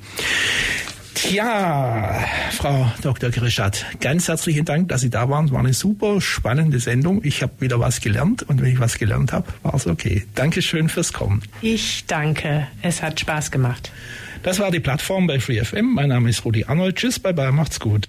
Tja, 1.17 2.25
Frau 2.51 2.93
Dr. 3.01 3.31
Grischat, 3.31 3.87
ganz 4.01 4.29
herzlichen 4.29 4.67
Dank, 4.67 4.91
dass 4.91 5.01
Sie 5.01 5.09
da 5.09 5.31
waren. 5.31 5.47
Es 5.47 5.53
war 5.53 5.61
eine 5.61 5.73
super 5.73 6.21
spannende 6.21 6.79
Sendung. 6.79 7.23
Ich 7.25 7.43
habe 7.43 7.55
wieder 7.61 7.81
was 7.81 8.03
gelernt 8.03 8.43
und 8.43 8.61
wenn 8.61 8.71
ich 8.71 8.81
was 8.81 8.99
gelernt 8.99 9.33
habe, 9.33 9.47
war 9.63 9.75
es 9.75 9.87
okay. 9.87 10.27
Dankeschön 10.35 10.91
fürs 10.91 11.15
Kommen. 11.15 11.43
Ich 11.63 12.05
danke. 12.07 12.67
Es 12.83 13.03
hat 13.03 13.19
Spaß 13.19 13.51
gemacht. 13.51 13.91
Das 14.43 14.59
war 14.59 14.71
die 14.71 14.81
Plattform 14.81 15.27
bei 15.27 15.41
FreeFM. 15.41 15.95
Mein 15.95 16.11
Name 16.11 16.29
ist 16.29 16.45
Rudi 16.45 16.65
Arnold. 16.65 16.97
Tschüss, 16.97 17.19
bye 17.19 17.33
bye, 17.33 17.51
macht's 17.51 17.81
gut. 17.81 18.09